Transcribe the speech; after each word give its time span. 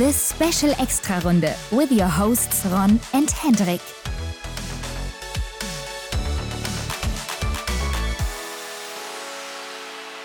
this 0.00 0.16
special 0.16 0.70
extra 0.78 1.20
runde 1.20 1.54
with 1.70 1.92
your 1.92 2.08
hosts 2.08 2.64
Ron 2.64 2.98
and 3.12 3.30
Hendrik. 3.30 3.82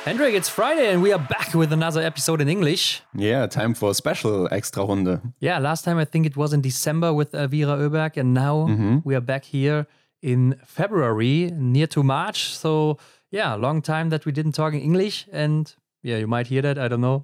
Hendrik, 0.06 0.34
it's 0.34 0.48
Friday 0.48 0.94
and 0.94 1.02
we 1.02 1.12
are 1.12 1.20
back 1.20 1.54
with 1.54 1.74
another 1.74 2.00
episode 2.02 2.40
in 2.40 2.48
English. 2.48 3.02
Yeah, 3.14 3.48
time 3.48 3.74
for 3.74 3.90
a 3.90 3.94
special 3.94 4.48
extra 4.50 4.86
runde. 4.86 5.20
Yeah, 5.42 5.60
last 5.60 5.84
time 5.84 5.98
I 5.98 6.06
think 6.06 6.26
it 6.26 6.38
was 6.38 6.54
in 6.54 6.62
December 6.62 7.14
with 7.14 7.36
uh, 7.36 7.40
Elvira 7.40 7.76
Oeberg, 7.76 8.16
and 8.16 8.34
now 8.34 8.68
mm-hmm. 8.70 9.00
we 9.04 9.14
are 9.14 9.20
back 9.20 9.44
here 9.44 9.88
in 10.22 10.56
February, 10.64 11.52
near 11.54 11.88
to 11.88 12.02
March. 12.02 12.56
So, 12.56 12.98
yeah, 13.30 13.54
long 13.56 13.82
time 13.82 14.10
that 14.12 14.26
we 14.26 14.32
didn't 14.32 14.54
talk 14.54 14.74
in 14.74 14.80
English, 14.80 15.28
and 15.34 15.76
yeah, 16.06 16.18
you 16.18 16.28
might 16.28 16.48
hear 16.48 16.62
that. 16.62 16.78
I 16.78 16.88
don't 16.88 17.02
know. 17.02 17.24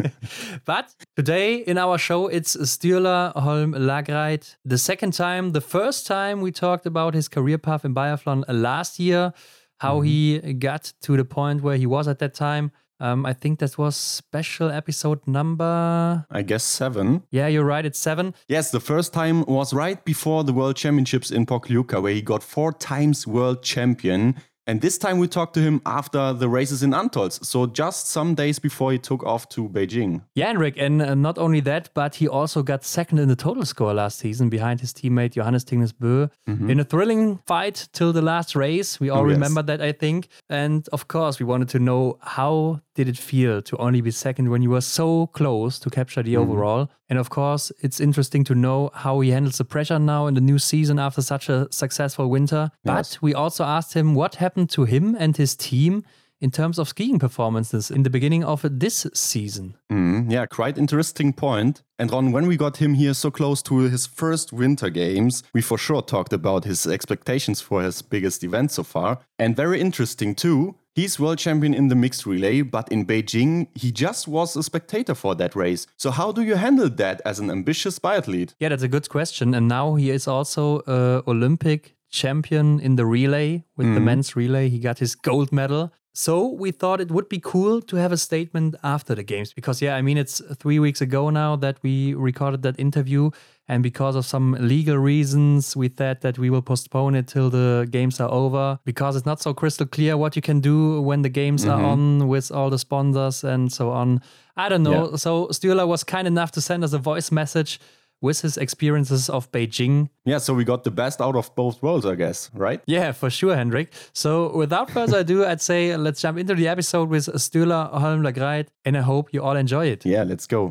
but 0.64 0.94
today 1.16 1.56
in 1.56 1.76
our 1.76 1.98
show, 1.98 2.28
it's 2.28 2.56
Sturla 2.56 3.34
Holm 3.34 3.74
Laegreid. 3.74 4.56
The 4.64 4.78
second 4.78 5.12
time, 5.12 5.52
the 5.52 5.60
first 5.60 6.06
time 6.06 6.40
we 6.40 6.50
talked 6.50 6.86
about 6.86 7.12
his 7.12 7.28
career 7.28 7.58
path 7.58 7.84
in 7.84 7.94
biathlon 7.94 8.44
last 8.48 8.98
year, 8.98 9.34
how 9.80 10.00
he 10.00 10.38
got 10.54 10.94
to 11.02 11.16
the 11.18 11.26
point 11.26 11.62
where 11.62 11.76
he 11.76 11.84
was 11.84 12.08
at 12.08 12.18
that 12.20 12.32
time. 12.32 12.72
Um, 12.98 13.26
I 13.26 13.34
think 13.34 13.58
that 13.58 13.76
was 13.76 13.94
special 13.94 14.70
episode 14.70 15.26
number. 15.26 16.24
I 16.30 16.40
guess 16.40 16.64
seven. 16.64 17.24
Yeah, 17.30 17.46
you're 17.48 17.66
right. 17.66 17.84
It's 17.84 17.98
seven. 17.98 18.34
Yes, 18.48 18.70
the 18.70 18.80
first 18.80 19.12
time 19.12 19.44
was 19.44 19.74
right 19.74 20.02
before 20.02 20.44
the 20.44 20.54
World 20.54 20.76
Championships 20.76 21.30
in 21.30 21.44
Pokljuka, 21.44 22.00
where 22.00 22.14
he 22.14 22.22
got 22.22 22.42
four 22.42 22.72
times 22.72 23.26
world 23.26 23.62
champion. 23.62 24.36
And 24.68 24.80
this 24.80 24.98
time 24.98 25.18
we 25.18 25.28
talked 25.28 25.54
to 25.54 25.60
him 25.60 25.80
after 25.86 26.32
the 26.32 26.48
races 26.48 26.82
in 26.82 26.90
Antholz, 26.90 27.44
so 27.44 27.66
just 27.66 28.08
some 28.08 28.34
days 28.34 28.58
before 28.58 28.90
he 28.90 28.98
took 28.98 29.22
off 29.24 29.48
to 29.50 29.68
Beijing. 29.68 30.22
Yeah, 30.34 30.46
Henrik, 30.46 30.74
and 30.76 31.00
uh, 31.00 31.14
not 31.14 31.38
only 31.38 31.60
that, 31.60 31.90
but 31.94 32.16
he 32.16 32.26
also 32.26 32.62
got 32.64 32.84
second 32.84 33.18
in 33.20 33.28
the 33.28 33.36
total 33.36 33.64
score 33.64 33.94
last 33.94 34.18
season 34.18 34.48
behind 34.48 34.80
his 34.80 34.92
teammate 34.92 35.32
Johannes 35.34 35.64
Thingnes 35.64 35.92
Boe 35.96 36.30
in 36.46 36.80
a 36.80 36.84
thrilling 36.84 37.38
fight 37.46 37.88
till 37.92 38.12
the 38.12 38.22
last 38.22 38.56
race. 38.56 38.98
We 38.98 39.08
all 39.08 39.20
Oh, 39.22 39.26
yes. 39.28 39.34
remember 39.34 39.62
that, 39.62 39.80
I 39.80 39.92
think. 39.92 40.28
And 40.48 40.88
of 40.92 41.06
course, 41.08 41.38
we 41.38 41.46
wanted 41.46 41.68
to 41.70 41.78
know 41.78 42.18
how 42.20 42.80
did 42.96 43.08
it 43.08 43.18
feel 43.18 43.62
to 43.62 43.76
only 43.76 44.00
be 44.00 44.10
second 44.10 44.48
when 44.48 44.62
you 44.62 44.70
were 44.70 44.80
so 44.80 45.28
close 45.28 45.78
to 45.78 45.90
capture 45.90 46.22
the 46.22 46.34
mm. 46.34 46.38
overall? 46.38 46.88
And 47.08 47.18
of 47.18 47.30
course, 47.30 47.70
it's 47.80 48.00
interesting 48.00 48.42
to 48.44 48.54
know 48.54 48.90
how 48.94 49.20
he 49.20 49.30
handles 49.30 49.58
the 49.58 49.64
pressure 49.64 49.98
now 49.98 50.26
in 50.26 50.34
the 50.34 50.40
new 50.40 50.58
season 50.58 50.98
after 50.98 51.22
such 51.22 51.48
a 51.48 51.68
successful 51.70 52.28
winter. 52.28 52.70
Yes. 52.84 53.14
But 53.14 53.22
we 53.22 53.34
also 53.34 53.64
asked 53.64 53.94
him 53.94 54.14
what 54.14 54.36
happened 54.36 54.70
to 54.70 54.84
him 54.84 55.14
and 55.18 55.36
his 55.36 55.54
team 55.54 56.04
in 56.40 56.50
terms 56.50 56.78
of 56.78 56.88
skiing 56.88 57.18
performances 57.18 57.90
in 57.90 58.02
the 58.02 58.10
beginning 58.10 58.44
of 58.44 58.64
this 58.70 59.06
season. 59.14 59.76
Mm, 59.90 60.30
yeah, 60.30 60.46
quite 60.46 60.76
interesting 60.76 61.32
point. 61.32 61.82
And 61.98 62.10
Ron, 62.10 62.32
when 62.32 62.46
we 62.46 62.56
got 62.56 62.76
him 62.76 62.94
here 62.94 63.14
so 63.14 63.30
close 63.30 63.62
to 63.62 63.78
his 63.78 64.06
first 64.06 64.52
winter 64.52 64.90
games, 64.90 65.42
we 65.54 65.62
for 65.62 65.78
sure 65.78 66.02
talked 66.02 66.32
about 66.32 66.64
his 66.64 66.86
expectations 66.86 67.60
for 67.60 67.82
his 67.82 68.02
biggest 68.02 68.44
event 68.44 68.72
so 68.72 68.82
far. 68.82 69.20
And 69.38 69.56
very 69.56 69.80
interesting 69.80 70.34
too, 70.34 70.76
he's 70.94 71.18
world 71.18 71.38
champion 71.38 71.72
in 71.72 71.88
the 71.88 71.94
mixed 71.94 72.26
relay, 72.26 72.60
but 72.60 72.90
in 72.92 73.06
Beijing, 73.06 73.68
he 73.74 73.90
just 73.90 74.28
was 74.28 74.56
a 74.56 74.62
spectator 74.62 75.14
for 75.14 75.34
that 75.36 75.56
race. 75.56 75.86
So 75.96 76.10
how 76.10 76.32
do 76.32 76.42
you 76.42 76.56
handle 76.56 76.90
that 76.90 77.22
as 77.24 77.38
an 77.38 77.50
ambitious 77.50 77.98
biathlete? 77.98 78.54
Yeah, 78.60 78.68
that's 78.68 78.82
a 78.82 78.88
good 78.88 79.08
question. 79.08 79.54
And 79.54 79.68
now 79.68 79.94
he 79.94 80.10
is 80.10 80.28
also 80.28 80.80
a 80.86 81.22
Olympic 81.26 81.96
champion 82.10 82.80
in 82.80 82.96
the 82.96 83.04
relay 83.04 83.64
with 83.76 83.92
the 83.94 84.00
men's 84.00 84.36
relay. 84.36 84.68
He 84.68 84.78
got 84.78 84.98
his 84.98 85.14
gold 85.14 85.52
medal. 85.52 85.92
So 86.18 86.46
we 86.46 86.70
thought 86.70 87.02
it 87.02 87.10
would 87.10 87.28
be 87.28 87.38
cool 87.38 87.82
to 87.82 87.96
have 87.96 88.10
a 88.10 88.16
statement 88.16 88.74
after 88.82 89.14
the 89.14 89.22
games 89.22 89.52
because, 89.52 89.82
yeah, 89.82 89.96
I 89.96 90.00
mean, 90.00 90.16
it's 90.16 90.40
three 90.54 90.78
weeks 90.78 91.02
ago 91.02 91.28
now 91.28 91.56
that 91.56 91.76
we 91.82 92.14
recorded 92.14 92.62
that 92.62 92.80
interview. 92.80 93.28
And 93.68 93.82
because 93.82 94.16
of 94.16 94.24
some 94.24 94.56
legal 94.58 94.96
reasons, 94.96 95.76
we 95.76 95.88
thought 95.88 96.22
that 96.22 96.38
we 96.38 96.48
will 96.48 96.62
postpone 96.62 97.16
it 97.16 97.26
till 97.26 97.50
the 97.50 97.86
games 97.90 98.18
are 98.18 98.30
over 98.30 98.78
because 98.86 99.14
it's 99.14 99.26
not 99.26 99.42
so 99.42 99.52
crystal 99.52 99.84
clear 99.86 100.16
what 100.16 100.36
you 100.36 100.40
can 100.40 100.60
do 100.60 101.02
when 101.02 101.20
the 101.20 101.28
games 101.28 101.66
are 101.66 101.76
mm-hmm. 101.76 102.20
on 102.22 102.28
with 102.28 102.50
all 102.50 102.70
the 102.70 102.78
sponsors 102.78 103.44
and 103.44 103.70
so 103.70 103.90
on. 103.90 104.22
I 104.56 104.70
don't 104.70 104.84
know. 104.84 105.10
Yeah. 105.10 105.16
So 105.16 105.48
Sturla 105.48 105.86
was 105.86 106.02
kind 106.02 106.26
enough 106.26 106.50
to 106.52 106.62
send 106.62 106.82
us 106.82 106.94
a 106.94 106.98
voice 106.98 107.30
message 107.30 107.78
with 108.20 108.40
his 108.40 108.56
experiences 108.56 109.28
of 109.28 109.50
Beijing. 109.52 110.08
Yeah, 110.24 110.38
so 110.38 110.54
we 110.54 110.64
got 110.64 110.84
the 110.84 110.90
best 110.90 111.20
out 111.20 111.36
of 111.36 111.54
both 111.54 111.82
worlds, 111.82 112.06
I 112.06 112.14
guess, 112.14 112.50
right? 112.54 112.80
Yeah, 112.86 113.12
for 113.12 113.30
sure, 113.30 113.54
Hendrik. 113.54 113.92
So 114.12 114.56
without 114.56 114.90
further 114.90 115.18
ado, 115.18 115.44
I'd 115.44 115.60
say 115.60 115.96
let's 115.96 116.20
jump 116.20 116.38
into 116.38 116.54
the 116.54 116.68
episode 116.68 117.08
with 117.08 117.26
Sturla 117.26 117.90
Holm 117.90 118.22
Laegreid, 118.22 118.68
and 118.84 118.96
I 118.96 119.02
hope 119.02 119.32
you 119.32 119.42
all 119.42 119.56
enjoy 119.56 119.86
it. 119.86 120.04
Yeah, 120.06 120.22
let's 120.24 120.46
go. 120.46 120.70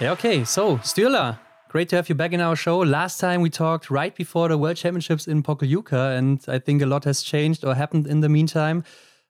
Yeah, 0.00 0.12
okay. 0.12 0.44
So, 0.44 0.78
Sturla, 0.78 1.38
great 1.68 1.88
to 1.90 1.96
have 1.96 2.08
you 2.08 2.14
back 2.16 2.32
in 2.32 2.40
our 2.40 2.56
show. 2.56 2.78
Last 2.78 3.20
time 3.20 3.40
we 3.40 3.50
talked 3.50 3.90
right 3.90 4.14
before 4.14 4.48
the 4.48 4.58
World 4.58 4.76
Championships 4.76 5.28
in 5.28 5.42
Pokljuka, 5.42 6.18
and 6.18 6.42
I 6.48 6.58
think 6.58 6.82
a 6.82 6.86
lot 6.86 7.04
has 7.04 7.22
changed 7.22 7.64
or 7.64 7.74
happened 7.74 8.08
in 8.08 8.20
the 8.20 8.28
meantime. 8.28 8.82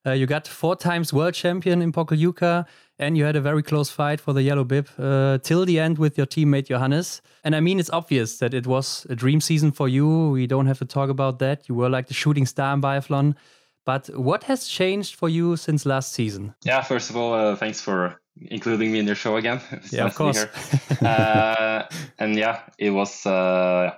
Uh, 0.07 0.13
you 0.13 0.27
got 0.27 0.49
four 0.49 0.75
times 0.75 1.13
world 1.13 1.35
champion 1.35 1.81
in 1.81 1.93
Pokljuka, 1.93 2.67
and 2.99 3.17
you 3.17 3.25
had 3.25 3.37
a 3.37 3.41
very 3.41 3.63
close 3.63 3.91
fight 3.91 4.21
for 4.21 4.33
the 4.33 4.43
yellow 4.43 4.65
bib 4.65 4.89
uh, 4.99 5.39
till 5.39 5.65
the 5.65 5.79
end 5.81 5.99
with 5.99 6.17
your 6.17 6.27
teammate 6.27 6.67
Johannes. 6.67 7.23
And 7.45 7.55
I 7.57 7.61
mean, 7.61 7.79
it's 7.81 7.91
obvious 7.91 8.39
that 8.39 8.55
it 8.55 8.67
was 8.67 9.07
a 9.11 9.15
dream 9.15 9.41
season 9.41 9.73
for 9.73 9.89
you. 9.89 10.31
We 10.31 10.47
don't 10.47 10.67
have 10.67 10.79
to 10.79 10.85
talk 10.85 11.11
about 11.11 11.39
that. 11.41 11.69
You 11.69 11.75
were 11.75 11.89
like 11.89 12.07
the 12.09 12.15
shooting 12.15 12.47
star 12.47 12.75
in 12.75 12.81
biathlon. 12.81 13.35
But 13.85 14.09
what 14.17 14.45
has 14.45 14.69
changed 14.69 15.17
for 15.17 15.29
you 15.29 15.57
since 15.57 15.85
last 15.85 16.13
season? 16.13 16.55
Yeah, 16.65 16.83
first 16.83 17.11
of 17.11 17.17
all, 17.17 17.35
uh, 17.35 17.57
thanks 17.57 17.81
for 17.81 18.21
including 18.41 18.93
me 18.93 19.01
in 19.01 19.07
your 19.07 19.17
show 19.17 19.37
again. 19.37 19.61
It's 19.73 19.93
Yeah, 19.93 20.05
of 20.07 20.19
nice 20.19 20.19
be 20.19 20.39
here. 20.39 21.09
uh, 21.11 21.83
and 22.19 22.37
yeah, 22.37 22.61
it 22.79 22.91
was 22.91 23.27
uh, 23.27 23.91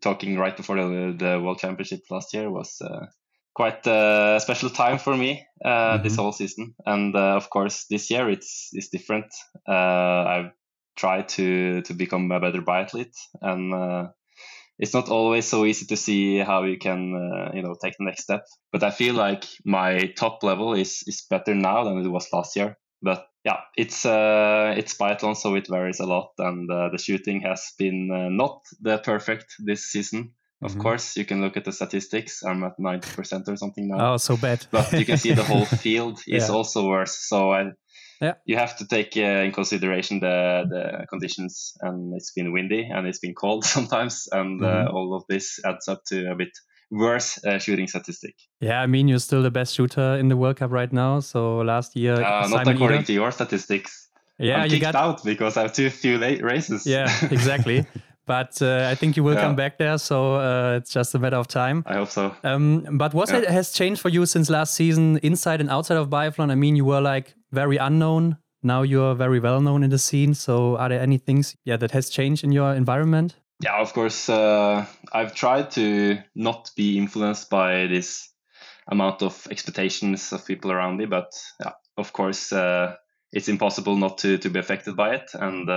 talking 0.00 0.36
right 0.38 0.56
before 0.56 0.76
the, 0.76 1.14
the 1.16 1.40
World 1.40 1.58
Championship 1.58 2.02
last 2.10 2.34
year 2.34 2.50
was 2.50 2.80
uh, 2.82 3.06
quite 3.54 3.86
a 3.86 4.38
special 4.40 4.68
time 4.68 4.98
for 4.98 5.16
me 5.16 5.46
uh, 5.64 5.98
this 6.02 6.16
whole 6.16 6.32
season. 6.32 6.74
And 6.84 7.14
uh, 7.14 7.36
of 7.36 7.50
course, 7.50 7.86
this 7.88 8.10
year 8.10 8.28
it's 8.28 8.70
it's 8.72 8.88
different. 8.88 9.26
Uh, 9.66 9.72
I've 9.72 10.52
tried 10.96 11.28
to 11.30 11.82
to 11.82 11.94
become 11.94 12.30
a 12.30 12.40
better 12.40 12.62
biathlete, 12.62 13.16
and 13.40 13.72
uh, 13.72 14.08
it's 14.78 14.94
not 14.94 15.08
always 15.08 15.46
so 15.46 15.64
easy 15.64 15.86
to 15.86 15.96
see 15.96 16.38
how 16.38 16.64
you 16.64 16.78
can 16.78 17.14
uh, 17.14 17.52
you 17.54 17.62
know 17.62 17.74
take 17.80 17.94
the 17.98 18.04
next 18.04 18.24
step. 18.24 18.44
But 18.72 18.82
I 18.82 18.90
feel 18.90 19.14
like 19.14 19.44
my 19.64 20.12
top 20.16 20.42
level 20.42 20.74
is 20.74 21.04
is 21.06 21.26
better 21.30 21.54
now 21.54 21.84
than 21.84 21.98
it 21.98 22.08
was 22.08 22.28
last 22.32 22.56
year. 22.56 22.76
But 23.02 23.26
yeah, 23.44 23.60
it's 23.76 24.06
uh, 24.06 24.74
it's 24.76 24.96
biathlon, 24.96 25.36
so 25.36 25.54
it 25.54 25.68
varies 25.68 26.00
a 26.00 26.06
lot, 26.06 26.32
and 26.38 26.70
uh, 26.70 26.88
the 26.90 26.98
shooting 26.98 27.42
has 27.42 27.72
been 27.78 28.10
uh, 28.10 28.28
not 28.30 28.62
the 28.80 28.98
perfect 28.98 29.54
this 29.58 29.92
season. 29.92 30.32
Of 30.64 30.74
Mhm. 30.74 30.80
course, 30.80 31.16
you 31.20 31.24
can 31.26 31.40
look 31.42 31.56
at 31.56 31.64
the 31.64 31.72
statistics. 31.72 32.42
I'm 32.42 32.64
at 32.64 32.72
ninety 32.78 33.10
percent 33.16 33.48
or 33.48 33.56
something 33.56 33.88
now 33.88 34.14
Oh, 34.14 34.16
so 34.18 34.36
bad. 34.36 34.66
but 34.70 34.92
you 34.92 35.04
can 35.04 35.16
see 35.18 35.34
the 35.34 35.44
whole 35.44 35.66
field 35.84 36.18
is 36.26 36.48
Yeah. 36.48 36.56
also 36.56 36.88
worse. 36.88 37.14
So 37.28 37.52
I, 37.52 37.72
Yeah. 38.20 38.34
you 38.46 38.56
have 38.58 38.74
to 38.78 38.84
take 38.86 39.10
uh, 39.16 39.44
in 39.46 39.52
consideration 39.52 40.20
the 40.20 40.64
the 40.74 41.06
conditions, 41.10 41.72
and 41.80 42.14
it's 42.16 42.32
been 42.36 42.52
windy 42.52 42.82
and 42.94 43.06
it's 43.06 43.20
been 43.20 43.34
cold 43.34 43.64
sometimes, 43.76 44.28
and 44.32 44.62
uh, 44.62 44.66
Mm-hmm. 44.66 44.96
all 44.96 45.14
of 45.16 45.22
this 45.28 45.60
adds 45.64 45.88
up 45.88 46.00
to 46.10 46.16
a 46.32 46.34
bit 46.34 46.52
worse 46.90 47.44
uh, 47.44 47.58
shooting 47.58 47.88
statistic. 47.88 48.34
Yeah, 48.60 48.84
I 48.84 48.86
mean, 48.86 49.08
you're 49.08 49.20
still 49.28 49.42
the 49.42 49.50
best 49.50 49.74
shooter 49.74 50.16
in 50.20 50.28
the 50.28 50.36
World 50.36 50.56
Cup 50.56 50.70
right 50.72 50.92
now. 50.92 51.20
So 51.20 51.58
last 51.64 51.96
year, 51.96 52.14
Uh, 52.14 52.48
not 52.48 52.66
according 52.68 52.98
Eder- 52.98 53.06
to 53.06 53.12
your 53.12 53.32
statistics. 53.32 53.92
yeah, 54.38 54.58
I'm 54.58 54.64
you 54.64 54.78
kicked 54.78 54.92
got 54.92 54.94
out 54.94 55.24
because 55.24 55.58
I 55.58 55.62
have 55.62 55.72
too 55.72 55.90
few 55.90 56.18
late 56.18 56.42
races. 56.42 56.86
yeah, 56.86 57.08
exactly. 57.30 57.84
But 58.26 58.60
uh, 58.62 58.88
I 58.90 58.94
think 58.94 59.16
you 59.16 59.24
will 59.24 59.34
Yeah. 59.34 59.42
come 59.42 59.56
back 59.56 59.76
there, 59.78 59.98
so 59.98 60.36
uh, 60.36 60.76
it's 60.78 60.90
just 60.90 61.14
a 61.14 61.18
matter 61.18 61.36
of 61.36 61.46
time. 61.46 61.82
I 61.86 61.94
hope 61.94 62.08
so. 62.10 62.34
Um, 62.42 62.84
but 62.98 63.12
what 63.14 63.28
Yeah. 63.30 63.50
has 63.50 63.72
changed 63.72 64.00
for 64.00 64.08
you 64.08 64.26
since 64.26 64.50
last 64.50 64.74
season, 64.74 65.18
inside 65.22 65.60
and 65.60 65.68
outside 65.70 65.98
of 65.98 66.08
biathlon? 66.08 66.50
I 66.50 66.54
mean, 66.54 66.76
you 66.76 66.84
were 66.86 67.00
like 67.00 67.34
very 67.52 67.76
unknown. 67.76 68.36
Now 68.62 68.82
you're 68.82 69.14
very 69.14 69.40
well 69.40 69.60
known 69.60 69.82
in 69.84 69.90
the 69.90 69.98
scene. 69.98 70.34
So, 70.34 70.76
are 70.78 70.88
there 70.88 71.00
any 71.02 71.18
things, 71.18 71.54
yeah, 71.64 71.76
that 71.78 71.90
has 71.90 72.08
changed 72.08 72.44
in 72.44 72.52
your 72.52 72.72
environment? 72.74 73.36
Yeah, 73.62 73.76
of 73.80 73.92
course. 73.92 74.28
Uh, 74.28 74.86
I've 75.12 75.34
tried 75.34 75.70
to 75.72 76.18
not 76.34 76.70
be 76.76 76.96
influenced 76.98 77.50
by 77.50 77.86
this 77.86 78.30
amount 78.90 79.22
of 79.22 79.46
expectations 79.50 80.32
of 80.32 80.44
people 80.46 80.72
around 80.72 80.96
me, 80.96 81.06
but 81.06 81.30
yeah, 81.60 81.72
of 81.96 82.12
course, 82.12 82.52
uh, 82.52 82.96
it's 83.32 83.48
impossible 83.48 83.96
not 83.96 84.18
to, 84.18 84.38
to 84.38 84.48
be 84.50 84.58
affected 84.58 84.96
by 84.96 85.14
it. 85.14 85.30
And 85.34 85.68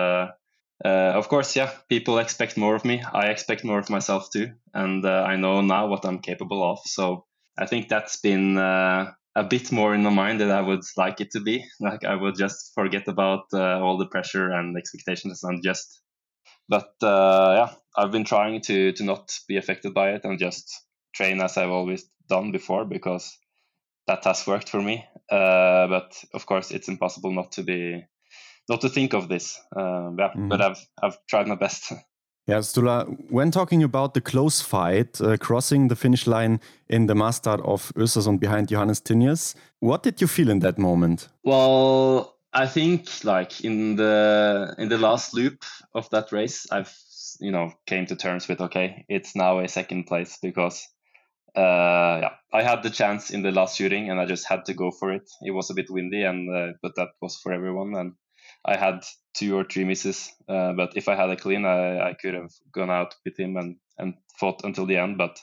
uh, 0.85 1.13
of 1.15 1.27
course, 1.27 1.55
yeah, 1.55 1.71
people 1.89 2.19
expect 2.19 2.57
more 2.57 2.75
of 2.75 2.85
me. 2.85 3.01
I 3.13 3.27
expect 3.27 3.63
more 3.63 3.79
of 3.79 3.89
myself 3.89 4.29
too, 4.31 4.51
and 4.73 5.03
uh, 5.03 5.23
I 5.27 5.35
know 5.35 5.61
now 5.61 5.87
what 5.87 6.05
I'm 6.05 6.19
capable 6.19 6.63
of. 6.63 6.79
So 6.85 7.25
I 7.57 7.65
think 7.65 7.89
that's 7.89 8.17
been 8.17 8.57
uh, 8.57 9.11
a 9.35 9.43
bit 9.43 9.71
more 9.71 9.95
in 9.95 10.03
my 10.03 10.11
mind 10.11 10.39
than 10.39 10.51
I 10.51 10.61
would 10.61 10.83
like 10.95 11.19
it 11.19 11.31
to 11.31 11.39
be. 11.39 11.65
Like 11.79 12.05
I 12.05 12.15
would 12.15 12.35
just 12.35 12.73
forget 12.75 13.07
about 13.07 13.45
uh, 13.53 13.79
all 13.79 13.97
the 13.97 14.05
pressure 14.05 14.51
and 14.51 14.77
expectations 14.77 15.43
and 15.43 15.63
just 15.63 16.01
but 16.69 16.93
uh, 17.01 17.53
yeah, 17.55 17.73
I've 17.95 18.11
been 18.11 18.25
trying 18.25 18.61
to 18.63 18.91
to 18.91 19.03
not 19.03 19.31
be 19.47 19.57
affected 19.57 19.93
by 19.93 20.11
it 20.11 20.25
and 20.25 20.37
just 20.37 20.69
train 21.15 21.41
as 21.41 21.57
I've 21.57 21.71
always 21.71 22.05
done 22.29 22.51
before 22.51 22.85
because 22.85 23.37
that 24.07 24.23
has 24.25 24.45
worked 24.45 24.69
for 24.69 24.81
me. 24.81 25.05
But 25.29 26.23
of 26.33 26.45
course, 26.45 26.71
it's 26.71 26.87
impossible 26.89 27.31
not 27.31 27.53
to 27.53 27.63
be 27.63 28.03
not 28.69 28.81
to 28.81 28.89
think 28.89 29.13
of 29.13 29.29
this. 29.29 29.59
Um, 29.75 30.17
yeah, 30.19 30.31
mm. 30.35 30.49
but 30.49 30.61
I've 30.61 30.87
I've 31.01 31.17
tried 31.27 31.47
my 31.47 31.55
best. 31.55 31.93
Yeah, 32.49 32.59
Sturla, 32.59 33.05
when 33.29 33.51
talking 33.51 33.83
about 33.83 34.13
the 34.13 34.21
close 34.21 34.61
fight, 34.61 35.19
uh, 35.19 35.35
crossing 35.35 35.89
the 35.89 35.97
finish 35.97 36.25
line 36.25 36.61
in 36.87 37.07
the 37.07 37.13
mass 37.13 37.35
start 37.35 37.59
of 37.65 37.91
Östersund 37.95 38.39
behind 38.39 38.69
Johannes 38.69 39.01
Thingnes, 39.01 39.53
what 39.81 40.01
did 40.01 40.21
you 40.21 40.27
feel 40.27 40.49
in 40.49 40.59
that 40.59 40.77
moment? 40.77 41.27
Well, 41.43 42.37
I 42.53 42.65
think 42.67 43.25
like 43.25 43.65
in 43.65 43.97
the 43.97 44.73
in 44.77 44.87
the 44.87 44.97
last 44.97 45.33
loop 45.33 45.65
of 45.93 46.09
that 46.11 46.31
race, 46.31 46.65
I've 46.71 46.95
you 47.41 47.51
know 47.51 47.73
came 47.85 48.05
to 48.05 48.15
terms 48.15 48.47
with 48.47 48.61
okay, 48.61 49.03
it's 49.09 49.35
now 49.35 49.59
a 49.59 49.67
second 49.67 50.05
place 50.05 50.37
because 50.41 50.87
uh, 51.57 52.19
yeah, 52.21 52.29
I 52.53 52.63
had 52.63 52.81
the 52.81 52.89
chance 52.89 53.29
in 53.29 53.41
the 53.41 53.51
last 53.51 53.77
shooting 53.77 54.09
and 54.09 54.21
I 54.21 54.25
just 54.25 54.47
had 54.47 54.63
to 54.65 54.73
go 54.73 54.91
for 54.91 55.11
it. 55.11 55.29
It 55.41 55.51
was 55.51 55.69
a 55.69 55.73
bit 55.73 55.89
windy, 55.89 56.23
and 56.23 56.49
uh, 56.49 56.73
but 56.81 56.95
that 56.95 57.09
was 57.21 57.37
for 57.43 57.51
everyone. 57.51 57.93
And 57.93 58.13
I 58.67 58.75
had 58.75 59.03
two 59.33 59.55
or 59.55 59.63
three 59.63 59.85
misses, 59.85 60.31
uh, 60.49 60.73
but 60.73 60.97
if 60.97 61.07
I 61.07 61.15
had 61.15 61.29
a 61.29 61.35
clean, 61.35 61.65
I, 61.65 62.09
I 62.09 62.13
could 62.13 62.33
have 62.33 62.51
gone 62.71 62.89
out 62.89 63.15
with 63.23 63.39
him 63.39 63.55
and, 63.55 63.77
and 63.97 64.15
fought 64.39 64.63
until 64.63 64.85
the 64.85 64.97
end. 64.97 65.17
But 65.17 65.39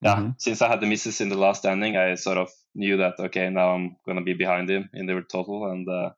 yeah, 0.00 0.16
mm-hmm. 0.16 0.30
since 0.38 0.62
I 0.62 0.68
had 0.68 0.80
the 0.80 0.86
misses 0.86 1.20
in 1.20 1.28
the 1.28 1.36
last 1.38 1.60
standing, 1.60 1.96
I 1.96 2.14
sort 2.14 2.38
of 2.38 2.50
knew 2.74 2.96
that 2.98 3.14
okay, 3.18 3.50
now 3.50 3.74
I'm 3.74 3.96
gonna 4.06 4.22
be 4.22 4.34
behind 4.34 4.70
him 4.70 4.88
in 4.94 5.06
the 5.06 5.22
total, 5.30 5.70
and 5.70 5.88
uh, 5.88 6.10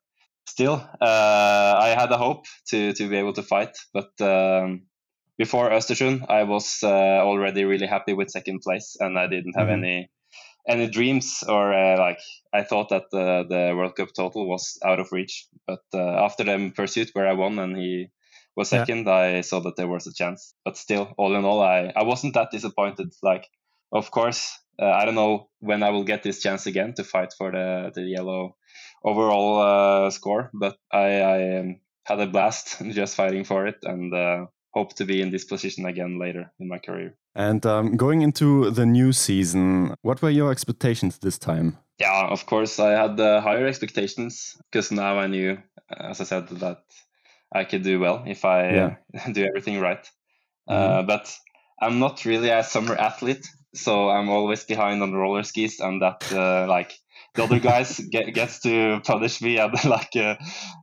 still, 0.45 0.75
uh, 1.01 1.75
I 1.79 1.95
had 1.97 2.11
a 2.11 2.17
hope 2.17 2.45
to 2.69 2.93
to 2.93 3.09
be 3.09 3.17
able 3.17 3.33
to 3.33 3.43
fight, 3.43 3.77
but. 3.93 4.09
Um, 4.21 4.87
before 5.37 5.69
Östersund, 5.69 6.25
I 6.29 6.43
was 6.43 6.79
uh, 6.81 6.87
already 6.87 7.65
really 7.65 7.87
happy 7.87 8.13
with 8.13 8.31
second 8.31 8.61
place, 8.61 8.95
and 9.01 9.19
I 9.19 9.27
didn't 9.27 9.57
have 9.57 9.67
mm-hmm. 9.67 9.83
any 9.83 10.09
any 10.67 10.87
dreams 10.87 11.43
or 11.47 11.73
uh, 11.73 11.97
like 11.97 12.19
I 12.53 12.63
thought 12.63 12.89
that 12.89 13.03
the 13.11 13.45
the 13.47 13.75
World 13.75 13.95
Cup 13.95 14.09
total 14.15 14.47
was 14.47 14.79
out 14.83 14.99
of 14.99 15.11
reach. 15.11 15.47
But 15.67 15.83
uh, 15.93 16.23
after 16.25 16.43
the 16.43 16.71
pursuit 16.75 17.11
where 17.13 17.27
I 17.27 17.33
won 17.33 17.59
and 17.59 17.77
he 17.77 18.07
was 18.55 18.69
second, 18.69 19.05
yeah. 19.05 19.13
I 19.13 19.41
saw 19.41 19.59
that 19.61 19.75
there 19.75 19.87
was 19.87 20.07
a 20.07 20.13
chance. 20.13 20.53
But 20.63 20.77
still, 20.77 21.13
all 21.17 21.35
in 21.35 21.45
all, 21.45 21.61
I 21.61 21.91
I 21.95 22.03
wasn't 22.03 22.33
that 22.33 22.51
disappointed. 22.51 23.13
Like, 23.21 23.47
of 23.91 24.11
course, 24.11 24.59
uh, 24.81 24.91
I 24.91 25.05
don't 25.05 25.15
know 25.15 25.49
when 25.59 25.83
I 25.83 25.89
will 25.91 26.03
get 26.03 26.23
this 26.23 26.41
chance 26.41 26.65
again 26.65 26.93
to 26.95 27.03
fight 27.03 27.33
for 27.37 27.51
the 27.51 27.91
the 27.93 28.01
yellow 28.03 28.55
overall 29.03 29.59
uh, 29.61 30.09
score, 30.09 30.49
but 30.53 30.77
I, 30.91 31.21
I 31.21 31.59
um, 31.59 31.79
had 32.03 32.19
a 32.19 32.27
blast 32.27 32.81
just 32.91 33.15
fighting 33.15 33.43
for 33.43 33.67
it 33.67 33.77
and 33.83 34.13
uh, 34.13 34.45
hope 34.75 34.93
to 34.95 35.05
be 35.05 35.21
in 35.21 35.31
this 35.31 35.45
position 35.45 35.85
again 35.85 36.19
later 36.19 36.51
in 36.59 36.67
my 36.67 36.77
career. 36.77 37.15
And 37.33 37.65
um, 37.65 37.95
going 37.95 38.21
into 38.21 38.69
the 38.71 38.85
new 38.85 39.13
season, 39.13 39.95
what 40.01 40.21
were 40.21 40.29
your 40.29 40.51
expectations 40.51 41.17
this 41.19 41.37
time? 41.37 41.77
Yeah, 41.99 42.27
of 42.27 42.45
course, 42.45 42.77
I 42.79 42.91
had 42.91 43.19
uh, 43.19 43.41
higher 43.41 43.65
expectations 43.65 44.57
because 44.71 44.91
now 44.91 45.17
I 45.17 45.27
knew, 45.27 45.57
as 45.89 46.19
I 46.19 46.25
said, 46.25 46.49
that 46.49 46.83
I 47.53 47.63
could 47.63 47.83
do 47.83 47.99
well 47.99 48.23
if 48.27 48.43
I 48.43 48.73
yeah. 48.73 48.95
do 49.31 49.45
everything 49.45 49.79
right. 49.79 50.05
Mm 50.69 50.75
-hmm. 50.75 50.83
uh, 50.83 50.89
mm-hmm. 50.89 51.07
but 51.07 51.39
I'm 51.81 51.99
not 51.99 52.25
really 52.25 52.51
a 52.51 52.63
summer 52.63 52.97
athlete, 52.97 53.47
so 53.73 54.09
I'm 54.09 54.29
always 54.29 54.65
behind 54.65 55.01
on 55.01 55.11
the 55.11 55.17
roller 55.17 55.43
skis, 55.43 55.79
and 55.79 56.01
that 56.01 56.31
uh, 56.31 56.77
like 56.77 56.95
the 57.35 57.43
other 57.43 57.59
guys 57.59 57.99
get, 58.11 58.33
gets 58.33 58.59
to 58.61 59.01
punish 59.03 59.41
me 59.41 59.57
and 59.57 59.73
like 59.85 60.15
uh, 60.15 60.35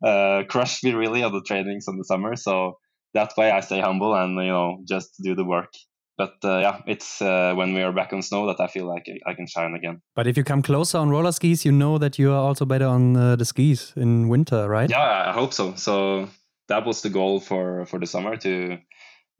uh, 0.06 0.44
crush 0.44 0.82
me 0.84 0.92
really 0.92 1.22
on 1.22 1.32
the 1.32 1.42
trainings 1.42 1.88
in 1.88 1.96
the 1.96 2.04
summer. 2.04 2.36
So 2.36 2.78
that 3.14 3.32
way 3.36 3.50
I 3.50 3.60
stay 3.60 3.80
humble 3.80 4.14
and 4.14 4.36
you 4.36 4.52
know 4.52 4.78
just 4.88 5.22
do 5.22 5.34
the 5.34 5.44
work. 5.44 5.72
But 6.18 6.34
uh, 6.44 6.58
yeah, 6.58 6.80
it's 6.86 7.22
uh, 7.22 7.54
when 7.54 7.72
we 7.74 7.82
are 7.82 7.92
back 7.92 8.12
on 8.12 8.22
snow 8.22 8.46
that 8.46 8.60
I 8.60 8.66
feel 8.68 8.86
like 8.86 9.06
I 9.26 9.34
can 9.34 9.46
shine 9.46 9.74
again. 9.74 10.02
But 10.14 10.26
if 10.26 10.36
you 10.36 10.44
come 10.44 10.62
closer 10.62 10.98
on 10.98 11.08
roller 11.10 11.32
skis, 11.32 11.64
you 11.64 11.72
know 11.72 11.98
that 11.98 12.18
you 12.18 12.30
are 12.32 12.42
also 12.48 12.64
better 12.64 12.86
on 12.86 13.16
uh, 13.16 13.36
the 13.36 13.44
skis 13.44 13.92
in 13.96 14.28
winter, 14.28 14.68
right? 14.68 14.90
Yeah, 14.90 15.30
I 15.30 15.32
hope 15.32 15.52
so. 15.52 15.74
So 15.74 16.28
that 16.68 16.84
was 16.86 17.02
the 17.02 17.10
goal 17.10 17.40
for 17.40 17.86
for 17.86 17.98
the 17.98 18.06
summer 18.06 18.36
to. 18.36 18.78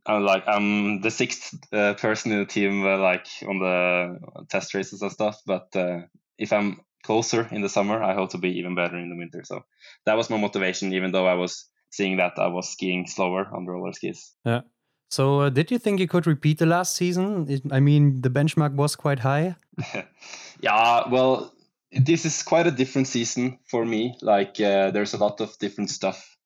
I'm 0.05 0.25
like 0.25 0.45
I'm 0.49 1.01
the 1.01 1.11
sixth 1.11 1.55
uh, 1.73 1.95
person 1.95 2.33
in 2.33 2.39
the 2.41 2.47
team, 2.47 2.85
uh, 2.85 2.99
like 2.99 3.29
on 3.47 3.59
the 3.61 4.19
test 4.51 4.75
races 4.75 5.03
and 5.03 5.13
stuff. 5.13 5.39
But 5.47 5.69
uh, 5.77 6.01
if 6.39 6.53
I'm 6.53 6.81
closer 7.05 7.49
in 7.53 7.63
the 7.63 7.69
summer, 7.69 8.03
I 8.03 8.15
hope 8.15 8.31
to 8.31 8.39
be 8.39 8.59
even 8.59 8.75
better 8.75 8.99
in 8.99 9.11
the 9.11 9.17
winter. 9.17 9.43
So 9.45 9.61
that 10.07 10.17
was 10.17 10.31
my 10.31 10.39
motivation, 10.39 10.93
even 10.93 11.13
though 11.13 11.27
I 11.27 11.35
was 11.35 11.69
seeing 11.93 12.17
that 12.17 12.33
I 12.39 12.49
was 12.49 12.69
skiing 12.69 13.07
slower 13.07 13.47
on 13.53 13.67
roller 13.67 13.93
skis. 13.93 14.33
Yeah. 14.45 14.63
So, 15.11 15.41
uh, 15.41 15.51
did 15.51 15.71
you 15.71 15.79
think 15.79 16.01
you 16.01 16.09
could 16.09 16.27
repeat 16.27 16.59
the 16.59 16.67
last 16.67 16.97
season? 16.97 17.61
I 17.71 17.81
mean, 17.81 18.23
the 18.23 18.31
benchmark 18.31 18.75
was 18.75 18.97
quite 18.97 19.19
high. 19.19 19.57
yeah, 20.61 21.09
well, 21.09 21.53
this 21.93 22.25
is 22.25 22.43
quite 22.43 22.67
a 22.67 22.71
different 22.71 23.09
season 23.09 23.59
for 23.69 23.85
me. 23.85 24.17
Like, 24.23 24.59
uh, 24.59 24.91
there's 24.91 25.13
a 25.13 25.19
lot 25.19 25.43
of 25.43 25.57
different 25.59 25.91
stuff 25.91 26.39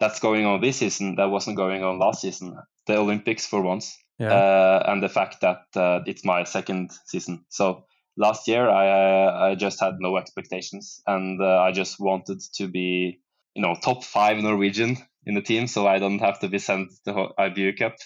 that's 0.00 0.18
going 0.18 0.44
on 0.44 0.60
this 0.60 0.78
season 0.78 1.14
that 1.16 1.30
wasn't 1.30 1.56
going 1.56 1.84
on 1.84 2.00
last 2.00 2.22
season. 2.22 2.58
The 2.88 2.96
Olympics, 2.96 3.46
for 3.46 3.62
once, 3.62 3.96
yeah. 4.18 4.32
uh, 4.32 4.82
and 4.88 5.00
the 5.00 5.08
fact 5.08 5.42
that 5.42 5.62
uh, 5.76 6.00
it's 6.04 6.24
my 6.24 6.42
second 6.42 6.90
season. 7.06 7.44
So, 7.48 7.84
last 8.16 8.48
year 8.48 8.68
I 8.68 8.88
uh, 8.88 9.38
I 9.50 9.54
just 9.54 9.78
had 9.78 9.94
no 10.00 10.16
expectations, 10.16 11.00
and 11.06 11.40
uh, 11.40 11.60
I 11.60 11.70
just 11.70 12.00
wanted 12.00 12.40
to 12.54 12.66
be 12.66 13.20
you 13.54 13.62
know 13.62 13.74
top 13.74 14.04
five 14.04 14.38
Norwegian 14.38 14.96
in 15.26 15.34
the 15.34 15.42
team, 15.42 15.66
so 15.66 15.86
I 15.86 15.98
don't 15.98 16.20
have 16.20 16.40
to 16.40 16.48
be 16.48 16.58
sent 16.58 16.90
to 17.04 17.28
IBU 17.38 17.78
Cup, 17.78 17.96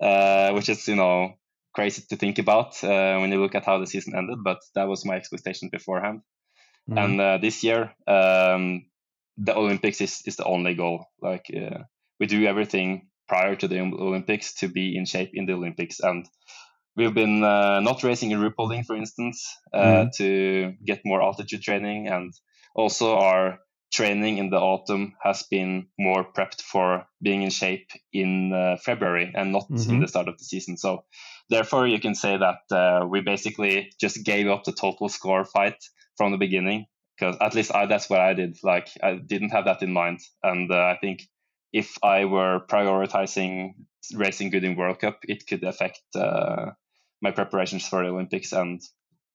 uh, 0.00 0.52
which 0.52 0.68
is 0.68 0.86
you 0.88 0.96
know 0.96 1.34
crazy 1.74 2.02
to 2.08 2.16
think 2.16 2.38
about 2.38 2.82
uh, 2.82 3.18
when 3.18 3.30
you 3.30 3.40
look 3.40 3.54
at 3.54 3.64
how 3.64 3.78
the 3.78 3.86
season 3.86 4.14
ended. 4.16 4.38
But 4.42 4.58
that 4.74 4.88
was 4.88 5.04
my 5.04 5.16
expectation 5.16 5.68
beforehand. 5.70 6.22
Mm-hmm. 6.88 6.98
And 6.98 7.20
uh, 7.20 7.38
this 7.38 7.62
year, 7.64 7.92
um, 8.06 8.86
the 9.36 9.56
Olympics 9.56 10.00
is, 10.00 10.22
is 10.24 10.36
the 10.36 10.44
only 10.44 10.74
goal. 10.74 11.06
Like 11.20 11.46
uh, 11.54 11.82
we 12.18 12.26
do 12.26 12.46
everything 12.46 13.08
prior 13.28 13.56
to 13.56 13.68
the 13.68 13.80
Olympics 13.80 14.54
to 14.54 14.68
be 14.68 14.96
in 14.96 15.04
shape 15.04 15.30
in 15.34 15.46
the 15.46 15.54
Olympics, 15.54 16.00
and 16.00 16.26
we've 16.96 17.14
been 17.14 17.42
uh, 17.42 17.80
not 17.80 18.02
racing 18.02 18.30
in 18.30 18.40
Ruhpolding, 18.40 18.86
for 18.86 18.96
instance, 18.96 19.46
uh, 19.74 19.78
mm-hmm. 19.78 20.08
to 20.16 20.74
get 20.84 21.02
more 21.04 21.22
altitude 21.22 21.62
training, 21.62 22.08
and 22.08 22.32
also 22.74 23.16
our 23.16 23.58
training 23.96 24.36
in 24.36 24.50
the 24.50 24.58
autumn 24.58 25.14
has 25.22 25.42
been 25.44 25.86
more 25.98 26.22
prepped 26.22 26.60
for 26.60 27.06
being 27.22 27.42
in 27.42 27.50
shape 27.50 27.88
in 28.12 28.52
uh, 28.52 28.76
February 28.76 29.32
and 29.34 29.52
not 29.52 29.68
mm-hmm. 29.70 29.90
in 29.90 30.00
the 30.00 30.08
start 30.08 30.28
of 30.28 30.36
the 30.36 30.44
season. 30.44 30.76
So, 30.76 31.04
therefore, 31.48 31.86
you 31.86 31.98
can 31.98 32.14
say 32.14 32.36
that 32.36 32.76
uh, 32.76 33.06
we 33.06 33.22
basically 33.22 33.90
just 33.98 34.22
gave 34.22 34.48
up 34.48 34.64
the 34.64 34.72
total 34.72 35.08
score 35.08 35.44
fight 35.44 35.82
from 36.18 36.30
the 36.30 36.38
beginning 36.38 36.86
because 37.16 37.36
at 37.40 37.54
least 37.54 37.74
I, 37.74 37.86
that's 37.86 38.10
what 38.10 38.20
I 38.20 38.34
did. 38.34 38.58
Like, 38.62 38.88
I 39.02 39.14
didn't 39.14 39.50
have 39.50 39.64
that 39.64 39.82
in 39.82 39.92
mind. 39.92 40.20
And 40.42 40.70
uh, 40.70 40.76
I 40.76 40.98
think 41.00 41.22
if 41.72 41.96
I 42.02 42.26
were 42.26 42.60
prioritizing 42.68 43.72
racing 44.14 44.50
good 44.50 44.64
in 44.64 44.76
World 44.76 45.00
Cup, 45.00 45.20
it 45.22 45.46
could 45.46 45.64
affect 45.64 46.02
uh, 46.14 46.72
my 47.22 47.30
preparations 47.30 47.88
for 47.88 48.02
the 48.04 48.10
Olympics. 48.10 48.52
And 48.52 48.82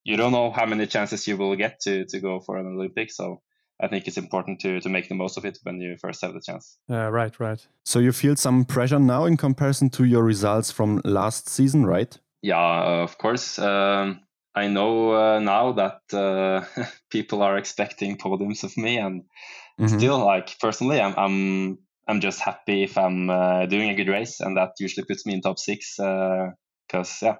you 0.04 0.18
don't 0.18 0.32
know 0.32 0.52
how 0.52 0.68
many 0.68 0.86
chances 0.86 1.28
you 1.28 1.38
will 1.38 1.56
get 1.56 1.80
to, 1.82 2.06
to 2.06 2.20
go 2.20 2.40
for 2.40 2.58
an 2.58 2.68
Olympics. 2.68 3.18
So, 3.18 3.42
I 3.82 3.88
think 3.88 4.08
it's 4.08 4.18
important 4.18 4.60
to 4.62 4.80
to 4.80 4.90
make 4.90 5.08
the 5.08 5.16
most 5.16 5.38
of 5.38 5.46
it 5.46 5.58
when 5.64 5.82
you 5.82 5.98
first 5.98 6.22
have 6.22 6.34
the 6.34 6.42
chance. 6.42 6.78
Uh, 6.90 7.10
right, 7.12 7.40
right. 7.40 7.68
So 7.86 8.00
you 8.00 8.12
feel 8.12 8.36
some 8.36 8.66
pressure 8.66 9.00
now 9.00 9.26
in 9.26 9.38
comparison 9.38 9.90
to 9.92 10.04
your 10.04 10.24
results 10.24 10.72
from 10.72 11.02
last 11.04 11.50
season, 11.50 11.86
right? 11.86 12.20
Yeah, 12.42 13.04
of 13.04 13.18
course. 13.18 13.60
Um, 13.60 14.22
I 14.56 14.68
know 14.68 15.14
uh, 15.14 15.40
now 15.40 15.72
that 15.74 16.02
uh, 16.14 16.66
people 17.10 17.42
are 17.42 17.58
expecting 17.58 18.18
podiums 18.18 18.64
of 18.64 18.76
me, 18.78 18.98
and 19.00 19.24
mm 19.78 19.86
-hmm. 19.86 19.98
still, 19.98 20.26
like 20.34 20.58
personally, 20.60 21.00
I'm 21.00 21.14
I'm 21.18 21.78
I'm 22.08 22.20
just 22.22 22.42
happy 22.42 22.84
if 22.84 22.98
I'm 22.98 23.30
uh, 23.30 23.66
doing 23.70 23.90
a 23.90 23.96
good 23.96 24.10
race, 24.10 24.44
and 24.46 24.58
that 24.58 24.80
usually 24.80 25.06
puts 25.06 25.26
me 25.26 25.34
in 25.34 25.42
top 25.42 25.58
six. 25.58 25.96
Because 25.98 27.26
uh, 27.26 27.28
yeah, 27.28 27.38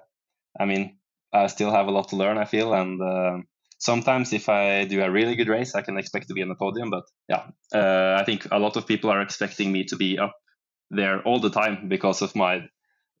I 0.60 0.64
mean, 0.66 0.98
I 1.32 1.48
still 1.48 1.70
have 1.70 1.88
a 1.88 1.92
lot 1.92 2.08
to 2.08 2.16
learn. 2.16 2.38
I 2.38 2.46
feel, 2.46 2.72
and 2.72 3.00
uh, 3.00 3.42
sometimes 3.82 4.32
if 4.32 4.48
I 4.48 4.84
do 4.84 5.02
a 5.02 5.10
really 5.10 5.34
good 5.34 5.48
race, 5.48 5.74
I 5.74 5.82
can 5.82 5.98
expect 5.98 6.28
to 6.28 6.34
be 6.34 6.42
on 6.42 6.48
the 6.48 6.54
podium. 6.54 6.90
But 6.90 7.04
yeah, 7.28 7.42
uh, 7.74 8.16
I 8.20 8.24
think 8.24 8.46
a 8.50 8.58
lot 8.58 8.76
of 8.76 8.86
people 8.86 9.10
are 9.10 9.20
expecting 9.20 9.72
me 9.72 9.84
to 9.84 9.96
be 9.96 10.18
up 10.18 10.34
there 10.90 11.20
all 11.22 11.40
the 11.40 11.50
time 11.50 11.88
because 11.88 12.22
of 12.22 12.36
my 12.36 12.68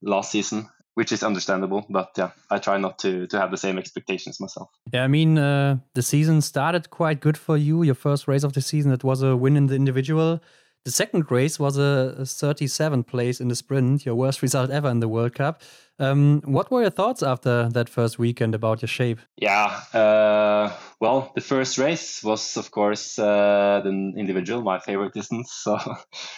last 0.02 0.30
season, 0.30 0.68
which 0.94 1.10
is 1.10 1.24
understandable. 1.24 1.84
But 1.90 2.10
yeah, 2.16 2.30
I 2.48 2.58
try 2.58 2.78
not 2.78 3.00
to 3.00 3.26
to 3.26 3.40
have 3.40 3.50
the 3.50 3.56
same 3.56 3.76
expectations 3.76 4.40
myself. 4.40 4.68
Yeah, 4.92 5.04
I 5.04 5.08
mean, 5.08 5.36
uh, 5.36 5.78
the 5.94 6.02
season 6.02 6.40
started 6.40 6.90
quite 6.90 7.20
good 7.20 7.36
for 7.36 7.56
you. 7.56 7.82
Your 7.82 7.96
first 7.96 8.28
race 8.28 8.44
of 8.44 8.52
the 8.52 8.60
season, 8.60 8.92
that 8.92 9.04
was 9.04 9.22
a 9.22 9.36
win 9.36 9.56
in 9.56 9.66
the 9.66 9.74
individual. 9.74 10.40
The 10.84 10.90
second 10.90 11.30
race 11.30 11.60
was 11.60 11.78
a 11.78 12.16
37th 12.18 13.06
place 13.06 13.40
in 13.40 13.46
the 13.46 13.54
sprint, 13.54 14.04
your 14.04 14.16
worst 14.16 14.42
result 14.42 14.70
ever 14.70 14.88
in 14.88 14.98
the 14.98 15.06
World 15.06 15.32
Cup. 15.32 15.62
Um, 16.00 16.42
what 16.44 16.72
were 16.72 16.80
your 16.80 16.90
thoughts 16.90 17.22
after 17.22 17.68
that 17.68 17.88
first 17.88 18.18
weekend 18.18 18.52
about 18.52 18.82
your 18.82 18.88
shape? 18.88 19.20
Yeah, 19.36 19.80
uh, 19.94 20.76
well, 21.00 21.30
the 21.36 21.40
first 21.40 21.78
race 21.78 22.24
was, 22.24 22.56
of 22.56 22.72
course, 22.72 23.16
uh, 23.16 23.80
the 23.84 24.12
individual, 24.16 24.62
my 24.62 24.80
favorite 24.80 25.14
distance. 25.14 25.52
So 25.62 25.78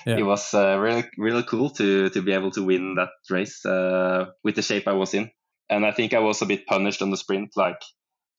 yeah. 0.06 0.18
it 0.18 0.24
was 0.24 0.52
uh, 0.52 0.76
really, 0.78 1.04
really 1.16 1.44
cool 1.44 1.70
to 1.70 2.10
to 2.10 2.20
be 2.20 2.32
able 2.32 2.50
to 2.50 2.62
win 2.62 2.96
that 2.96 3.12
race 3.30 3.64
uh, 3.64 4.26
with 4.42 4.56
the 4.56 4.62
shape 4.62 4.86
I 4.86 4.92
was 4.92 5.14
in. 5.14 5.30
And 5.70 5.86
I 5.86 5.92
think 5.92 6.12
I 6.12 6.18
was 6.18 6.42
a 6.42 6.46
bit 6.46 6.66
punished 6.66 7.00
on 7.00 7.10
the 7.10 7.16
sprint, 7.16 7.56
like 7.56 7.80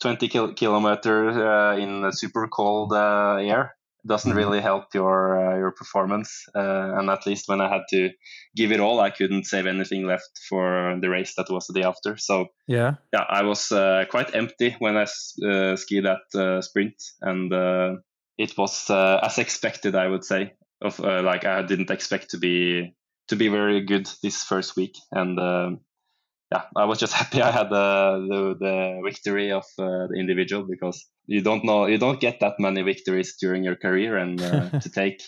20 0.01 0.27
kil- 0.27 0.53
kilometer 0.53 1.29
uh, 1.29 1.77
in 1.77 2.11
super 2.11 2.47
cold 2.47 2.93
uh, 2.93 3.37
air 3.41 3.75
doesn't 4.07 4.31
mm-hmm. 4.31 4.37
really 4.37 4.61
help 4.61 4.93
your 4.93 5.37
uh, 5.37 5.57
your 5.57 5.71
performance. 5.71 6.45
Uh, 6.55 6.93
and 6.97 7.09
at 7.09 7.25
least 7.25 7.47
when 7.47 7.61
I 7.61 7.69
had 7.69 7.83
to 7.89 8.09
give 8.55 8.71
it 8.71 8.79
all, 8.79 8.99
I 8.99 9.09
couldn't 9.09 9.45
save 9.45 9.65
anything 9.65 10.05
left 10.05 10.39
for 10.49 10.97
the 11.01 11.09
race 11.09 11.33
that 11.35 11.49
was 11.49 11.67
the 11.67 11.73
day 11.73 11.87
after. 11.87 12.17
So 12.17 12.47
yeah, 12.67 12.95
yeah, 13.13 13.25
I 13.29 13.43
was 13.43 13.71
uh, 13.71 14.05
quite 14.09 14.35
empty 14.35 14.75
when 14.79 14.97
I 14.97 15.03
uh, 15.03 15.75
skied 15.75 16.05
that 16.05 16.39
uh, 16.39 16.61
sprint, 16.61 16.95
and 17.21 17.51
uh, 17.51 17.95
it 18.37 18.57
was 18.57 18.89
as 18.89 19.37
expected, 19.37 19.95
I 19.95 20.07
would 20.07 20.23
say. 20.23 20.53
Of 20.81 20.99
like 20.99 21.45
I 21.45 21.61
didn't 21.61 21.89
expect 21.89 22.31
to 22.31 22.37
be 22.37 22.93
to 23.29 23.35
be 23.35 23.47
very 23.47 23.81
good 23.85 24.07
this 24.21 24.43
first 24.43 24.75
week, 24.75 24.93
and 25.11 25.79
yeah, 26.55 26.81
I 26.81 26.85
was 26.85 26.99
just 26.99 27.13
happy 27.21 27.41
I 27.41 27.51
had 27.51 27.69
the 27.69 28.25
the, 28.29 28.55
the 28.59 29.01
victory 29.03 29.51
of 29.51 29.65
uh, 29.79 30.07
the 30.07 30.17
individual 30.19 30.63
because 30.63 31.05
you 31.25 31.41
don't 31.41 31.63
know 31.63 31.87
you 31.87 31.97
don't 31.97 32.19
get 32.19 32.39
that 32.39 32.53
many 32.59 32.81
victories 32.81 33.35
during 33.39 33.63
your 33.63 33.75
career, 33.75 34.17
and 34.17 34.41
uh, 34.41 34.69
to 34.79 34.89
take 34.89 35.21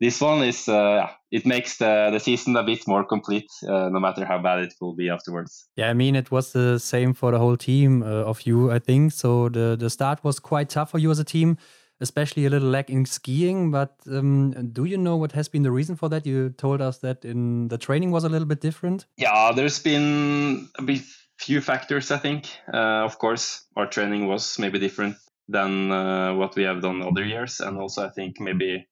this 0.00 0.20
one 0.20 0.42
is 0.42 0.68
uh, 0.68 1.08
it 1.30 1.46
makes 1.46 1.78
the, 1.78 2.10
the 2.12 2.18
season 2.18 2.56
a 2.56 2.62
bit 2.62 2.86
more 2.86 3.04
complete, 3.04 3.50
uh, 3.66 3.88
no 3.90 4.00
matter 4.00 4.24
how 4.24 4.38
bad 4.42 4.58
it 4.58 4.74
will 4.80 4.94
be 4.94 5.08
afterwards. 5.08 5.68
Yeah, 5.76 5.90
I 5.90 5.94
mean 5.94 6.16
it 6.16 6.30
was 6.30 6.52
the 6.52 6.78
same 6.78 7.14
for 7.14 7.30
the 7.30 7.38
whole 7.38 7.56
team 7.56 8.02
uh, 8.02 8.30
of 8.30 8.42
you, 8.42 8.70
I 8.72 8.78
think. 8.78 9.12
So 9.12 9.48
the 9.48 9.76
the 9.78 9.90
start 9.90 10.24
was 10.24 10.38
quite 10.40 10.68
tough 10.68 10.90
for 10.90 10.98
you 10.98 11.10
as 11.10 11.18
a 11.18 11.24
team 11.24 11.56
especially 12.00 12.46
a 12.46 12.50
little 12.50 12.68
lack 12.68 12.90
in 12.90 13.04
skiing. 13.06 13.70
But 13.70 13.96
um, 14.10 14.70
do 14.72 14.84
you 14.84 14.98
know 14.98 15.16
what 15.16 15.32
has 15.32 15.48
been 15.48 15.62
the 15.62 15.70
reason 15.70 15.96
for 15.96 16.08
that? 16.08 16.26
You 16.26 16.50
told 16.50 16.80
us 16.80 16.98
that 16.98 17.24
in 17.24 17.68
the 17.68 17.78
training 17.78 18.10
was 18.10 18.24
a 18.24 18.28
little 18.28 18.46
bit 18.46 18.60
different. 18.60 19.06
Yeah, 19.16 19.52
there's 19.54 19.78
been 19.78 20.68
a 20.78 20.82
bit 20.82 21.02
few 21.38 21.60
factors. 21.60 22.10
I 22.10 22.18
think, 22.18 22.48
uh, 22.72 23.04
of 23.04 23.18
course, 23.18 23.66
our 23.76 23.86
training 23.86 24.28
was 24.28 24.58
maybe 24.58 24.78
different 24.78 25.16
than 25.48 25.90
uh, 25.92 26.34
what 26.34 26.56
we 26.56 26.62
have 26.62 26.80
done 26.80 27.02
other 27.02 27.24
years, 27.24 27.60
and 27.60 27.78
also 27.78 28.06
I 28.06 28.10
think 28.10 28.40
maybe 28.40 28.86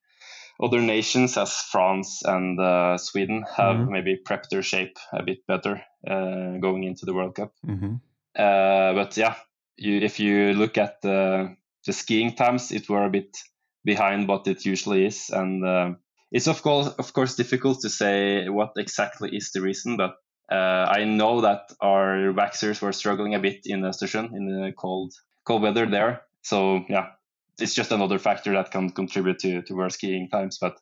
other 0.61 0.81
nations 0.81 1.37
as 1.37 1.51
France 1.71 2.21
and 2.25 2.59
uh, 2.59 2.97
Sweden 2.97 3.43
have 3.57 3.77
mm-hmm. 3.77 3.91
maybe 3.91 4.21
prepped 4.23 4.49
their 4.49 4.61
shape 4.61 4.97
a 5.11 5.23
bit 5.23 5.45
better 5.47 5.81
uh, 6.07 6.57
going 6.59 6.83
into 6.83 7.05
the 7.05 7.13
World 7.13 7.35
Cup. 7.35 7.53
Mm-hmm. 7.65 7.95
Uh, 8.35 8.93
but 8.93 9.17
yeah, 9.17 9.35
you, 9.77 9.99
if 9.99 10.19
you 10.19 10.53
look 10.53 10.77
at 10.77 11.01
the 11.01 11.55
the 11.85 11.93
skiing 11.93 12.35
times 12.35 12.71
it 12.71 12.89
were 12.89 13.05
a 13.05 13.09
bit 13.09 13.37
behind 13.83 14.27
what 14.27 14.47
it 14.47 14.65
usually 14.65 15.05
is. 15.05 15.29
And 15.29 15.65
uh, 15.65 15.91
it's 16.31 16.47
of 16.47 16.61
course 16.61 16.87
of 16.87 17.13
course 17.13 17.35
difficult 17.35 17.81
to 17.81 17.89
say 17.89 18.49
what 18.49 18.71
exactly 18.77 19.29
is 19.35 19.51
the 19.51 19.61
reason 19.61 19.97
but 19.97 20.15
uh, 20.51 20.85
I 20.89 21.05
know 21.05 21.41
that 21.41 21.71
our 21.79 22.33
waxers 22.33 22.81
were 22.81 22.91
struggling 22.91 23.33
a 23.33 23.39
bit 23.39 23.61
in 23.65 23.81
Östersund 23.81 24.35
in 24.35 24.45
the 24.45 24.73
cold 24.77 25.13
cold 25.45 25.61
weather 25.61 25.85
there. 25.85 26.23
So 26.41 26.83
yeah 26.89 27.11
it's 27.59 27.75
just 27.75 27.91
another 27.91 28.19
factor 28.19 28.53
that 28.53 28.71
can 28.71 28.89
contribute 28.89 29.39
to 29.39 29.61
to 29.61 29.75
worse 29.75 29.93
skiing 29.93 30.29
times. 30.29 30.57
But 30.59 30.77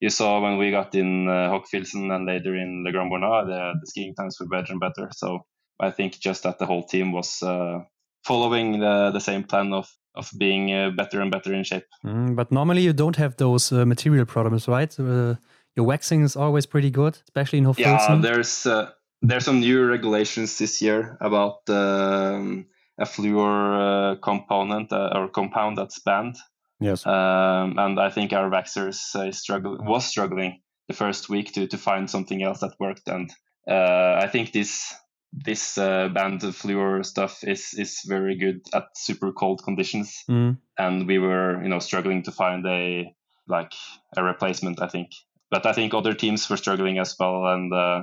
you 0.00 0.10
saw 0.10 0.40
when 0.40 0.58
we 0.58 0.70
got 0.70 0.94
in 0.94 1.28
uh, 1.28 1.58
and 1.72 2.26
later 2.26 2.54
in 2.54 2.84
Le 2.84 2.92
Grand 2.92 3.10
Bornand, 3.10 3.46
the, 3.46 3.72
the 3.80 3.86
skiing 3.86 4.14
times 4.14 4.38
were 4.40 4.46
better 4.48 4.72
and 4.72 4.80
better. 4.80 5.10
So 5.12 5.46
I 5.78 5.90
think 5.90 6.18
just 6.20 6.42
that 6.42 6.58
the 6.58 6.66
whole 6.66 6.84
team 6.84 7.12
was 7.12 7.42
uh, 7.42 7.80
following 8.24 8.80
the, 8.80 9.10
the 9.12 9.20
same 9.20 9.44
plan 9.44 9.72
of 9.72 9.88
of 10.14 10.30
being 10.36 10.72
uh, 10.72 10.90
better 10.90 11.20
and 11.20 11.30
better 11.30 11.52
in 11.54 11.64
shape. 11.64 11.86
Mm, 12.04 12.34
but 12.34 12.50
normally 12.50 12.82
you 12.82 12.92
don't 12.92 13.16
have 13.16 13.36
those 13.36 13.72
uh, 13.72 13.84
material 13.86 14.26
problems, 14.26 14.68
right? 14.68 14.98
Uh, 14.98 15.36
your 15.76 15.86
waxing 15.86 16.22
is 16.22 16.36
always 16.36 16.66
pretty 16.66 16.90
good, 16.90 17.18
especially 17.24 17.58
in 17.58 17.64
Hochfilzen. 17.64 18.08
Yeah, 18.08 18.18
there's 18.20 18.66
uh, 18.66 18.90
there's 19.22 19.44
some 19.44 19.60
new 19.60 19.86
regulations 19.86 20.58
this 20.58 20.82
year 20.82 21.16
about 21.20 21.68
um, 21.68 22.66
a 22.98 23.04
fluor 23.04 24.12
uh, 24.12 24.16
component 24.16 24.92
uh, 24.92 25.10
or 25.14 25.28
compound 25.28 25.78
that's 25.78 26.00
banned. 26.00 26.36
Yes, 26.80 27.06
um, 27.06 27.78
and 27.78 28.00
I 28.00 28.10
think 28.10 28.32
our 28.32 28.50
waxers 28.50 29.34
struggle 29.34 29.78
was 29.80 30.06
struggling 30.06 30.60
the 30.88 30.94
first 30.94 31.28
week 31.28 31.52
to 31.52 31.66
to 31.66 31.78
find 31.78 32.10
something 32.10 32.42
else 32.42 32.60
that 32.60 32.74
worked, 32.80 33.08
and 33.08 33.30
I 33.68 34.28
think 34.32 34.52
this 34.52 34.94
this 35.32 35.78
uh, 35.78 36.08
band 36.08 36.40
fluor 36.40 37.04
stuff 37.04 37.44
is 37.44 37.74
is 37.74 38.02
very 38.06 38.36
good 38.36 38.60
at 38.74 38.84
super 38.96 39.32
cold 39.32 39.62
conditions. 39.62 40.24
Mm. 40.28 40.58
and 40.78 41.06
we 41.06 41.18
were 41.18 41.62
you 41.62 41.68
know 41.68 41.78
struggling 41.78 42.22
to 42.24 42.32
find 42.32 42.66
a 42.66 43.14
like 43.46 43.72
a 44.16 44.24
replacement 44.24 44.82
i 44.82 44.88
think. 44.88 45.10
But 45.50 45.66
i 45.66 45.72
think 45.72 45.94
other 45.94 46.14
teams 46.14 46.48
were 46.48 46.56
struggling 46.56 46.98
as 46.98 47.16
well. 47.18 47.46
And 47.46 47.72
uh, 47.72 48.02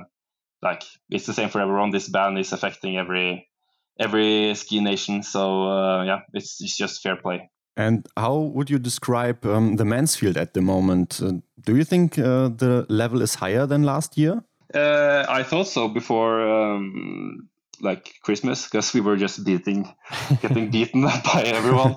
like 0.62 0.84
it's 1.10 1.26
the 1.26 1.34
same 1.34 1.50
for 1.50 1.60
everyone. 1.60 1.90
This 1.90 2.08
ban 2.08 2.36
is 2.38 2.52
affecting 2.52 2.96
every 2.96 3.48
every 4.00 4.54
ski 4.54 4.80
nation. 4.80 5.22
So 5.22 5.68
uh, 5.68 6.04
yeah 6.04 6.20
it's, 6.32 6.60
it's 6.60 6.76
just 6.76 7.02
fair 7.02 7.16
play. 7.16 7.50
And 7.76 8.06
how 8.16 8.36
would 8.38 8.70
you 8.70 8.78
describe 8.80 9.46
um, 9.46 9.76
the 9.76 9.84
men's 9.84 10.16
field 10.16 10.36
at 10.36 10.52
the 10.52 10.60
moment? 10.60 11.20
Uh, 11.22 11.34
do 11.64 11.76
you 11.76 11.84
think 11.84 12.18
uh, 12.18 12.48
the 12.48 12.86
level 12.88 13.22
is 13.22 13.36
higher 13.36 13.66
than 13.66 13.84
last 13.84 14.18
year 14.18 14.42
uh, 14.74 15.24
I 15.28 15.42
thought 15.42 15.68
so 15.68 15.88
before, 15.88 16.40
um, 16.48 17.48
like 17.80 18.12
Christmas, 18.22 18.64
because 18.64 18.92
we 18.92 19.00
were 19.00 19.16
just 19.16 19.44
beating, 19.44 19.94
getting 20.42 20.70
beaten 20.72 21.02
by 21.32 21.42
everyone. 21.46 21.96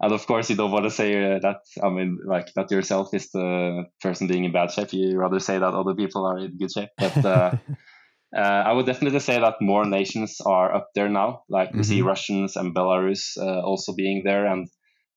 And 0.00 0.12
of 0.12 0.26
course, 0.26 0.50
you 0.50 0.56
don't 0.56 0.72
want 0.72 0.84
to 0.84 0.90
say 0.90 1.36
uh, 1.36 1.38
that. 1.40 1.60
I 1.82 1.88
mean, 1.88 2.18
like 2.24 2.52
that 2.54 2.70
yourself 2.70 3.14
is 3.14 3.30
the 3.30 3.84
person 4.02 4.26
being 4.26 4.44
in 4.44 4.52
bad 4.52 4.70
shape. 4.70 4.92
You 4.92 5.16
rather 5.18 5.40
say 5.40 5.58
that 5.58 5.74
other 5.74 5.94
people 5.94 6.26
are 6.26 6.38
in 6.38 6.58
good 6.58 6.70
shape. 6.70 6.90
But 6.98 7.24
uh, 7.24 7.56
uh, 8.36 8.40
I 8.40 8.72
would 8.72 8.86
definitely 8.86 9.20
say 9.20 9.40
that 9.40 9.62
more 9.62 9.86
nations 9.86 10.38
are 10.44 10.74
up 10.74 10.90
there 10.94 11.08
now. 11.08 11.42
Like 11.48 11.72
we 11.72 11.80
mm-hmm. 11.80 11.88
see 11.88 12.02
Russians 12.02 12.56
and 12.56 12.74
Belarus 12.74 13.38
uh, 13.38 13.60
also 13.62 13.94
being 13.94 14.22
there, 14.22 14.46
and 14.46 14.68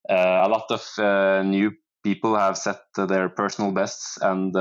uh, 0.08 0.44
a 0.44 0.48
lot 0.48 0.64
of 0.70 0.86
uh, 0.98 1.42
new 1.42 1.72
people 2.02 2.34
have 2.34 2.56
set 2.56 2.80
their 2.96 3.28
personal 3.28 3.72
bests, 3.72 4.16
and 4.22 4.54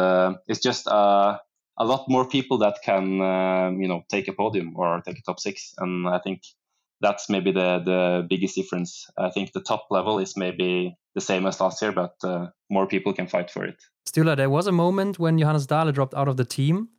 it's 0.47 0.59
just 0.59 0.87
a 0.87 1.39
a 1.79 1.85
lot 1.85 2.09
more 2.09 2.27
people 2.27 2.57
that 2.59 2.79
can 2.83 3.21
um, 3.21 3.81
you 3.81 3.87
know 3.87 4.03
take 4.09 4.27
a 4.27 4.33
podium 4.33 4.75
or 4.75 5.01
take 5.01 5.17
a 5.17 5.21
top 5.21 5.39
six. 5.39 5.73
And 5.77 6.07
i 6.07 6.19
think 6.19 6.41
that's 7.01 7.29
maybe 7.29 7.51
the 7.51 7.79
the 7.79 8.27
biggest 8.29 8.55
difference. 8.55 9.07
I 9.17 9.29
think 9.29 9.53
the 9.53 9.61
top 9.61 9.87
level 9.89 10.19
is 10.19 10.35
maybe 10.35 10.97
the 11.15 11.21
same 11.21 11.45
as 11.45 11.59
last 11.59 11.81
year 11.81 11.91
but 11.91 12.15
uh, 12.23 12.47
more 12.69 12.87
people 12.87 13.13
can 13.13 13.27
fight 13.27 13.49
for 13.49 13.63
it. 13.63 13.81
Sturla, 14.07 14.35
there 14.35 14.49
was 14.49 14.67
a 14.67 14.71
moment 14.71 15.19
when 15.19 15.37
Johannes 15.37 15.67
Dale 15.67 15.91
dropped 15.91 16.13
out 16.15 16.27
of 16.27 16.37
the 16.37 16.45
team 16.45 16.89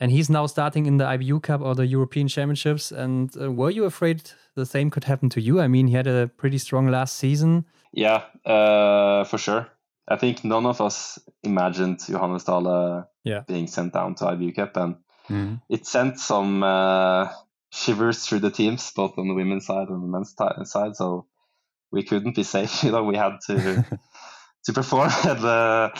and 0.00 0.10
he's 0.10 0.30
now 0.30 0.46
starting 0.46 0.86
in 0.86 0.96
the 0.96 1.04
ibu 1.04 1.42
cup 1.42 1.60
or 1.60 1.74
the 1.74 1.86
european 1.86 2.26
championships. 2.28 2.90
And 2.90 3.30
uh, 3.36 3.52
were 3.52 3.70
you 3.70 3.84
afraid 3.84 4.30
the 4.56 4.66
same 4.66 4.90
could 4.90 5.04
happen 5.04 5.28
to 5.30 5.40
you? 5.40 5.60
I 5.60 5.68
mean 5.68 5.88
he 5.88 5.94
had 5.94 6.06
a 6.06 6.28
pretty 6.28 6.58
strong 6.58 6.88
last 6.88 7.16
season. 7.16 7.66
Yeah 7.92 8.22
uh, 8.46 9.24
for 9.24 9.38
sure. 9.38 9.68
I 10.08 10.16
think 10.16 10.42
none 10.44 10.66
of 10.66 10.80
us 10.80 11.18
imagined 11.44 12.00
Johannes 12.06 12.44
Dale 12.44 13.09
yeah. 13.24 13.40
being 13.46 13.66
sent 13.66 13.92
down 13.92 14.14
to 14.16 14.24
IBU 14.24 14.54
Cup, 14.54 14.76
and 14.76 14.94
mm-hmm. 15.28 15.54
it 15.68 15.86
sent 15.86 16.18
some 16.18 16.62
uh, 16.62 17.28
shivers 17.72 18.26
through 18.26 18.40
the 18.40 18.50
teams, 18.50 18.90
both 18.92 19.18
on 19.18 19.28
the 19.28 19.34
women's 19.34 19.66
side 19.66 19.88
and 19.88 20.02
the 20.02 20.06
men's 20.06 20.34
t- 20.34 20.64
side. 20.64 20.96
So 20.96 21.26
we 21.92 22.02
couldn't 22.04 22.36
be 22.36 22.42
safe. 22.42 22.82
You 22.84 22.92
know, 22.92 23.04
we 23.04 23.16
had 23.16 23.38
to 23.46 23.84
to 24.64 24.72
perform. 24.72 25.10
and, 25.24 25.44
uh, 25.44 25.90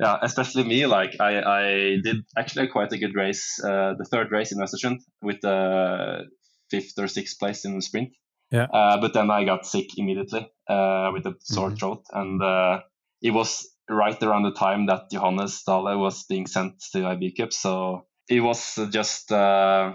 yeah, 0.00 0.18
especially 0.22 0.64
me. 0.64 0.86
Like 0.86 1.16
I, 1.20 1.40
I 1.40 1.62
did 2.02 2.24
actually 2.36 2.68
quite 2.68 2.92
a 2.92 2.98
good 2.98 3.14
race, 3.14 3.60
uh, 3.62 3.94
the 3.96 4.04
third 4.04 4.32
race 4.32 4.52
in 4.52 4.58
Östersund 4.58 4.98
with 5.22 5.40
the 5.40 6.24
fifth 6.70 6.98
or 6.98 7.06
sixth 7.06 7.38
place 7.38 7.64
in 7.64 7.76
the 7.76 7.82
sprint. 7.82 8.10
Yeah. 8.50 8.64
Uh, 8.64 9.00
but 9.00 9.14
then 9.14 9.30
I 9.30 9.44
got 9.44 9.66
sick 9.66 9.86
immediately 9.96 10.48
uh, 10.68 11.10
with 11.12 11.26
a 11.26 11.34
sore 11.40 11.68
mm-hmm. 11.68 11.76
throat 11.76 12.04
and 12.12 12.42
uh, 12.42 12.80
it 13.22 13.30
was 13.30 13.68
right 13.88 14.20
around 14.22 14.44
the 14.44 14.52
time 14.52 14.86
that 14.86 15.10
Johannes 15.10 15.62
Dale 15.64 15.98
was 15.98 16.24
being 16.24 16.46
sent 16.46 16.80
to 16.92 16.98
IBU 16.98 17.36
Cup. 17.36 17.52
So 17.52 18.06
it 18.28 18.40
was 18.40 18.78
just 18.90 19.30
uh, 19.32 19.94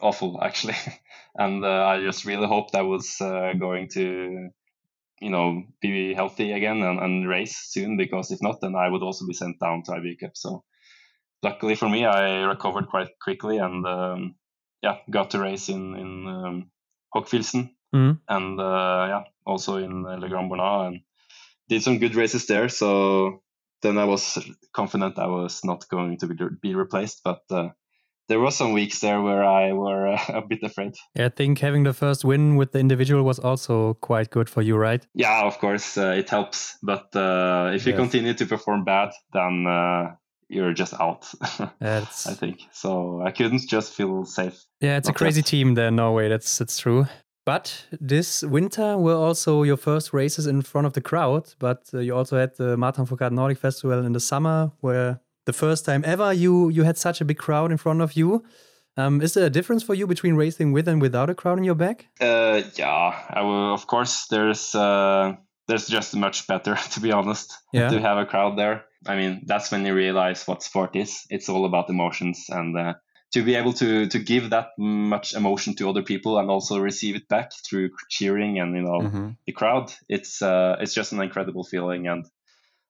awful, 0.00 0.42
actually. 0.42 0.76
and 1.36 1.64
uh, 1.64 1.86
I 1.86 2.00
just 2.02 2.24
really 2.24 2.46
hoped 2.46 2.74
I 2.74 2.82
was 2.82 3.16
uh, 3.20 3.52
going 3.58 3.88
to, 3.94 4.48
you 5.20 5.30
know, 5.30 5.62
be 5.80 6.14
healthy 6.14 6.52
again 6.52 6.82
and, 6.82 7.00
and, 7.00 7.28
race 7.28 7.56
soon, 7.56 7.96
because 7.96 8.30
if 8.30 8.42
not, 8.42 8.60
then 8.60 8.74
I 8.74 8.88
would 8.88 9.02
also 9.02 9.26
be 9.26 9.34
sent 9.34 9.58
down 9.60 9.82
to 9.84 9.92
IBU 9.92 10.20
Cup. 10.20 10.32
So 10.34 10.64
luckily 11.42 11.74
for 11.74 11.88
me, 11.88 12.04
I 12.04 12.42
recovered 12.44 12.88
quite 12.88 13.08
quickly 13.22 13.58
and, 13.58 13.86
um, 13.86 14.34
yeah, 14.82 14.96
got 15.10 15.30
to 15.30 15.38
race 15.38 15.68
in, 15.68 15.94
in 15.96 16.26
um. 16.26 16.70
Mm. 17.92 18.20
And 18.28 18.60
uh, 18.60 19.06
yeah, 19.08 19.22
also 19.44 19.76
in 19.78 20.04
Le 20.04 20.28
Grand 20.28 20.48
Bornand. 20.48 20.86
And 20.86 21.00
did 21.70 21.82
some 21.82 21.98
good 21.98 22.16
races 22.16 22.46
there. 22.46 22.68
So 22.68 23.42
then 23.80 23.96
I 23.96 24.04
was 24.04 24.38
confident 24.74 25.18
I 25.18 25.28
was 25.28 25.64
not 25.64 25.88
going 25.88 26.18
to 26.18 26.26
be, 26.60 26.74
replaced. 26.74 27.22
But 27.24 27.42
uh, 27.50 27.68
there 28.28 28.40
were 28.40 28.50
some 28.50 28.72
weeks 28.72 29.00
there 29.00 29.22
where 29.22 29.44
I 29.44 29.72
were 29.72 30.08
uh, 30.08 30.24
a 30.28 30.42
bit 30.42 30.62
afraid. 30.62 30.96
Yeah, 31.14 31.26
I 31.26 31.28
think 31.30 31.60
having 31.60 31.84
the 31.84 31.94
first 31.94 32.24
win 32.24 32.56
with 32.56 32.72
the 32.72 32.80
individual 32.80 33.22
was 33.22 33.38
also 33.38 33.94
quite 33.94 34.30
good 34.30 34.50
for 34.50 34.60
you, 34.60 34.76
right? 34.76 35.06
Yeah, 35.14 35.46
of 35.46 35.58
course, 35.58 35.96
uh, 35.96 36.14
it 36.18 36.28
helps. 36.28 36.76
But 36.82 37.14
uh, 37.16 37.70
if 37.72 37.86
you 37.86 37.92
yes. 37.92 38.00
continue 38.00 38.34
to 38.34 38.46
perform 38.46 38.84
bad, 38.84 39.12
then 39.32 39.66
uh, 39.66 40.16
you're 40.48 40.74
just 40.74 40.94
out. 41.00 41.32
I 41.80 42.00
think 42.34 42.62
so. 42.72 43.22
I 43.24 43.30
couldn't 43.30 43.68
just 43.68 43.94
feel 43.94 44.24
safe. 44.24 44.60
Yeah, 44.80 44.96
it's 44.96 45.08
a 45.08 45.12
crazy 45.12 45.38
yet. 45.38 45.46
team 45.46 45.74
there, 45.74 45.92
Norway. 45.92 46.28
That's 46.28 46.58
that's 46.58 46.78
true. 46.78 47.06
But 47.50 47.86
this 48.00 48.44
winter 48.44 48.96
were 48.96 49.16
also 49.16 49.64
your 49.64 49.76
first 49.76 50.12
races 50.12 50.46
in 50.46 50.62
front 50.62 50.86
of 50.86 50.92
the 50.92 51.00
crowd. 51.00 51.52
But 51.58 51.90
uh, 51.92 51.98
you 51.98 52.14
also 52.14 52.38
had 52.38 52.56
the 52.56 52.76
Martin 52.76 53.06
Fourcade 53.06 53.32
Nordic 53.32 53.58
Festival 53.58 54.06
in 54.06 54.12
the 54.12 54.20
summer, 54.20 54.70
where 54.82 55.18
the 55.46 55.52
first 55.52 55.84
time 55.84 56.04
ever 56.06 56.32
you 56.32 56.68
you 56.68 56.84
had 56.84 56.96
such 56.96 57.20
a 57.20 57.24
big 57.24 57.38
crowd 57.38 57.72
in 57.72 57.76
front 57.76 58.02
of 58.02 58.12
you. 58.12 58.44
Um, 58.96 59.20
is 59.20 59.34
there 59.34 59.46
a 59.46 59.50
difference 59.50 59.82
for 59.82 59.94
you 59.96 60.06
between 60.06 60.36
racing 60.36 60.70
with 60.70 60.86
and 60.86 61.02
without 61.02 61.28
a 61.28 61.34
crowd 61.34 61.58
in 61.58 61.64
your 61.64 61.74
back? 61.74 62.06
Uh, 62.20 62.62
yeah, 62.76 63.42
will, 63.42 63.74
of 63.74 63.84
course. 63.88 64.28
There's 64.30 64.72
uh, 64.76 65.34
there's 65.66 65.88
just 65.88 66.14
much 66.14 66.46
better, 66.46 66.76
to 66.92 67.00
be 67.00 67.10
honest, 67.10 67.52
yeah. 67.72 67.90
to 67.90 68.00
have 68.00 68.18
a 68.18 68.26
crowd 68.26 68.56
there. 68.56 68.84
I 69.08 69.16
mean, 69.16 69.42
that's 69.46 69.72
when 69.72 69.84
you 69.84 69.94
realize 69.96 70.46
what 70.46 70.62
sport 70.62 70.94
is. 70.94 71.26
It's 71.30 71.48
all 71.48 71.64
about 71.64 71.90
emotions, 71.90 72.46
and 72.48 72.78
uh, 72.78 72.94
to 73.32 73.44
be 73.44 73.54
able 73.54 73.72
to 73.74 74.06
to 74.08 74.18
give 74.18 74.50
that 74.50 74.70
much 74.78 75.34
emotion 75.34 75.74
to 75.76 75.88
other 75.88 76.02
people 76.02 76.38
and 76.38 76.50
also 76.50 76.78
receive 76.78 77.16
it 77.16 77.28
back 77.28 77.52
through 77.52 77.90
cheering 78.08 78.58
and 78.58 78.76
you 78.76 78.82
know 78.82 79.00
mm-hmm. 79.00 79.28
the 79.46 79.52
crowd. 79.52 79.92
It's 80.08 80.42
uh, 80.42 80.76
it's 80.80 80.94
just 80.94 81.12
an 81.12 81.20
incredible 81.20 81.64
feeling, 81.64 82.06
and 82.06 82.26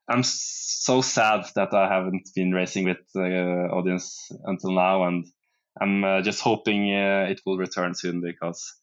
I'm 0.09 0.23
so 0.23 1.02
sad 1.02 1.47
that 1.54 1.75
I 1.75 1.88
haven't 1.88 2.30
been 2.35 2.52
racing 2.52 2.85
with 2.85 2.99
the 3.14 3.68
audience 3.70 4.30
until 4.44 4.73
now, 4.73 5.04
and 5.04 5.26
I'm 5.80 6.04
uh, 6.04 6.23
just 6.23 6.40
hoping 6.40 6.94
uh, 6.94 7.26
it 7.28 7.40
will 7.44 7.59
return 7.59 7.94
soon 7.94 8.20
because 8.20 8.75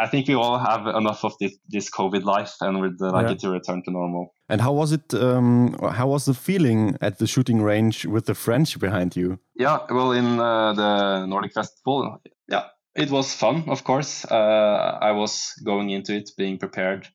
I 0.00 0.06
think 0.06 0.28
we 0.28 0.34
all 0.34 0.58
have 0.58 0.86
enough 0.86 1.24
of 1.24 1.34
this, 1.40 1.56
this 1.68 1.90
COVID 1.90 2.24
life 2.24 2.54
and 2.60 2.80
we'd 2.80 3.00
uh, 3.00 3.12
like 3.12 3.26
yeah. 3.26 3.32
it 3.32 3.40
to 3.40 3.50
return 3.50 3.82
to 3.84 3.90
normal. 3.90 4.32
And 4.48 4.60
how 4.60 4.72
was 4.72 4.92
it? 4.92 5.14
Um, 5.14 5.76
how 5.92 6.08
was 6.08 6.24
the 6.24 6.34
feeling 6.34 6.96
at 7.00 7.18
the 7.18 7.26
shooting 7.26 7.62
range 7.62 8.06
with 8.06 8.26
the 8.26 8.34
French 8.34 8.78
behind 8.78 9.16
you? 9.16 9.38
Yeah, 9.54 9.78
well, 9.90 10.12
in 10.12 10.38
uh, 10.38 10.72
the 10.74 11.26
Nordic 11.26 11.52
Festival, 11.52 12.20
yeah, 12.48 12.64
it 12.94 13.10
was 13.10 13.34
fun. 13.34 13.64
Of 13.68 13.84
course, 13.84 14.24
uh, 14.30 14.98
I 15.00 15.12
was 15.12 15.52
going 15.64 15.90
into 15.90 16.14
it 16.14 16.30
being 16.36 16.58
prepared 16.58 17.08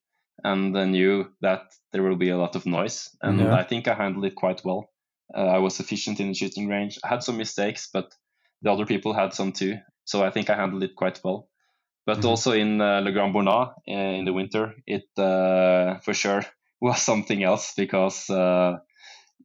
and 0.44 0.78
I 0.78 0.86
knew 0.86 1.28
that 1.42 1.64
there 1.92 2.04
will 2.04 2.16
be 2.16 2.30
a 2.30 2.38
lot 2.38 2.56
of 2.56 2.66
noise, 2.66 3.10
and 3.22 3.40
yeah. 3.40 3.54
I 3.54 3.64
think 3.64 3.88
I 3.88 3.94
handled 3.94 4.26
it 4.26 4.36
quite 4.36 4.62
well. 4.64 4.90
Uh, 5.36 5.46
I 5.46 5.58
was 5.60 5.80
efficient 5.80 6.20
in 6.20 6.30
the 6.30 6.34
shooting 6.34 6.68
range. 6.68 7.00
I 7.04 7.08
had 7.08 7.24
some 7.24 7.38
mistakes, 7.38 7.90
but 7.92 8.14
the 8.62 8.72
other 8.72 8.86
people 8.86 9.14
had 9.14 9.34
some 9.34 9.52
too. 9.52 9.78
So 10.06 10.24
I 10.24 10.32
think 10.32 10.50
I 10.50 10.56
handled 10.56 10.84
it 10.84 10.96
quite 10.96 11.20
well. 11.24 11.50
But 12.06 12.20
mm-hmm. 12.20 12.28
also 12.28 12.52
in 12.54 12.82
uh, 12.82 13.02
Le 13.02 13.12
Grand 13.12 13.34
Bornand 13.34 13.74
uh, 13.88 13.92
in 13.92 14.26
the 14.26 14.34
winter, 14.34 14.74
it 14.88 15.08
uh, 15.18 16.00
for 16.00 16.14
sure 16.14 16.44
was 16.82 17.02
something 17.02 17.44
else 17.44 17.74
because 17.76 18.30
uh, 18.30 18.78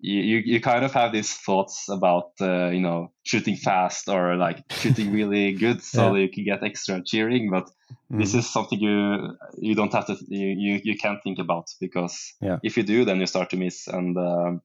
you, 0.05 0.43
you 0.45 0.61
kind 0.61 0.85
of 0.85 0.93
have 0.93 1.13
these 1.13 1.33
thoughts 1.33 1.89
about 1.89 2.33
uh, 2.41 2.69
you 2.69 2.81
know 2.81 3.13
shooting 3.23 3.57
fast 3.57 4.09
or 4.09 4.37
like 4.37 4.63
shooting 4.71 5.13
really 5.19 5.53
good 5.53 5.83
so 5.83 6.15
yeah. 6.15 6.23
you 6.23 6.29
can 6.31 6.45
get 6.45 6.63
extra 6.63 7.03
cheering 7.03 7.51
but 7.51 7.65
mm-hmm. 7.65 8.21
this 8.21 8.35
is 8.35 8.49
something 8.49 8.79
you 8.79 9.37
you 9.57 9.75
don't 9.75 9.93
have 9.93 10.07
to 10.07 10.17
you, 10.29 10.49
you, 10.49 10.81
you 10.85 10.97
can't 10.99 11.23
think 11.23 11.39
about 11.39 11.71
because 11.81 12.35
yeah. 12.43 12.59
if 12.63 12.77
you 12.77 12.83
do 12.83 13.05
then 13.05 13.19
you 13.19 13.27
start 13.27 13.51
to 13.51 13.57
miss 13.57 13.87
and 13.87 14.17
um, 14.19 14.61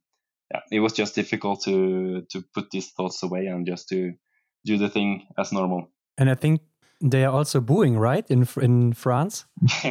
yeah 0.52 0.62
it 0.72 0.80
was 0.82 0.94
just 0.94 1.16
difficult 1.16 1.64
to 1.64 2.26
to 2.30 2.44
put 2.54 2.70
these 2.72 2.90
thoughts 2.90 3.24
away 3.24 3.46
and 3.46 3.66
just 3.66 3.88
to 3.88 4.14
do 4.66 4.78
the 4.78 4.90
thing 4.90 5.26
as 5.38 5.54
normal 5.54 5.90
and 6.18 6.30
i 6.30 6.36
think 6.36 6.60
they 7.02 7.24
are 7.24 7.34
also 7.34 7.60
booing 7.60 7.98
right 7.98 8.26
in 8.30 8.48
in 8.62 8.94
france 8.94 9.46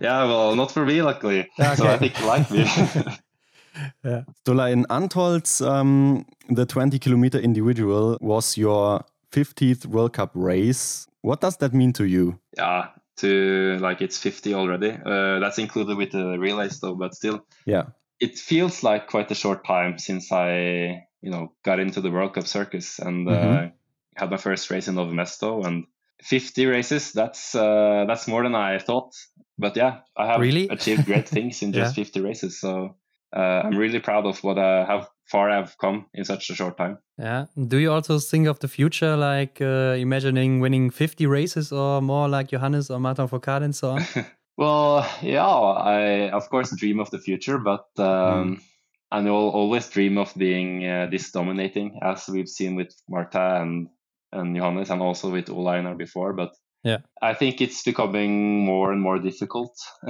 yeah 0.00 0.24
well 0.24 0.54
not 0.54 0.70
for 0.70 0.84
me 0.84 1.02
luckily 1.02 1.48
okay. 1.58 1.74
so 1.74 1.86
i 1.86 1.96
think 1.96 2.20
like 2.24 2.50
me 2.50 2.64
yeah. 4.04 4.22
Sturla, 4.44 4.72
in 4.72 4.84
Antholz, 4.90 5.66
um, 5.66 6.24
the 6.48 6.66
20 6.66 6.98
kilometer 6.98 7.38
individual 7.38 8.18
was 8.20 8.56
your 8.56 9.04
50th 9.32 9.86
World 9.86 10.12
Cup 10.12 10.30
race. 10.34 11.06
What 11.22 11.40
does 11.40 11.56
that 11.58 11.74
mean 11.74 11.92
to 11.94 12.04
you? 12.04 12.38
Yeah, 12.56 12.88
to 13.18 13.78
like 13.80 14.00
it's 14.00 14.18
50 14.18 14.54
already. 14.54 14.90
Uh, 14.90 15.38
that's 15.40 15.58
included 15.58 15.96
with 15.96 16.12
the 16.12 16.38
relays 16.38 16.80
though, 16.80 16.94
but 16.94 17.14
still. 17.14 17.44
Yeah. 17.66 17.84
It 18.20 18.38
feels 18.38 18.82
like 18.82 19.06
quite 19.06 19.30
a 19.30 19.34
short 19.34 19.64
time 19.64 19.98
since 19.98 20.32
I, 20.32 21.06
you 21.20 21.30
know, 21.30 21.52
got 21.64 21.78
into 21.78 22.00
the 22.00 22.10
World 22.10 22.34
Cup 22.34 22.46
circus 22.46 22.98
and 22.98 23.28
uh, 23.28 23.32
mm-hmm. 23.32 23.66
uh, 23.66 23.68
had 24.16 24.30
my 24.30 24.36
first 24.36 24.70
race 24.70 24.88
in 24.88 24.96
Nove 24.96 25.12
Mesto 25.12 25.64
and 25.64 25.84
50 26.22 26.66
races. 26.66 27.12
That's 27.12 27.54
uh, 27.54 28.04
that's 28.06 28.28
more 28.28 28.42
than 28.42 28.54
I 28.54 28.78
thought. 28.78 29.14
But 29.58 29.76
yeah, 29.76 30.00
I 30.16 30.26
have 30.26 30.40
really? 30.40 30.68
achieved 30.70 31.06
great 31.06 31.28
things 31.28 31.62
in 31.62 31.72
just 31.74 31.96
yeah. 31.96 32.04
50 32.04 32.20
races. 32.20 32.60
So 32.60 32.96
uh, 33.36 33.40
I'm 33.64 33.76
really 33.76 34.00
proud 34.00 34.26
of 34.26 34.42
what 34.42 34.58
I 34.58 34.84
how 34.84 35.08
far 35.26 35.50
I've 35.50 35.76
come 35.78 36.06
in 36.14 36.24
such 36.24 36.50
a 36.50 36.54
short 36.54 36.76
time. 36.76 36.98
Yeah. 37.18 37.46
Do 37.66 37.76
you 37.76 37.92
also 37.92 38.18
think 38.18 38.46
of 38.46 38.58
the 38.60 38.68
future, 38.68 39.16
like 39.16 39.60
uh, 39.60 39.96
imagining 39.98 40.60
winning 40.60 40.90
50 40.90 41.26
races 41.26 41.72
or 41.72 42.00
more, 42.00 42.28
like 42.28 42.48
Johannes 42.48 42.90
or 42.90 42.98
Martin 42.98 43.28
Fourcade 43.28 43.62
and 43.62 43.74
so 43.74 43.90
on? 43.90 44.04
well, 44.56 45.06
yeah, 45.22 45.46
I 45.46 46.30
of 46.30 46.48
course 46.48 46.74
dream 46.76 47.00
of 47.00 47.10
the 47.10 47.18
future, 47.18 47.58
but 47.58 47.86
um, 47.98 48.56
mm. 48.56 48.62
I 49.10 49.20
will 49.20 49.50
always 49.50 49.88
dream 49.88 50.18
of 50.18 50.34
being 50.34 50.86
uh, 50.86 51.08
this 51.10 51.30
dominating, 51.30 51.98
as 52.02 52.28
we've 52.28 52.48
seen 52.48 52.74
with 52.74 52.94
Marta 53.08 53.60
and 53.60 53.88
and 54.32 54.56
Johannes, 54.56 54.90
and 54.90 55.02
also 55.02 55.30
with 55.30 55.50
Ola 55.50 55.94
before. 55.94 56.32
But 56.32 56.50
yeah, 56.84 56.98
I 57.20 57.34
think 57.34 57.60
it's 57.60 57.82
becoming 57.82 58.64
more 58.64 58.92
and 58.92 59.00
more 59.00 59.18
difficult 59.18 59.76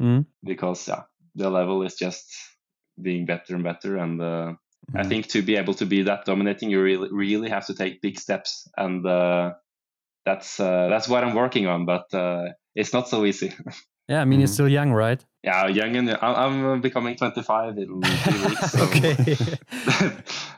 mm. 0.00 0.26
because 0.44 0.88
yeah, 0.88 1.02
the 1.34 1.50
level 1.50 1.82
is 1.82 1.94
just 1.94 2.26
being 3.00 3.26
better 3.26 3.54
and 3.54 3.64
better. 3.64 3.96
And 3.96 4.20
uh, 4.20 4.24
mm-hmm. 4.24 4.96
I 4.96 5.04
think 5.04 5.28
to 5.28 5.42
be 5.42 5.56
able 5.56 5.74
to 5.74 5.86
be 5.86 6.02
that 6.02 6.24
dominating, 6.24 6.70
you 6.70 6.82
really 6.82 7.08
really 7.10 7.50
have 7.50 7.66
to 7.66 7.74
take 7.74 8.02
big 8.02 8.18
steps, 8.18 8.68
and 8.76 9.06
uh, 9.06 9.52
that's 10.24 10.60
uh, 10.60 10.88
that's 10.88 11.08
what 11.08 11.24
I'm 11.24 11.34
working 11.34 11.66
on. 11.66 11.86
But 11.86 12.12
uh, 12.14 12.52
it's 12.74 12.92
not 12.92 13.08
so 13.08 13.24
easy. 13.24 13.52
Yeah, 14.08 14.20
I 14.20 14.24
mean, 14.24 14.34
mm-hmm. 14.34 14.40
you're 14.42 14.46
still 14.46 14.68
young, 14.68 14.92
right? 14.92 15.24
Yeah, 15.42 15.66
young, 15.66 15.96
and 15.96 16.10
I'm 16.22 16.80
becoming 16.80 17.16
25 17.16 17.76
in 17.76 18.00
three 18.02 18.46
weeks. 18.46 18.72
So 18.72 18.84
okay. 18.84 19.16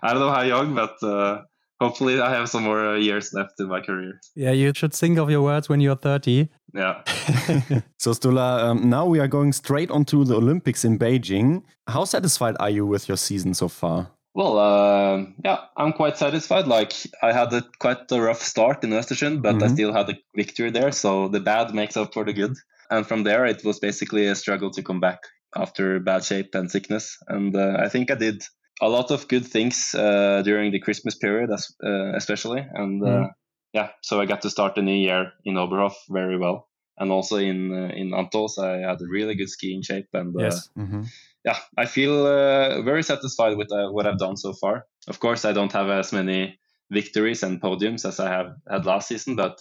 I 0.03 0.13
don't 0.13 0.21
know 0.21 0.31
how 0.31 0.43
young, 0.43 0.75
but 0.75 1.03
uh, 1.03 1.45
hopefully 1.81 2.21
I 2.21 2.31
have 2.31 2.49
some 2.49 2.65
more 2.65 2.97
years 2.97 3.33
left 3.33 3.61
in 3.61 3.69
my 3.69 3.81
career. 3.81 4.21
Yeah, 4.35 4.53
you 4.53 4.73
should 4.75 4.93
think 4.93 5.19
of 5.19 5.31
your 5.31 5.43
words 5.43 5.69
when 5.69 5.81
you're 5.81 5.97
30. 5.97 6.49
Yeah. 6.75 7.03
so, 7.99 8.13
Sturla, 8.13 8.63
um, 8.63 8.91
now 8.91 9.07
we 9.07 9.21
are 9.21 9.29
going 9.29 9.53
straight 9.53 9.91
onto 9.91 10.25
the 10.25 10.37
Olympics 10.37 10.85
in 10.85 10.99
Beijing. 10.99 11.63
How 11.87 12.05
satisfied 12.05 12.57
are 12.61 12.71
you 12.71 12.87
with 12.87 13.09
your 13.09 13.17
season 13.17 13.55
so 13.55 13.69
far? 13.69 14.11
Well, 14.35 14.59
uh, 14.59 15.25
yeah, 15.45 15.59
I'm 15.77 15.93
quite 15.93 16.17
satisfied. 16.17 16.67
Like 16.67 16.93
I 17.23 17.33
had 17.33 17.53
a, 17.53 17.65
quite 17.81 18.11
a 18.13 18.21
rough 18.21 18.43
start 18.43 18.85
in 18.85 18.91
Östersund, 18.91 19.43
but 19.43 19.57
mm-hmm. 19.57 19.65
I 19.65 19.69
still 19.69 19.93
had 19.93 20.11
a 20.11 20.19
victory 20.37 20.71
there. 20.71 20.93
So 20.93 21.29
the 21.29 21.41
bad 21.41 21.75
makes 21.75 21.97
up 21.97 22.15
for 22.15 22.25
the 22.25 22.33
good. 22.33 22.55
And 22.91 23.07
from 23.07 23.25
there, 23.25 23.47
it 23.47 23.65
was 23.65 23.81
basically 23.81 24.27
a 24.27 24.35
struggle 24.35 24.71
to 24.71 24.83
come 24.83 25.01
back 25.01 25.19
after 25.57 25.99
bad 25.99 26.25
shape 26.25 26.55
and 26.55 26.71
sickness. 26.71 27.17
And 27.27 27.57
uh, 27.57 27.79
I 27.81 27.89
think 27.89 28.11
I 28.11 28.15
did 28.15 28.43
a 28.81 28.89
lot 28.89 29.11
of 29.11 29.29
good 29.29 29.47
things 29.47 29.95
uh, 29.95 30.43
during 30.45 30.73
the 30.73 30.81
Christmas 30.81 31.17
period, 31.17 31.51
as, 31.51 31.75
uh, 31.85 32.15
especially. 32.15 32.65
And 32.73 33.03
mm. 33.03 33.31
yeah, 33.73 33.91
so 34.03 34.21
I 34.21 34.27
got 34.27 34.43
to 34.43 34.51
start 34.51 34.75
the 34.75 34.83
new 34.83 34.95
year 34.95 35.33
in 35.45 35.55
Oberhof 35.55 35.95
very 36.09 36.39
well. 36.39 36.69
And 36.99 37.13
also 37.13 37.37
in 37.37 37.73
uh, 37.73 37.93
in 37.95 38.11
Antholz, 38.11 38.59
I 38.59 38.89
had 38.89 39.01
a 39.01 39.07
really 39.09 39.37
good 39.37 39.51
skiing 39.51 39.83
shape. 39.83 40.09
And 40.13 40.35
yes. 40.39 40.69
Mm-hmm. 40.77 41.05
yeah, 41.45 41.59
I 41.77 41.87
feel 41.87 42.25
very 42.83 43.03
satisfied 43.03 43.57
with 43.57 43.69
what 43.71 44.07
I've 44.07 44.19
done 44.19 44.37
so 44.37 44.53
far. 44.53 44.87
Of 45.07 45.21
course, 45.21 45.45
I 45.45 45.53
don't 45.53 45.73
have 45.73 45.89
as 45.89 46.13
many 46.13 46.59
victories 46.91 47.43
and 47.43 47.61
podiums 47.61 48.05
as 48.05 48.19
I 48.19 48.29
have 48.29 48.57
had 48.69 48.87
last 48.87 49.09
season, 49.09 49.37
but 49.37 49.61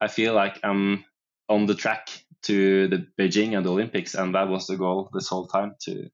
I 0.00 0.08
feel 0.08 0.34
like 0.34 0.60
I'm 0.62 1.04
on 1.48 1.66
the 1.66 1.74
track 1.74 2.08
to 2.42 2.88
the 2.88 3.06
Beijing 3.18 3.56
and 3.56 3.64
the 3.64 3.72
Olympics, 3.72 4.14
and 4.14 4.34
that 4.34 4.48
was 4.48 4.66
the 4.66 4.76
goal 4.76 5.10
this 5.12 5.28
whole 5.28 5.46
time 5.46 5.74
to 5.82 6.08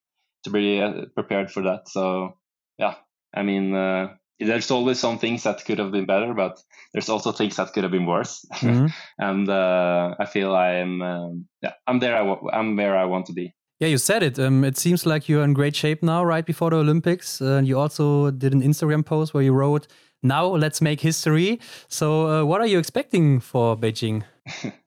to 0.45 0.51
be 0.51 0.81
prepared 1.15 1.51
for 1.51 1.63
that. 1.63 1.89
So 1.89 2.37
yeah, 2.79 2.95
I 3.35 3.43
mean, 3.43 3.75
uh, 3.75 4.15
there's 4.39 4.71
always 4.71 4.99
some 4.99 5.19
things 5.19 5.45
that 5.45 5.65
could 5.65 5.79
have 5.79 5.93
been 5.93 6.07
better, 6.07 6.35
but 6.35 6.61
there's 6.93 7.09
also 7.09 7.33
things 7.33 7.57
that 7.57 7.73
could 7.73 7.85
have 7.85 7.93
been 7.93 8.07
worse. 8.07 8.45
Mm-hmm. 8.55 8.87
and 9.19 9.49
uh, 9.49 10.15
I 10.19 10.27
feel 10.27 10.55
I'm, 10.55 11.03
um, 11.03 11.47
yeah, 11.63 11.75
I'm 11.87 12.01
there. 12.01 12.17
I 12.17 12.27
w- 12.27 12.51
I'm 12.53 12.77
where 12.77 12.97
I 12.97 13.05
want 13.05 13.27
to 13.27 13.33
be. 13.33 13.55
Yeah, 13.81 13.89
you 13.89 13.99
said 13.99 14.23
it. 14.23 14.39
Um, 14.39 14.65
it 14.65 14.77
seems 14.77 15.07
like 15.07 15.29
you're 15.29 15.43
in 15.43 15.55
great 15.55 15.75
shape 15.75 16.03
now, 16.03 16.25
right 16.25 16.47
before 16.47 16.71
the 16.71 16.77
Olympics. 16.77 17.41
Uh, 17.41 17.57
and 17.57 17.67
you 17.67 17.79
also 17.79 18.31
did 18.31 18.53
an 18.55 18.63
Instagram 18.63 19.05
post 19.05 19.35
where 19.35 19.43
you 19.43 19.53
wrote, 19.53 19.89
"Now 20.23 20.47
let's 20.47 20.81
make 20.81 21.01
history." 21.01 21.59
So, 21.89 22.29
uh, 22.29 22.45
what 22.45 22.61
are 22.61 22.67
you 22.67 22.79
expecting 22.79 23.41
for 23.41 23.77
Beijing? 23.77 24.23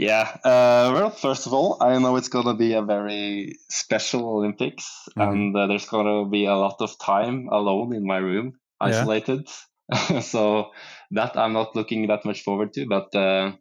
Yeah. 0.00 0.34
Uh, 0.42 0.92
well, 0.94 1.10
first 1.10 1.46
of 1.46 1.52
all, 1.52 1.76
I 1.78 1.98
know 1.98 2.16
it's 2.16 2.30
going 2.30 2.46
to 2.46 2.54
be 2.54 2.72
a 2.72 2.80
very 2.80 3.58
special 3.68 4.26
Olympics, 4.30 5.06
mm-hmm. 5.10 5.20
and 5.20 5.54
uh, 5.56 5.66
there's 5.66 5.84
going 5.84 6.06
to 6.06 6.30
be 6.30 6.46
a 6.46 6.54
lot 6.54 6.76
of 6.80 6.98
time 6.98 7.48
alone 7.52 7.94
in 7.94 8.06
my 8.06 8.16
room, 8.16 8.54
isolated. 8.80 9.46
Yeah. 9.92 10.20
so 10.20 10.70
that 11.10 11.36
I'm 11.36 11.52
not 11.52 11.76
looking 11.76 12.06
that 12.06 12.24
much 12.24 12.44
forward 12.44 12.72
to, 12.74 12.86
but 12.86 13.14
uh, 13.14 13.52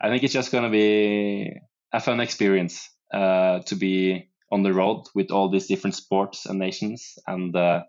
I 0.00 0.08
think 0.08 0.22
it's 0.22 0.32
just 0.32 0.52
going 0.52 0.64
to 0.64 0.70
be 0.70 1.52
a 1.92 2.00
fun 2.00 2.20
experience 2.20 2.88
uh, 3.12 3.58
to 3.66 3.74
be 3.74 4.30
on 4.50 4.62
the 4.62 4.72
road 4.72 5.04
with 5.14 5.30
all 5.30 5.50
these 5.50 5.66
different 5.66 5.96
sports 5.96 6.46
and 6.46 6.58
nations, 6.58 7.18
and 7.26 7.54
uh, 7.54 7.82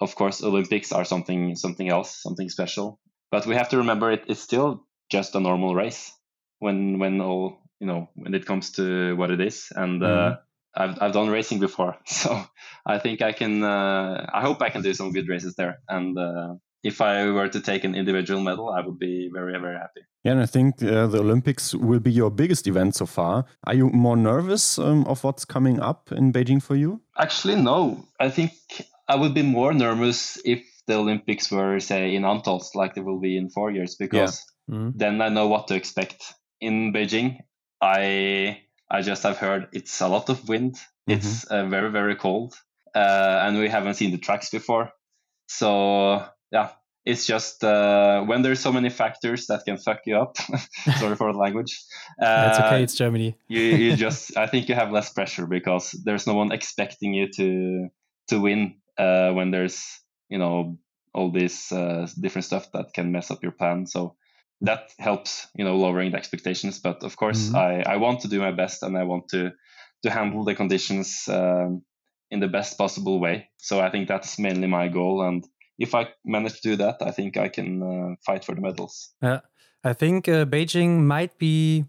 of 0.00 0.14
course, 0.16 0.42
Olympics 0.42 0.92
are 0.92 1.06
something 1.06 1.56
something 1.56 1.88
else, 1.88 2.20
something 2.20 2.50
special. 2.50 3.00
But 3.30 3.46
we 3.46 3.54
have 3.54 3.70
to 3.70 3.78
remember 3.78 4.12
it, 4.12 4.24
it's 4.26 4.42
still 4.42 4.84
just 5.08 5.34
a 5.34 5.40
normal 5.40 5.74
race 5.74 6.12
when 6.60 6.98
when 6.98 7.20
all 7.20 7.58
you 7.80 7.86
know 7.86 8.08
when 8.14 8.34
it 8.34 8.46
comes 8.46 8.72
to 8.72 9.16
what 9.16 9.30
it 9.30 9.40
is 9.40 9.72
and. 9.74 10.02
Mm-hmm. 10.02 10.40
I've 10.72 11.02
I've 11.02 11.12
done 11.12 11.30
racing 11.30 11.58
before, 11.58 11.98
so 12.06 12.44
I 12.86 13.00
think 13.00 13.22
I 13.22 13.32
can. 13.32 13.64
Uh, 13.64 14.30
I 14.32 14.40
hope 14.40 14.62
I 14.62 14.70
can 14.70 14.82
do 14.82 14.94
some 14.94 15.10
good 15.10 15.28
races 15.28 15.56
there. 15.56 15.80
And 15.88 16.16
uh, 16.16 16.54
if 16.84 17.00
I 17.00 17.28
were 17.30 17.48
to 17.48 17.60
take 17.60 17.82
an 17.82 17.96
individual 17.96 18.40
medal, 18.40 18.70
I 18.70 18.80
would 18.80 18.98
be 18.98 19.30
very 19.34 19.58
very 19.58 19.76
happy. 19.76 20.02
Yeah, 20.24 20.32
and 20.32 20.42
I 20.42 20.46
think 20.46 20.82
uh, 20.82 21.06
the 21.06 21.20
Olympics 21.20 21.74
will 21.74 22.00
be 22.00 22.12
your 22.12 22.30
biggest 22.30 22.66
event 22.66 22.94
so 22.94 23.06
far. 23.06 23.46
Are 23.64 23.74
you 23.74 23.88
more 23.88 24.16
nervous 24.16 24.78
um, 24.78 25.04
of 25.06 25.24
what's 25.24 25.44
coming 25.44 25.80
up 25.80 26.12
in 26.12 26.32
Beijing 26.32 26.62
for 26.62 26.76
you? 26.76 27.00
Actually, 27.18 27.56
no. 27.56 28.04
I 28.20 28.28
think 28.28 28.52
I 29.08 29.16
would 29.16 29.34
be 29.34 29.42
more 29.42 29.72
nervous 29.72 30.38
if 30.44 30.62
the 30.86 30.94
Olympics 30.96 31.50
were, 31.50 31.80
say, 31.80 32.14
in 32.14 32.22
Antholz, 32.22 32.74
like 32.74 32.94
they 32.94 33.00
will 33.00 33.20
be 33.20 33.36
in 33.36 33.48
four 33.48 33.70
years, 33.70 33.96
because 33.96 34.44
yeah. 34.68 34.74
mm-hmm. 34.74 34.90
then 34.98 35.22
I 35.22 35.30
know 35.30 35.48
what 35.48 35.68
to 35.68 35.74
expect. 35.74 36.34
In 36.60 36.92
Beijing, 36.92 37.38
I 37.80 38.60
I 38.90 39.02
just 39.02 39.22
have 39.22 39.38
heard 39.38 39.68
it's 39.72 40.00
a 40.00 40.08
lot 40.08 40.28
of 40.28 40.48
wind. 40.48 40.74
Mm-hmm. 40.74 41.12
It's 41.12 41.44
uh, 41.44 41.66
very 41.66 41.90
very 41.90 42.16
cold, 42.16 42.54
uh, 42.94 43.40
and 43.42 43.58
we 43.58 43.68
haven't 43.68 43.94
seen 43.94 44.10
the 44.10 44.18
tracks 44.18 44.50
before. 44.50 44.92
So 45.46 46.24
yeah, 46.52 46.70
it's 47.04 47.26
just 47.26 47.64
uh, 47.64 48.22
when 48.24 48.42
there's 48.42 48.60
so 48.60 48.72
many 48.72 48.90
factors 48.90 49.46
that 49.46 49.64
can 49.64 49.78
fuck 49.78 50.00
you 50.06 50.18
up. 50.18 50.36
sorry 50.98 51.16
for 51.16 51.32
the 51.32 51.38
language. 51.38 51.82
That's 52.18 52.58
okay. 52.58 52.76
Uh, 52.76 52.78
it's 52.80 52.94
Germany. 52.94 53.36
you 53.48 53.62
you 53.62 53.96
just 54.06 54.36
I 54.36 54.46
think 54.46 54.68
you 54.68 54.74
have 54.74 54.92
less 54.92 55.12
pressure 55.12 55.46
because 55.46 55.92
there's 56.04 56.26
no 56.26 56.34
one 56.34 56.52
expecting 56.52 57.14
you 57.14 57.28
to 57.36 57.88
to 58.28 58.40
win 58.40 58.76
uh, 58.98 59.32
when 59.32 59.50
there's 59.50 60.00
you 60.28 60.38
know 60.38 60.78
all 61.14 61.32
this 61.32 61.72
uh, 61.72 62.06
different 62.20 62.44
stuff 62.44 62.70
that 62.72 62.92
can 62.94 63.12
mess 63.12 63.30
up 63.30 63.42
your 63.42 63.52
plan. 63.52 63.86
So 63.86 64.16
that 64.62 64.92
helps 64.98 65.48
you 65.54 65.64
know 65.64 65.76
lowering 65.76 66.10
the 66.12 66.16
expectations 66.16 66.78
but 66.78 67.02
of 67.02 67.16
course 67.16 67.48
mm-hmm. 67.48 67.56
i 67.56 67.94
i 67.94 67.96
want 67.96 68.20
to 68.20 68.28
do 68.28 68.40
my 68.40 68.52
best 68.52 68.82
and 68.82 68.96
i 68.96 69.04
want 69.04 69.28
to 69.28 69.50
to 70.02 70.10
handle 70.10 70.44
the 70.44 70.54
conditions 70.54 71.28
um, 71.28 71.82
in 72.30 72.40
the 72.40 72.48
best 72.48 72.78
possible 72.78 73.20
way. 73.20 73.50
So 73.58 73.80
i 73.80 73.90
think 73.90 74.08
that's 74.08 74.38
mainly 74.38 74.66
my 74.66 74.88
goal 74.88 75.22
and 75.22 75.44
if 75.78 75.94
i 75.94 76.08
manage 76.24 76.60
to 76.60 76.70
do 76.70 76.76
that 76.76 76.96
i 77.00 77.10
think 77.10 77.36
i 77.36 77.48
can 77.48 77.82
uh, 77.82 78.14
fight 78.24 78.44
for 78.44 78.54
the 78.54 78.60
medals. 78.60 79.10
Yeah 79.22 79.40
i 79.84 79.92
think 79.92 80.28
uh, 80.28 80.44
beijing 80.44 81.04
might 81.04 81.38
be 81.38 81.84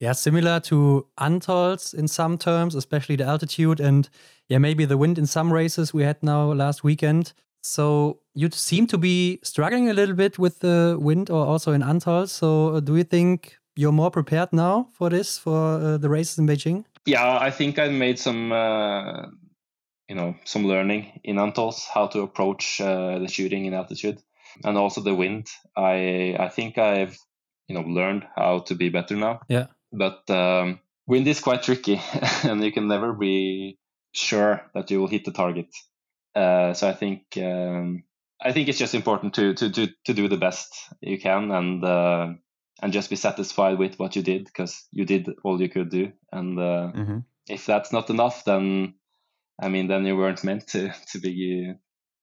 yeah 0.00 0.12
similar 0.12 0.60
to 0.60 1.06
Antholz 1.18 1.94
in 1.94 2.08
some 2.08 2.38
terms 2.38 2.74
especially 2.74 3.16
the 3.16 3.24
altitude 3.24 3.80
and 3.80 4.08
yeah 4.48 4.58
maybe 4.58 4.84
the 4.84 4.96
wind 4.96 5.18
in 5.18 5.26
some 5.26 5.52
races 5.52 5.92
we 5.92 6.04
had 6.04 6.22
now 6.22 6.52
last 6.52 6.84
weekend 6.84 7.32
so 7.62 8.20
you 8.34 8.50
seem 8.50 8.86
to 8.88 8.98
be 8.98 9.40
struggling 9.42 9.88
a 9.88 9.94
little 9.94 10.14
bit 10.14 10.38
with 10.38 10.60
the 10.60 10.96
wind 11.00 11.30
or 11.30 11.44
also 11.44 11.72
in 11.72 11.82
Antholz. 11.82 12.30
So 12.30 12.74
uh, 12.74 12.80
do 12.80 12.96
you 12.96 13.04
think 13.04 13.58
you're 13.76 13.92
more 13.92 14.10
prepared 14.10 14.52
now 14.52 14.88
for 14.92 15.10
this, 15.10 15.38
for 15.38 15.80
uh, 15.80 15.98
the 15.98 16.08
races 16.08 16.38
in 16.38 16.46
Beijing? 16.46 16.84
Yeah, 17.06 17.38
I 17.38 17.50
think 17.50 17.78
I 17.78 17.88
made 17.88 18.18
some, 18.18 18.52
uh, 18.52 19.22
you 20.08 20.14
know, 20.14 20.34
some 20.44 20.66
learning 20.66 21.20
in 21.24 21.36
Antholz, 21.36 21.86
how 21.92 22.06
to 22.08 22.22
approach 22.22 22.80
uh, 22.80 23.18
the 23.18 23.28
shooting 23.28 23.66
in 23.66 23.74
altitude 23.74 24.20
and 24.64 24.76
also 24.76 25.00
the 25.00 25.14
wind. 25.14 25.46
I, 25.76 26.36
I 26.38 26.48
think 26.48 26.78
I've, 26.78 27.16
you 27.68 27.74
know, 27.74 27.82
learned 27.82 28.26
how 28.36 28.60
to 28.60 28.74
be 28.74 28.88
better 28.88 29.16
now. 29.16 29.40
Yeah. 29.48 29.66
But 29.92 30.28
um, 30.30 30.80
wind 31.06 31.26
is 31.26 31.40
quite 31.40 31.62
tricky 31.62 32.00
and 32.44 32.62
you 32.62 32.72
can 32.72 32.88
never 32.88 33.12
be 33.12 33.78
sure 34.12 34.62
that 34.74 34.90
you 34.90 35.00
will 35.00 35.08
hit 35.08 35.24
the 35.24 35.32
target. 35.32 35.68
Uh, 36.34 36.72
so 36.72 36.88
I 36.88 36.92
think 36.92 37.22
um, 37.36 38.04
I 38.40 38.52
think 38.52 38.68
it's 38.68 38.78
just 38.78 38.94
important 38.94 39.34
to 39.34 39.54
to 39.54 39.70
to 39.70 39.88
to 40.04 40.14
do 40.14 40.28
the 40.28 40.36
best 40.36 40.74
you 41.00 41.18
can 41.18 41.50
and 41.50 41.84
uh, 41.84 42.28
and 42.82 42.92
just 42.92 43.10
be 43.10 43.16
satisfied 43.16 43.78
with 43.78 43.98
what 43.98 44.14
you 44.16 44.22
did 44.22 44.44
because 44.44 44.86
you 44.92 45.04
did 45.04 45.28
all 45.44 45.60
you 45.60 45.68
could 45.68 45.90
do. 45.90 46.12
And 46.32 46.58
uh, 46.58 46.92
mm-hmm. 46.94 47.18
if 47.48 47.66
that's 47.66 47.92
not 47.92 48.10
enough, 48.10 48.44
then 48.44 48.94
I 49.60 49.68
mean, 49.68 49.88
then 49.88 50.06
you 50.06 50.16
weren't 50.16 50.44
meant 50.44 50.66
to 50.68 50.92
to 51.12 51.18
be 51.18 51.74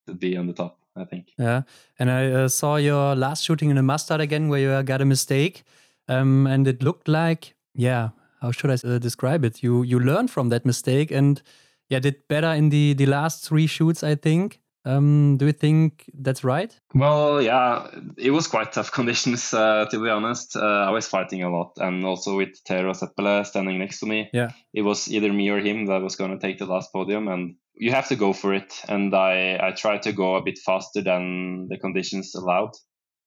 to 0.07 0.13
be 0.13 0.37
on 0.37 0.47
the 0.47 0.53
top. 0.53 0.79
I 0.97 1.03
think. 1.03 1.33
Yeah, 1.37 1.63
and 1.99 2.09
I 2.09 2.31
uh, 2.31 2.47
saw 2.47 2.77
your 2.77 3.15
last 3.15 3.43
shooting 3.43 3.69
in 3.69 3.77
a 3.77 3.83
mustard 3.83 4.21
again, 4.21 4.47
where 4.47 4.59
you 4.59 4.83
got 4.83 5.01
a 5.01 5.05
mistake, 5.05 5.63
um, 6.07 6.47
and 6.47 6.67
it 6.67 6.81
looked 6.81 7.09
like, 7.09 7.53
yeah, 7.73 8.11
how 8.41 8.51
should 8.51 8.71
I 8.71 8.87
uh, 8.87 8.97
describe 8.99 9.43
it? 9.43 9.61
You 9.61 9.83
you 9.83 9.99
learned 9.99 10.31
from 10.31 10.49
that 10.49 10.65
mistake 10.65 11.11
and 11.11 11.41
yeah, 11.89 11.99
did 11.99 12.27
better 12.27 12.53
in 12.53 12.69
the 12.69 12.93
the 12.93 13.05
last 13.05 13.47
three 13.47 13.67
shoots, 13.67 14.03
I 14.03 14.15
think. 14.15 14.59
Um, 14.85 15.37
do 15.37 15.47
you 15.47 15.51
think 15.51 16.05
that's 16.13 16.43
right? 16.43 16.79
Well, 16.93 17.41
yeah, 17.41 17.87
it 18.17 18.29
was 18.29 18.47
quite 18.47 18.71
tough 18.71 18.91
conditions 18.99 19.53
uh, 19.53 19.85
to 19.89 19.99
be 19.99 20.09
honest. 20.09 20.55
Uh, 20.55 20.85
I 20.87 20.91
was 20.91 21.07
fighting 21.07 21.43
a 21.43 21.49
lot, 21.49 21.73
and 21.77 22.05
also 22.05 22.37
with 22.37 22.63
Tero 22.65 22.93
Seppälä 22.93 23.45
standing 23.45 23.79
next 23.79 23.99
to 23.99 24.05
me. 24.05 24.29
Yeah, 24.33 24.51
it 24.73 24.83
was 24.83 25.07
either 25.07 25.33
me 25.33 25.49
or 25.49 25.59
him 25.59 25.87
that 25.87 26.01
was 26.01 26.15
going 26.15 26.31
to 26.31 26.47
take 26.47 26.59
the 26.59 26.71
last 26.71 26.93
podium, 26.93 27.27
and 27.27 27.55
you 27.73 27.91
have 27.91 28.07
to 28.09 28.15
go 28.15 28.33
for 28.33 28.53
it. 28.53 28.73
And 28.87 29.13
I 29.13 29.57
I 29.59 29.71
tried 29.71 30.03
to 30.03 30.13
go 30.13 30.35
a 30.35 30.43
bit 30.43 30.59
faster 30.59 31.01
than 31.01 31.67
the 31.67 31.79
conditions 31.79 32.35
allowed, 32.35 32.73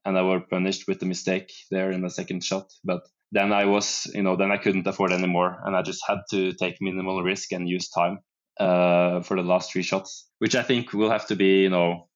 and 0.05 0.17
I 0.17 0.23
were 0.23 0.41
punished 0.41 0.87
with 0.87 1.01
the 1.01 1.07
mistake 1.07 1.53
there 1.71 1.91
in 1.91 2.03
the 2.03 2.11
second 2.11 2.45
shot. 2.45 2.73
But 2.85 3.01
then 3.33 3.53
I 3.53 3.67
was, 3.67 4.07
you 4.15 4.23
know, 4.23 4.37
then 4.37 4.53
I 4.53 4.59
couldn't 4.59 4.87
afford 4.87 5.13
anymore, 5.13 5.61
and 5.65 5.77
I 5.77 5.83
just 5.83 6.03
had 6.07 6.19
to 6.31 6.53
take 6.53 6.77
minimal 6.81 7.23
risk 7.23 7.53
and 7.53 7.69
use 7.69 7.89
time 7.91 8.21
uh, 8.59 9.23
for 9.23 9.37
the 9.37 9.43
last 9.43 9.73
three 9.73 9.83
shots, 9.83 10.29
which 10.39 10.55
I 10.55 10.63
think 10.63 10.93
will 10.93 11.11
have 11.11 11.27
to 11.29 11.37
be, 11.37 11.63
you 11.63 11.71
know, 11.71 12.09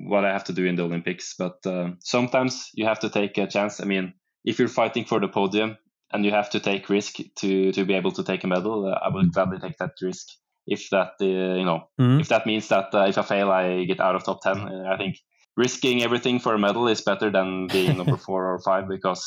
what 0.00 0.24
I 0.24 0.32
have 0.32 0.44
to 0.44 0.52
do 0.52 0.64
in 0.64 0.76
the 0.76 0.84
Olympics. 0.84 1.34
But 1.38 1.58
uh, 1.66 1.90
sometimes 2.00 2.70
you 2.74 2.86
have 2.86 3.00
to 3.00 3.10
take 3.10 3.36
a 3.38 3.46
chance. 3.46 3.80
I 3.80 3.84
mean, 3.84 4.14
if 4.44 4.58
you're 4.58 4.68
fighting 4.68 5.04
for 5.04 5.20
the 5.20 5.28
podium 5.28 5.76
and 6.12 6.24
you 6.24 6.30
have 6.30 6.50
to 6.50 6.60
take 6.60 6.88
risk 6.88 7.16
to 7.36 7.72
to 7.72 7.84
be 7.84 7.94
able 7.94 8.12
to 8.12 8.24
take 8.24 8.44
a 8.44 8.46
medal, 8.46 8.86
uh, 8.86 8.98
I 9.02 9.08
would 9.08 9.32
gladly 9.32 9.58
take 9.58 9.78
that 9.78 9.92
risk. 10.00 10.28
If 10.66 10.90
that, 10.90 11.14
uh, 11.20 11.26
you 11.58 11.64
know, 11.64 11.88
mm-hmm. 12.00 12.20
if 12.20 12.28
that 12.28 12.46
means 12.46 12.68
that 12.68 12.94
uh, 12.94 13.06
if 13.08 13.18
I 13.18 13.22
fail, 13.22 13.50
I 13.50 13.84
get 13.84 14.00
out 14.00 14.14
of 14.14 14.24
top 14.24 14.42
ten. 14.42 14.58
Uh, 14.60 14.92
I 14.92 14.96
think 14.96 15.16
risking 15.56 16.02
everything 16.02 16.38
for 16.38 16.54
a 16.54 16.58
medal 16.58 16.88
is 16.88 17.02
better 17.02 17.30
than 17.30 17.66
being 17.66 17.96
number 17.96 18.16
four 18.26 18.54
or 18.54 18.58
five 18.60 18.88
because 18.88 19.26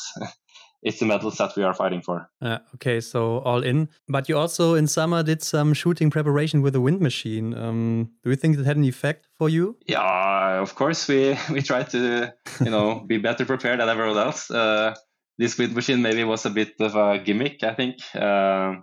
it's 0.86 1.00
the 1.00 1.04
medals 1.06 1.36
that 1.38 1.56
we 1.56 1.64
are 1.64 1.74
fighting 1.74 2.00
for. 2.00 2.30
Uh, 2.40 2.58
okay, 2.76 3.00
so 3.00 3.38
all 3.40 3.64
in. 3.64 3.88
But 4.08 4.28
you 4.28 4.38
also 4.38 4.74
in 4.76 4.86
summer 4.86 5.24
did 5.24 5.42
some 5.42 5.74
shooting 5.74 6.10
preparation 6.10 6.62
with 6.62 6.76
a 6.76 6.80
wind 6.80 7.00
machine. 7.00 7.54
Um, 7.58 8.10
do 8.22 8.30
you 8.30 8.36
think 8.36 8.56
that 8.56 8.66
had 8.66 8.76
an 8.76 8.84
effect 8.84 9.26
for 9.34 9.48
you? 9.48 9.76
Yeah, 9.86 10.62
of 10.62 10.76
course. 10.76 11.08
We 11.08 11.36
we 11.50 11.60
tried 11.60 11.90
to 11.90 12.32
you 12.64 12.70
know 12.70 13.00
be 13.00 13.18
better 13.18 13.44
prepared 13.44 13.80
than 13.80 13.88
everyone 13.88 14.16
else. 14.16 14.48
Uh, 14.48 14.94
this 15.38 15.58
wind 15.58 15.74
machine 15.74 16.02
maybe 16.02 16.22
was 16.22 16.46
a 16.46 16.50
bit 16.50 16.80
of 16.80 16.94
a 16.94 17.18
gimmick, 17.18 17.64
I 17.64 17.74
think. 17.74 17.96
Uh, 18.14 18.76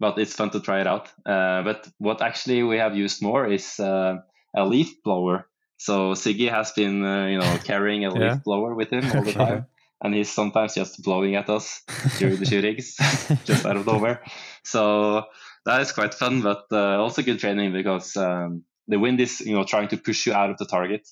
but 0.00 0.18
it's 0.18 0.34
fun 0.34 0.48
to 0.50 0.60
try 0.60 0.80
it 0.80 0.86
out. 0.86 1.12
Uh, 1.26 1.62
but 1.62 1.86
what 1.98 2.22
actually 2.22 2.62
we 2.62 2.78
have 2.78 2.96
used 2.96 3.22
more 3.22 3.46
is 3.46 3.78
uh, 3.78 4.16
a 4.56 4.64
leaf 4.64 5.02
blower. 5.04 5.46
So 5.76 6.14
Siggy 6.14 6.48
has 6.50 6.72
been, 6.72 7.04
uh, 7.04 7.26
you 7.26 7.38
know, 7.38 7.58
carrying 7.64 8.06
a 8.06 8.10
leaf 8.10 8.42
blower 8.44 8.74
with 8.74 8.90
him 8.90 9.04
all 9.14 9.24
the 9.24 9.32
time 9.44 9.66
and 10.02 10.14
he's 10.14 10.30
sometimes 10.30 10.74
just 10.74 11.02
blowing 11.02 11.36
at 11.36 11.50
us 11.50 11.82
during 12.18 12.36
the 12.36 12.46
shootings, 12.46 12.96
just 13.44 13.66
out 13.66 13.76
of 13.76 13.86
nowhere. 13.86 14.22
So 14.64 15.24
that 15.66 15.80
is 15.82 15.92
quite 15.92 16.14
fun, 16.14 16.42
but 16.42 16.64
uh, 16.72 17.00
also 17.00 17.22
good 17.22 17.38
training 17.38 17.72
because 17.72 18.16
um, 18.16 18.64
the 18.88 18.98
wind 18.98 19.20
is, 19.20 19.40
you 19.40 19.54
know, 19.54 19.64
trying 19.64 19.88
to 19.88 19.96
push 19.96 20.26
you 20.26 20.32
out 20.32 20.50
of 20.50 20.58
the 20.58 20.66
target, 20.66 21.08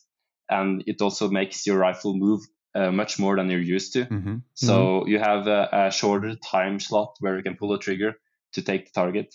and 0.48 0.82
it 0.86 1.02
also 1.02 1.28
makes 1.28 1.66
your 1.66 1.78
rifle 1.78 2.16
move 2.16 2.40
uh, 2.74 2.90
much 2.90 3.18
more 3.18 3.36
than 3.36 3.50
you're 3.50 3.60
used 3.60 3.92
to. 3.92 4.06
Mm-hmm. 4.06 4.36
So 4.54 4.74
mm-hmm. 4.74 5.08
you 5.08 5.18
have 5.18 5.46
a, 5.46 5.68
a, 5.72 5.90
shorter 5.90 6.36
time 6.36 6.80
slot 6.80 7.16
where 7.20 7.36
you 7.36 7.42
can 7.42 7.56
pull 7.56 7.72
a 7.72 7.78
trigger 7.78 8.14
to 8.54 8.62
take 8.62 8.86
the 8.86 8.92
target, 8.92 9.34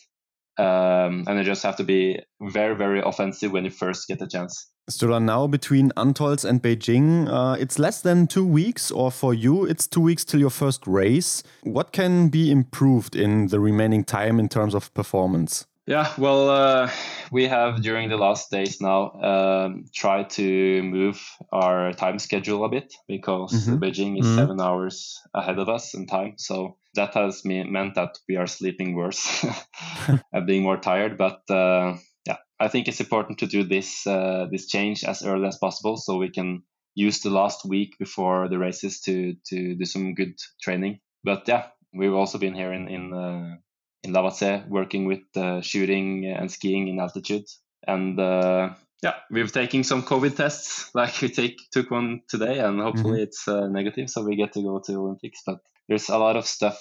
um, 0.57 1.25
and 1.27 1.37
you 1.37 1.43
just 1.43 1.63
have 1.63 1.77
to 1.77 1.83
be 1.83 2.19
very, 2.41 2.75
very 2.75 3.01
offensive 3.01 3.51
when 3.51 3.65
you 3.65 3.71
first 3.71 4.07
get 4.07 4.21
a 4.21 4.27
chance. 4.27 4.72
Sturla, 4.91 5.23
now 5.23 5.47
between 5.47 5.91
Antholz 5.91 6.43
and 6.43 6.61
Beijing, 6.61 7.27
uh, 7.29 7.55
it's 7.57 7.79
less 7.79 8.01
than 8.01 8.27
two 8.27 8.45
weeks, 8.45 8.91
or 8.91 9.11
for 9.11 9.33
you, 9.33 9.65
it's 9.65 9.87
two 9.87 10.01
weeks 10.01 10.25
till 10.25 10.41
your 10.41 10.49
first 10.49 10.85
race. 10.85 11.41
What 11.63 11.93
can 11.93 12.27
be 12.27 12.51
improved 12.51 13.15
in 13.15 13.47
the 13.47 13.61
remaining 13.61 14.03
time 14.03 14.39
in 14.39 14.49
terms 14.49 14.75
of 14.75 14.93
performance? 14.93 15.65
Yeah, 15.85 16.13
well, 16.17 16.49
uh, 16.49 16.89
we 17.31 17.45
have 17.47 17.81
during 17.81 18.09
the 18.09 18.17
last 18.17 18.51
days 18.51 18.79
now 18.79 19.11
um, 19.21 19.85
tried 19.93 20.29
to 20.31 20.81
move 20.83 21.21
our 21.51 21.93
time 21.93 22.19
schedule 22.19 22.63
a 22.63 22.69
bit 22.69 22.93
because 23.07 23.53
mm 23.53 23.73
-hmm. 23.73 23.79
Beijing 23.79 24.17
is 24.17 24.25
mm 24.25 24.31
-hmm. 24.31 24.39
seven 24.39 24.61
hours 24.61 25.21
ahead 25.31 25.59
of 25.59 25.67
us 25.67 25.93
in 25.93 26.05
time. 26.05 26.33
So 26.37 26.77
that 26.93 27.13
has 27.13 27.43
meant 27.43 27.95
that 27.95 28.21
we 28.27 28.37
are 28.37 28.47
sleeping 28.47 28.95
worse 28.95 29.47
and 30.33 30.45
being 30.45 30.63
more 30.63 30.79
tired. 30.79 31.17
But 31.17 31.39
uh, 31.49 31.97
yeah, 32.25 32.37
I 32.59 32.67
think 32.67 32.87
it's 32.87 32.99
important 32.99 33.39
to 33.39 33.47
do 33.47 33.63
this 33.63 34.07
uh, 34.07 34.47
this 34.51 34.67
change 34.67 35.03
as 35.03 35.25
early 35.25 35.47
as 35.47 35.57
possible 35.57 35.97
so 35.97 36.17
we 36.17 36.29
can 36.29 36.63
use 36.95 37.21
the 37.21 37.29
last 37.29 37.65
week 37.65 37.97
before 37.99 38.47
the 38.49 38.57
races 38.57 39.01
to 39.01 39.35
to 39.47 39.75
do 39.75 39.85
some 39.85 40.13
good 40.13 40.35
training. 40.61 40.99
But 41.23 41.47
yeah, 41.47 41.67
we've 41.93 42.13
also 42.13 42.37
been 42.37 42.53
here 42.53 42.73
in 42.73 42.87
in 42.87 43.13
uh, 43.13 43.55
in 44.03 44.13
Lavazè 44.13 44.67
working 44.69 45.05
with 45.05 45.23
uh, 45.35 45.61
shooting 45.61 46.25
and 46.25 46.51
skiing 46.51 46.87
in 46.87 46.99
altitude, 46.99 47.45
and 47.87 48.19
uh, 48.19 48.69
yeah, 49.01 49.15
we've 49.29 49.51
taken 49.51 49.83
some 49.83 50.03
COVID 50.03 50.35
tests. 50.35 50.89
Like 50.95 51.21
we 51.21 51.29
take 51.29 51.57
took 51.71 51.91
one 51.91 52.21
today, 52.29 52.59
and 52.59 52.79
hopefully 52.79 53.19
mm-hmm. 53.19 53.23
it's 53.23 53.47
uh, 53.47 53.67
negative, 53.67 54.09
so 54.09 54.23
we 54.23 54.35
get 54.35 54.53
to 54.53 54.61
go 54.61 54.79
to 54.85 54.93
Olympics. 54.93 55.41
But 55.45 55.59
there's 55.89 56.09
a 56.09 56.17
lot 56.17 56.37
of 56.37 56.45
stuff 56.45 56.77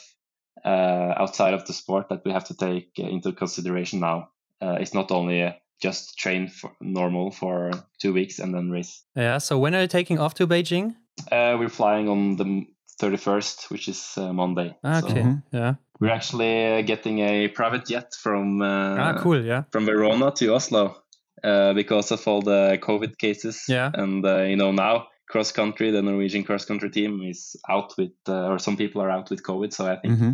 uh, 0.64 1.14
outside 1.16 1.54
of 1.54 1.64
the 1.66 1.72
sport 1.72 2.08
that 2.10 2.24
we 2.24 2.32
have 2.32 2.44
to 2.44 2.56
take 2.56 2.98
into 2.98 3.32
consideration 3.32 4.00
now. 4.00 4.28
Uh, 4.62 4.76
it's 4.80 4.94
not 4.94 5.10
only 5.10 5.42
uh, 5.42 5.52
just 5.80 6.16
train 6.18 6.48
for 6.48 6.72
normal 6.80 7.30
for 7.30 7.70
two 8.00 8.12
weeks 8.12 8.38
and 8.38 8.54
then 8.54 8.70
race. 8.70 9.04
Yeah. 9.16 9.38
So 9.38 9.58
when 9.58 9.74
are 9.74 9.82
you 9.82 9.88
taking 9.88 10.18
off 10.18 10.34
to 10.34 10.46
Beijing? 10.46 10.94
Uh, 11.30 11.56
we're 11.58 11.68
flying 11.68 12.08
on 12.08 12.36
the 12.36 12.66
31st, 13.00 13.70
which 13.70 13.88
is 13.88 14.14
uh, 14.16 14.32
Monday. 14.32 14.76
Okay. 14.84 15.22
So 15.22 15.38
yeah. 15.52 15.74
We're 16.00 16.10
actually 16.10 16.82
getting 16.82 17.20
a 17.20 17.48
private 17.48 17.86
jet 17.86 18.12
from 18.14 18.60
ah, 18.62 19.18
cool. 19.20 19.44
Yeah. 19.44 19.64
From 19.70 19.86
Verona 19.86 20.32
to 20.32 20.54
Oslo 20.54 20.96
because 21.42 22.10
of 22.10 22.26
all 22.26 22.42
the 22.42 22.78
COVID 22.82 23.18
cases. 23.18 23.64
Yeah. 23.68 23.90
And 23.94 24.24
you 24.24 24.56
know 24.56 24.72
now 24.72 25.06
cross 25.32 25.50
country, 25.50 25.90
the 25.90 26.02
Norwegian 26.02 26.44
cross 26.44 26.64
country 26.66 26.90
team 26.90 27.22
is 27.22 27.56
out 27.68 27.94
with, 27.96 28.12
uh, 28.28 28.48
or 28.50 28.58
some 28.58 28.76
people 28.76 29.00
are 29.02 29.10
out 29.10 29.30
with 29.30 29.42
COVID. 29.42 29.72
So 29.72 29.86
I 29.86 29.96
think 29.96 30.14
mm-hmm. 30.14 30.32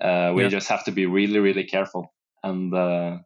uh, 0.00 0.32
we 0.32 0.44
yeah. 0.44 0.48
just 0.48 0.68
have 0.68 0.84
to 0.84 0.92
be 0.92 1.06
really, 1.06 1.40
really 1.40 1.64
careful. 1.64 2.14
And 2.44 2.72
uh, 2.72 3.18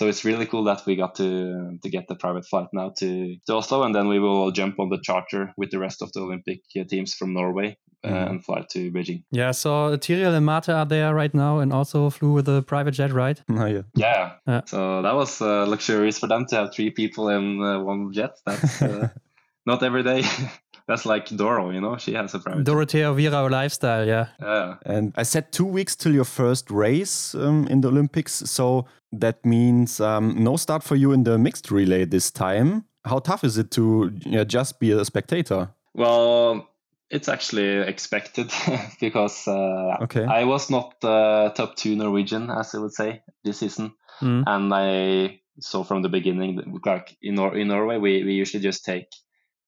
so 0.00 0.08
it's 0.08 0.24
really 0.24 0.46
cool 0.46 0.64
that 0.64 0.80
we 0.86 0.96
got 0.96 1.14
to 1.16 1.78
to 1.82 1.90
get 1.90 2.08
the 2.08 2.14
private 2.14 2.46
flight 2.46 2.68
now 2.72 2.90
to, 3.00 3.36
to 3.46 3.52
Oslo, 3.52 3.82
and 3.82 3.94
then 3.94 4.08
we 4.08 4.18
will 4.18 4.50
jump 4.50 4.80
on 4.80 4.88
the 4.88 4.98
charter 5.02 5.52
with 5.58 5.70
the 5.70 5.78
rest 5.78 6.00
of 6.00 6.10
the 6.14 6.20
Olympic 6.20 6.60
uh, 6.74 6.84
teams 6.84 7.12
from 7.12 7.34
Norway. 7.34 7.76
Uh, 8.02 8.08
mm-hmm. 8.08 8.30
and 8.30 8.44
fly 8.46 8.64
to 8.70 8.90
Beijing. 8.90 9.24
Yeah, 9.30 9.50
so 9.50 9.94
Tiril 9.98 10.34
and 10.34 10.46
Marte 10.46 10.70
are 10.70 10.86
there 10.86 11.14
right 11.14 11.34
now 11.34 11.58
and 11.58 11.70
also 11.70 12.08
flew 12.08 12.32
with 12.32 12.48
a 12.48 12.62
private 12.62 12.92
jet, 12.92 13.12
right? 13.12 13.38
Oh, 13.50 13.66
yeah. 13.66 13.82
yeah. 13.94 14.32
yeah. 14.46 14.62
So 14.64 15.02
that 15.02 15.14
was 15.14 15.42
uh, 15.42 15.66
luxurious 15.68 16.18
for 16.18 16.26
them 16.26 16.46
to 16.46 16.56
have 16.56 16.72
three 16.72 16.88
people 16.88 17.28
in 17.28 17.58
one 17.84 18.10
jet. 18.14 18.38
That's 18.46 18.80
not 19.66 19.82
every 19.82 20.02
day. 20.02 20.24
That's 20.90 21.06
like 21.06 21.28
Doro, 21.28 21.70
you 21.70 21.80
know, 21.80 21.96
she 21.98 22.14
has 22.14 22.34
a 22.34 22.40
private. 22.40 22.64
Dorothea 22.64 23.14
Wierer 23.14 23.48
lifestyle, 23.48 24.04
yeah. 24.08 24.26
Yeah. 24.40 24.74
And 24.84 25.12
I 25.16 25.22
said 25.22 25.52
two 25.52 25.64
weeks 25.64 25.94
till 25.94 26.12
your 26.12 26.24
first 26.24 26.68
race 26.68 27.32
um, 27.36 27.68
in 27.68 27.80
the 27.80 27.86
Olympics. 27.86 28.32
So 28.32 28.86
that 29.12 29.46
means 29.46 30.00
um, 30.00 30.34
no 30.42 30.56
start 30.56 30.82
for 30.82 30.96
you 30.96 31.12
in 31.12 31.22
the 31.22 31.38
mixed 31.38 31.70
relay 31.70 32.06
this 32.06 32.32
time. 32.32 32.86
How 33.04 33.20
tough 33.20 33.44
is 33.44 33.56
it 33.56 33.70
to 33.70 34.10
just 34.46 34.80
be 34.80 34.90
a 34.90 35.04
spectator? 35.04 35.68
Well, 35.94 36.68
it's 37.08 37.28
actually 37.28 37.88
expected 37.88 38.50
because 39.00 39.46
uh, 39.46 39.96
okay. 40.02 40.24
I 40.24 40.42
was 40.42 40.70
not 40.70 40.96
uh, 41.04 41.50
top 41.50 41.76
two 41.76 41.94
Norwegian, 41.94 42.50
as 42.50 42.74
I 42.74 42.78
would 42.78 42.94
say, 42.94 43.22
this 43.44 43.60
season. 43.60 43.92
Mm. 44.20 44.42
And 44.44 44.74
I 44.74 45.40
saw 45.60 45.84
from 45.84 46.02
the 46.02 46.08
beginning, 46.08 46.80
like 46.84 47.16
in, 47.22 47.36
Nor- 47.36 47.56
in 47.56 47.68
Norway, 47.68 47.98
we, 47.98 48.24
we 48.24 48.32
usually 48.32 48.60
just 48.60 48.84
take 48.84 49.06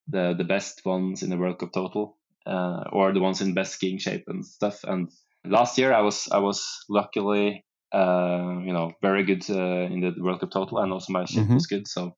the 0.09 0.35
the 0.37 0.45
best 0.45 0.85
ones 0.85 1.23
in 1.23 1.31
the 1.31 1.38
World 1.38 1.59
Cup 1.59 1.73
total, 1.73 2.19
uh, 2.47 2.85
or 2.93 3.12
the 3.12 3.21
ones 3.21 3.41
in 3.41 3.55
best 3.55 3.75
skiing 3.75 3.99
shape 3.99 4.25
and 4.27 4.45
stuff. 4.45 4.85
And 4.85 5.11
last 5.45 5.79
year, 5.79 5.93
I 5.93 6.01
was 6.01 6.29
I 6.31 6.38
was 6.38 6.85
luckily 6.88 7.65
uh, 7.93 8.59
you 8.65 8.73
know 8.73 8.93
very 9.03 9.25
good 9.25 9.49
uh, 9.49 9.93
in 9.93 10.01
the 10.01 10.15
World 10.23 10.41
Cup 10.41 10.51
total, 10.51 10.79
and 10.79 10.93
also 10.93 11.12
my 11.12 11.25
shape 11.25 11.45
mm-hmm. 11.45 11.55
was 11.55 11.67
good. 11.67 11.88
So 11.88 12.17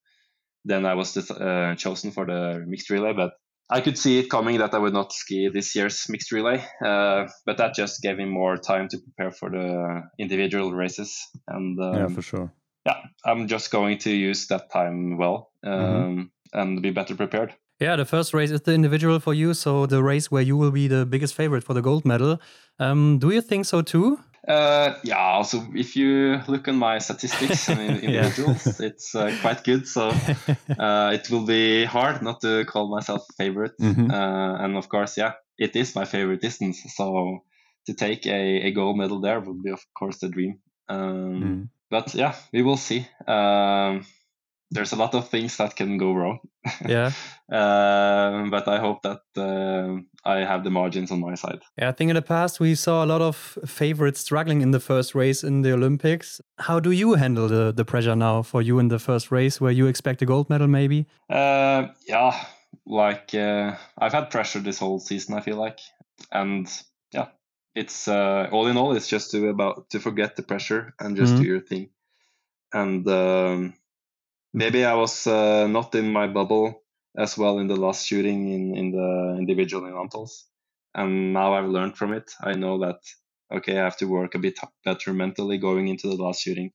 then 0.64 0.87
I 0.87 0.94
was 0.94 1.16
uh, 1.16 1.75
chosen 1.77 2.11
for 2.11 2.27
the 2.27 2.64
mixed 2.66 2.90
relay, 2.90 3.12
but. 3.12 3.33
I 3.70 3.81
could 3.81 3.97
see 3.97 4.18
it 4.18 4.29
coming 4.29 4.59
that 4.59 4.75
I 4.75 4.79
would 4.79 4.92
not 4.92 5.11
ski 5.14 5.49
this 5.49 5.75
year's 5.75 6.05
mixed 6.11 6.31
relay, 6.33 6.62
uh, 6.85 7.29
but 7.47 7.57
that 7.57 7.73
just 7.75 8.03
gave 8.03 8.18
me 8.18 8.27
more 8.27 8.59
time 8.59 8.88
to 8.88 8.99
prepare 8.99 9.33
for 9.33 9.49
the 9.49 10.03
individual 10.18 10.75
races. 10.75 11.18
And 11.49 11.81
um, 11.81 11.94
yeah, 11.94 12.09
for 12.09 12.20
sure. 12.20 12.53
Yeah, 12.85 12.99
I'm 13.25 13.49
just 13.49 13.70
going 13.70 13.99
to 14.01 14.11
use 14.11 14.49
that 14.49 14.70
time 14.70 15.16
well 15.16 15.51
mm-hmm. 15.64 15.83
um, 15.83 16.16
mm-hmm. 16.16 16.61
and 16.61 16.83
be 16.83 16.90
better 16.90 17.14
prepared. 17.14 17.55
Yeah, 17.80 17.96
the 17.96 18.04
first 18.04 18.32
race 18.32 18.50
is 18.50 18.62
the 18.62 18.72
individual 18.72 19.18
for 19.18 19.34
you, 19.34 19.52
so 19.52 19.87
the 19.87 20.02
race 20.02 20.30
where 20.30 20.42
you 20.42 20.56
will 20.56 20.70
be 20.70 20.87
the 20.87 21.04
biggest 21.04 21.34
favorite 21.34 21.64
for 21.64 21.74
the 21.74 21.82
gold 21.82 22.04
medal. 22.04 22.40
Um, 22.78 23.18
do 23.18 23.30
you 23.30 23.40
think 23.40 23.64
so 23.64 23.82
too? 23.82 24.18
Uh, 24.46 24.94
yeah, 25.02 25.18
also 25.18 25.66
if 25.74 25.96
you 25.96 26.40
look 26.48 26.68
on 26.68 26.76
my 26.76 26.98
statistics 26.98 27.68
and 27.68 27.80
individuals, 28.02 28.78
it's 28.80 29.14
uh, 29.14 29.34
quite 29.40 29.64
good. 29.64 29.88
So 29.88 30.08
uh, 30.78 31.10
it 31.14 31.30
will 31.30 31.46
be 31.46 31.84
hard 31.84 32.22
not 32.22 32.42
to 32.42 32.64
call 32.66 32.94
myself 32.94 33.26
favorite. 33.37 33.72
Mm-hmm. 33.80 34.10
Uh, 34.10 34.64
and 34.64 34.76
of 34.76 34.88
course, 34.88 35.16
yeah, 35.16 35.32
it 35.58 35.74
is 35.74 35.94
my 35.96 36.04
favorite 36.04 36.42
distance. 36.42 36.82
So 36.94 37.44
to 37.87 37.94
take 37.94 38.26
a, 38.26 38.66
a 38.66 38.70
gold 38.72 38.98
medal 38.98 39.20
there 39.20 39.40
would 39.40 39.62
be, 39.62 39.70
of 39.70 39.80
course, 39.98 40.18
the 40.18 40.28
dream. 40.28 40.60
Um, 40.88 41.42
mm. 41.42 41.68
But 41.90 42.14
yeah, 42.14 42.34
we 42.52 42.62
will 42.62 42.76
see. 42.76 43.06
Um, 43.26 44.04
there's 44.70 44.92
a 44.92 44.96
lot 44.96 45.14
of 45.14 45.29
things 45.29 45.57
that 45.57 45.77
can 45.77 45.98
go 45.98 46.12
wrong. 46.12 46.40
Yeah. 46.88 47.12
uh, 47.53 48.48
but 48.50 48.66
I 48.68 48.79
hope 48.79 49.03
that 49.03 49.20
uh, 49.37 50.00
I 50.24 50.38
have 50.38 50.64
the 50.64 50.70
margins 50.70 51.11
on 51.11 51.20
my 51.20 51.35
side. 51.35 51.61
Yeah, 51.79 51.90
I 51.90 51.92
think 51.92 52.09
in 52.09 52.16
the 52.16 52.22
past 52.22 52.59
we 52.59 52.74
saw 52.74 53.05
a 53.05 53.07
lot 53.07 53.20
of 53.20 53.59
favorites 53.66 54.20
struggling 54.20 54.62
in 54.62 54.70
the 54.70 54.81
first 54.81 55.14
race 55.14 55.44
in 55.44 55.62
the 55.62 55.72
Olympics. 55.72 56.40
How 56.59 56.81
do 56.81 56.90
you 56.90 57.14
handle 57.14 57.48
the, 57.48 57.72
the 57.72 57.85
pressure 57.85 58.16
now 58.16 58.42
for 58.42 58.62
you 58.62 58.79
in 58.79 58.88
the 58.88 58.98
first 58.98 59.31
race 59.31 59.61
where 59.61 59.72
you 59.72 59.87
expect 59.87 60.22
a 60.22 60.27
gold 60.27 60.48
medal 60.48 60.66
maybe? 60.66 61.07
Uh, 61.29 61.88
yeah, 62.09 62.46
like 62.87 63.35
uh, 63.35 63.77
I've 63.98 64.12
had 64.12 64.31
pressure 64.31 64.61
this 64.61 64.79
whole 64.79 64.98
season, 64.98 65.35
I 65.35 65.40
feel 65.40 65.57
like. 65.57 65.81
And 66.33 66.66
yeah, 67.12 67.29
it's 67.74 68.09
uh, 68.09 68.48
all 68.50 68.66
in 68.66 68.77
all, 68.77 68.96
it's 68.96 69.09
just 69.09 69.31
to 69.33 69.48
about 69.48 69.90
to 69.90 70.00
forget 70.00 70.37
the 70.37 70.42
pressure 70.42 70.94
and 70.98 71.16
just 71.16 71.35
mm-hmm. 71.35 71.42
do 71.42 71.48
your 71.48 71.61
thing. 71.61 71.90
And 72.72 73.07
um, 73.09 73.74
maybe 74.54 74.84
I 74.84 74.94
was 74.94 75.26
uh, 75.26 75.66
not 75.66 75.94
in 75.94 76.10
my 76.10 76.28
bubble 76.28 76.82
as 77.18 77.36
well 77.36 77.58
in 77.58 77.66
the 77.66 77.76
last 77.76 78.06
shooting 78.06 78.52
in, 78.52 78.76
in 78.76 78.90
the 78.92 79.36
individual 79.38 79.82
inventals. 79.82 80.44
And 80.94 81.32
now 81.32 81.54
I've 81.54 81.68
learned 81.68 81.98
from 81.98 82.14
it. 82.14 82.30
I 82.40 82.54
know 82.54 82.78
that, 82.78 83.00
okay, 83.52 83.78
I 83.78 83.84
have 83.84 83.96
to 83.98 84.06
work 84.06 84.34
a 84.34 84.38
bit 84.38 84.58
better 84.84 85.12
mentally 85.12 85.58
going 85.58 85.88
into 85.88 86.08
the 86.08 86.14
last 86.14 86.40
shooting. 86.40 86.70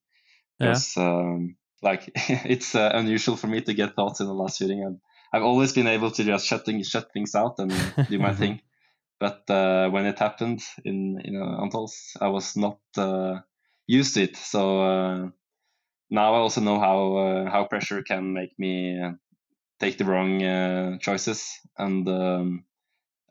Because, 0.59 0.95
yeah. 0.97 1.03
um, 1.03 1.55
like, 1.81 2.11
it's 2.15 2.75
uh, 2.75 2.91
unusual 2.93 3.37
for 3.37 3.47
me 3.47 3.61
to 3.61 3.73
get 3.73 3.95
thoughts 3.95 4.19
in 4.19 4.27
the 4.27 4.33
last 4.33 4.59
shooting. 4.59 4.83
And 4.83 4.99
I've 5.33 5.43
always 5.43 5.71
been 5.71 5.87
able 5.87 6.11
to 6.11 6.23
just 6.23 6.45
shut 6.45 6.65
things, 6.65 6.89
shut 6.89 7.11
things 7.13 7.33
out 7.33 7.55
and 7.59 7.73
do 8.09 8.19
my 8.19 8.33
thing. 8.41 8.61
But 9.21 9.49
uh, 9.49 9.89
when 9.89 10.05
it 10.05 10.19
happened 10.19 10.61
in, 10.83 11.19
in 11.23 11.41
uh, 11.41 11.61
Antholz, 11.61 12.17
I 12.19 12.27
was 12.27 12.57
not 12.57 12.79
uh, 12.97 13.39
used 13.87 14.15
to 14.15 14.23
it. 14.23 14.35
So, 14.35 14.81
uh, 14.81 15.29
now 16.09 16.33
I 16.33 16.37
also 16.37 16.61
know 16.61 16.79
how 16.79 17.17
uh, 17.17 17.49
how 17.49 17.65
pressure 17.65 18.01
can 18.01 18.33
make 18.33 18.57
me 18.57 18.99
uh, 19.01 19.11
take 19.79 19.97
the 19.97 20.05
wrong 20.05 20.43
uh, 20.43 20.97
choices, 20.99 21.59
and 21.77 22.07
um, 22.07 22.65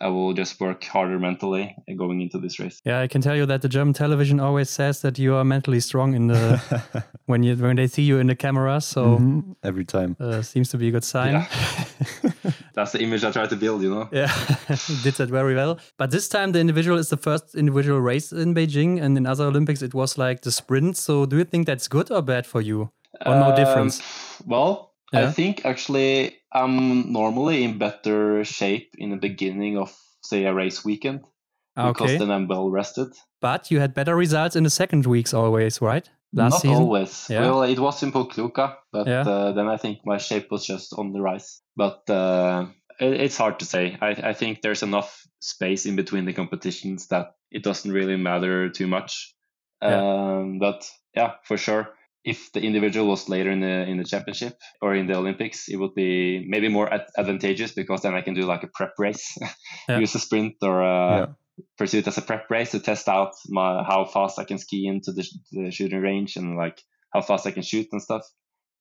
I 0.00 0.08
will 0.08 0.32
just 0.32 0.60
work 0.60 0.84
harder 0.84 1.18
mentally 1.18 1.76
going 1.96 2.20
into 2.20 2.38
this 2.38 2.58
race. 2.60 2.80
Yeah, 2.84 3.00
I 3.00 3.08
can 3.08 3.20
tell 3.20 3.34
you 3.34 3.46
that 3.46 3.62
the 3.62 3.68
German 3.68 3.94
television 3.94 4.38
always 4.40 4.70
says 4.70 5.02
that 5.02 5.18
you 5.18 5.34
are 5.34 5.44
mentally 5.44 5.80
strong 5.80 6.14
in 6.14 6.28
the 6.28 7.04
when 7.26 7.42
you 7.42 7.56
when 7.56 7.76
they 7.76 7.88
see 7.88 8.02
you 8.02 8.18
in 8.18 8.28
the 8.28 8.36
camera. 8.36 8.80
So 8.80 9.18
mm-hmm. 9.18 9.52
every 9.62 9.84
time 9.84 10.16
uh, 10.20 10.42
seems 10.42 10.68
to 10.70 10.78
be 10.78 10.88
a 10.88 10.90
good 10.90 11.04
sign. 11.04 11.32
Yeah. 11.32 12.52
That's 12.78 12.92
the 12.92 13.02
image 13.02 13.24
I 13.24 13.32
try 13.32 13.44
to 13.44 13.56
build, 13.56 13.82
you 13.82 13.90
know. 13.90 14.08
Yeah, 14.12 14.32
did 15.02 15.14
that 15.14 15.28
very 15.30 15.56
well. 15.56 15.80
But 15.96 16.12
this 16.12 16.28
time 16.28 16.52
the 16.52 16.60
individual 16.60 16.96
is 16.96 17.08
the 17.08 17.16
first 17.16 17.56
individual 17.56 18.00
race 18.00 18.30
in 18.30 18.54
Beijing, 18.54 19.02
and 19.02 19.16
in 19.16 19.26
other 19.26 19.46
Olympics 19.46 19.82
it 19.82 19.94
was 19.94 20.16
like 20.16 20.42
the 20.42 20.52
sprint. 20.52 20.96
So 20.96 21.26
do 21.26 21.38
you 21.38 21.44
think 21.44 21.66
that's 21.66 21.88
good 21.88 22.08
or 22.12 22.22
bad 22.22 22.46
for 22.46 22.60
you, 22.60 22.92
or 23.26 23.34
um, 23.34 23.40
no 23.40 23.56
difference? 23.56 24.00
Well, 24.46 24.94
yeah. 25.12 25.26
I 25.26 25.32
think 25.32 25.64
actually 25.64 26.36
I'm 26.52 27.12
normally 27.12 27.64
in 27.64 27.78
better 27.78 28.44
shape 28.44 28.94
in 28.96 29.10
the 29.10 29.16
beginning 29.16 29.76
of 29.76 29.92
say 30.22 30.44
a 30.44 30.54
race 30.54 30.84
weekend 30.84 31.24
okay. 31.76 31.88
because 31.88 32.18
then 32.20 32.30
I'm 32.30 32.46
well 32.46 32.70
rested. 32.70 33.08
But 33.40 33.72
you 33.72 33.80
had 33.80 33.92
better 33.92 34.14
results 34.14 34.54
in 34.54 34.62
the 34.62 34.70
second 34.70 35.04
weeks 35.04 35.34
always, 35.34 35.82
right? 35.82 36.08
Last 36.32 36.52
Not 36.52 36.60
season? 36.60 36.76
always. 36.76 37.26
Yeah. 37.28 37.40
Well, 37.40 37.62
it 37.62 37.78
was 37.80 38.02
in 38.04 38.12
Pokljuka, 38.12 38.76
but 38.92 39.06
yeah. 39.08 39.22
uh, 39.22 39.52
then 39.52 39.66
I 39.66 39.78
think 39.78 40.00
my 40.04 40.18
shape 40.18 40.50
was 40.52 40.64
just 40.64 40.92
on 40.92 41.12
the 41.12 41.20
rise. 41.20 41.60
But 41.78 42.10
uh, 42.10 42.66
it, 43.00 43.20
it's 43.20 43.38
hard 43.38 43.60
to 43.60 43.64
say. 43.64 43.96
I, 44.00 44.08
I 44.30 44.32
think 44.34 44.60
there's 44.60 44.82
enough 44.82 45.26
space 45.40 45.86
in 45.86 45.96
between 45.96 46.24
the 46.26 46.34
competitions 46.34 47.06
that 47.08 47.28
it 47.50 47.62
doesn't 47.62 47.90
really 47.90 48.16
matter 48.16 48.68
too 48.68 48.88
much. 48.88 49.34
Yeah. 49.80 49.96
Um, 49.96 50.58
but 50.58 50.90
yeah, 51.14 51.34
for 51.44 51.56
sure 51.56 51.94
if 52.24 52.52
the 52.52 52.60
individual 52.60 53.08
was 53.08 53.28
later 53.28 53.50
in 53.50 53.60
the 53.60 53.88
in 53.88 53.96
the 53.96 54.04
championship 54.04 54.58
or 54.82 54.94
in 54.94 55.06
the 55.06 55.16
Olympics, 55.16 55.68
it 55.68 55.76
would 55.76 55.94
be 55.94 56.44
maybe 56.46 56.68
more 56.68 56.92
ad- 56.92 57.08
advantageous 57.16 57.72
because 57.72 58.02
then 58.02 58.14
I 58.14 58.20
can 58.20 58.34
do 58.34 58.42
like 58.42 58.64
a 58.64 58.68
prep 58.74 58.92
race, 58.98 59.38
yeah. 59.88 59.98
use 59.98 60.14
a 60.14 60.18
sprint 60.18 60.56
or 60.62 60.82
a 60.82 61.18
yeah. 61.18 61.26
pursuit 61.78 62.06
as 62.06 62.18
a 62.18 62.22
prep 62.22 62.50
race 62.50 62.72
to 62.72 62.80
test 62.80 63.08
out 63.08 63.32
my 63.48 63.82
how 63.82 64.04
fast 64.04 64.38
I 64.38 64.44
can 64.44 64.58
ski 64.58 64.86
into 64.86 65.12
the, 65.12 65.26
the 65.52 65.70
shooting 65.70 66.00
range 66.00 66.36
and 66.36 66.56
like 66.56 66.82
how 67.14 67.22
fast 67.22 67.46
I 67.46 67.52
can 67.52 67.62
shoot 67.62 67.86
and 67.92 68.02
stuff. 68.02 68.24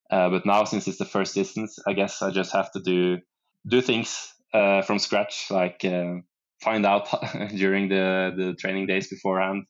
Uh, 0.10 0.30
but 0.30 0.46
now 0.46 0.63
since 0.63 0.88
it's 0.88 0.98
the 0.98 1.06
first 1.06 1.36
distance, 1.36 1.78
I 1.88 1.93
guess 1.93 2.22
I 2.22 2.32
just 2.32 2.54
have 2.54 2.72
to 2.72 2.80
do 2.80 3.20
do 3.67 3.82
things 3.82 4.34
uh, 4.54 4.82
from 4.82 5.00
scratch, 5.00 5.48
like 5.52 5.84
uh, 5.84 6.22
find 6.62 6.86
out 6.86 7.10
during 7.56 7.89
the 7.89 8.32
the 8.36 8.56
training 8.60 8.88
days 8.88 9.08
beforehand 9.08 9.65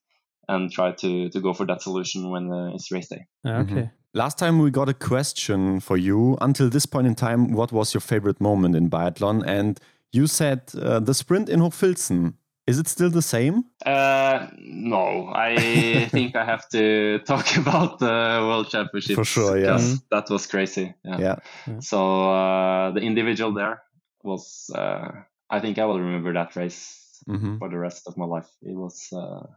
and 0.48 0.72
try 0.72 0.92
to 0.92 1.30
to 1.30 1.42
go 1.42 1.54
for 1.54 1.66
that 1.66 1.82
solution 1.82 2.30
when 2.30 2.52
uh, 2.52 2.76
it's 2.76 2.92
race 2.92 3.08
day. 3.08 3.26
Okay. 3.46 3.62
Mm 3.62 3.68
-hmm. 3.68 3.90
Last 4.12 4.38
time 4.38 4.64
we 4.64 4.72
got 4.72 4.90
a 4.90 4.94
question 4.94 5.82
for 5.82 5.98
you. 5.98 6.38
Until 6.40 6.70
this 6.70 6.86
point 6.86 7.08
in 7.08 7.16
time, 7.16 7.54
what 7.54 7.72
was 7.72 7.94
your 7.94 8.02
favorite 8.02 8.40
moment 8.40 8.76
in 8.76 8.90
biathlon? 8.90 9.44
And 9.46 9.80
you 10.12 10.28
said 10.28 10.60
uh, 10.74 11.04
the 11.04 11.14
sprint 11.14 11.50
in 11.50 11.60
Hochfilzen. 11.60 12.34
Is 12.68 12.80
it 12.80 12.88
still 12.88 13.10
the 13.10 13.22
same? 13.22 13.64
Uh, 13.86 14.48
no, 14.60 15.32
I 15.34 16.08
think 16.12 16.36
I 16.36 16.44
have 16.44 16.68
to 16.70 17.20
talk 17.20 17.56
about 17.64 18.00
the 18.00 18.44
World 18.46 18.70
Championship 18.70 19.16
For 19.16 19.24
sure, 19.26 19.58
yeah. 19.58 19.72
because 19.72 20.02
That 20.12 20.30
was 20.30 20.46
crazy. 20.48 20.94
Yeah. 21.06 21.20
Yeah. 21.66 21.80
So 21.80 22.30
uh, 22.30 22.92
the 22.92 23.00
individual 23.00 23.54
there 23.54 23.82
was, 24.24 24.70
uh, 24.76 25.12
I 25.50 25.60
think 25.62 25.78
I 25.80 25.86
will 25.86 26.00
remember 26.00 26.34
that 26.34 26.56
race 26.56 27.04
hmm 27.26 27.58
for 27.58 27.70
the 27.70 27.78
rest 27.78 28.08
of 28.08 28.16
my 28.18 28.26
life. 28.26 28.48
It 28.62 28.76
was, 28.76 29.10
uh, 29.12 29.48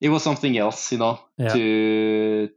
it 0.00 0.08
was 0.08 0.22
something 0.22 0.56
else, 0.56 0.92
you 0.92 0.98
know, 0.98 1.20
Yeah. 1.36 1.52
to 1.54 2.48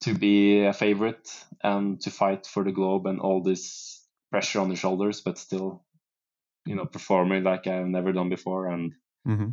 to 0.00 0.14
be 0.14 0.64
a 0.66 0.72
favorite 0.72 1.30
and 1.62 2.00
to 2.02 2.10
fight 2.10 2.46
for 2.46 2.62
the 2.64 2.72
globe 2.72 3.06
and 3.06 3.20
all 3.20 3.42
this 3.42 4.04
pressure 4.30 4.60
on 4.60 4.68
the 4.68 4.76
shoulders, 4.76 5.22
but 5.22 5.38
still, 5.38 5.84
you 6.66 6.74
know, 6.74 6.84
performing 6.84 7.42
like 7.44 7.66
I've 7.66 7.86
never 7.86 8.12
done 8.12 8.28
before. 8.28 8.68
And 8.68 8.92
hmm 9.24 9.50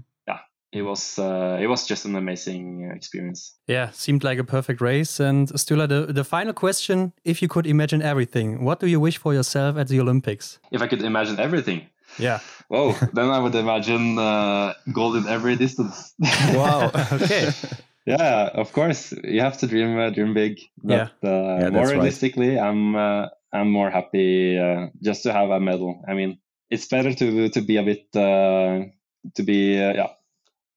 it 0.71 0.83
was, 0.83 1.19
uh, 1.19 1.57
it 1.59 1.67
was 1.67 1.85
just 1.85 2.05
an 2.05 2.15
amazing 2.15 2.89
experience. 2.95 3.57
Yeah, 3.67 3.89
seemed 3.91 4.23
like 4.23 4.39
a 4.39 4.43
perfect 4.43 4.79
race. 4.81 5.19
And 5.19 5.49
Sturla, 5.49 5.87
the, 5.87 6.13
the 6.13 6.23
final 6.23 6.53
question 6.53 7.11
if 7.25 7.41
you 7.41 7.47
could 7.47 7.67
imagine 7.67 8.01
everything, 8.01 8.63
what 8.63 8.79
do 8.79 8.87
you 8.87 8.99
wish 8.99 9.17
for 9.17 9.33
yourself 9.33 9.77
at 9.77 9.89
the 9.89 9.99
Olympics? 9.99 10.59
If 10.71 10.81
I 10.81 10.87
could 10.87 11.01
imagine 11.01 11.39
everything, 11.39 11.87
Yeah. 12.17 12.39
whoa, 12.69 12.93
then 13.13 13.29
I 13.29 13.39
would 13.39 13.55
imagine 13.55 14.17
uh, 14.17 14.73
gold 14.93 15.17
in 15.17 15.27
every 15.27 15.55
distance. 15.55 16.13
Wow. 16.53 16.91
Okay. 17.11 17.51
yeah, 18.05 18.49
of 18.53 18.71
course, 18.71 19.13
you 19.23 19.41
have 19.41 19.57
to 19.59 19.67
dream, 19.67 19.97
uh, 19.97 20.09
dream 20.09 20.33
big. 20.33 20.59
Yeah. 20.83 21.09
But 21.21 21.27
uh, 21.27 21.31
Yeah, 21.31 21.69
more 21.69 21.71
that's 21.71 21.73
right. 21.73 21.91
realistically, 21.91 22.57
I'm, 22.59 22.95
uh, 22.95 23.27
I'm 23.51 23.69
more 23.69 23.89
happy 23.89 24.57
uh, 24.57 24.87
just 25.03 25.23
to 25.23 25.33
have 25.33 25.49
a 25.49 25.59
medal. 25.59 26.01
I 26.07 26.13
mean, 26.13 26.39
it's 26.69 26.87
better 26.87 27.13
to 27.13 27.49
to 27.49 27.61
be 27.61 27.75
a 27.75 27.83
bit, 27.83 28.07
uh, 28.15 28.87
to 29.35 29.43
be, 29.43 29.77
uh, 29.79 29.93
yeah, 29.93 30.07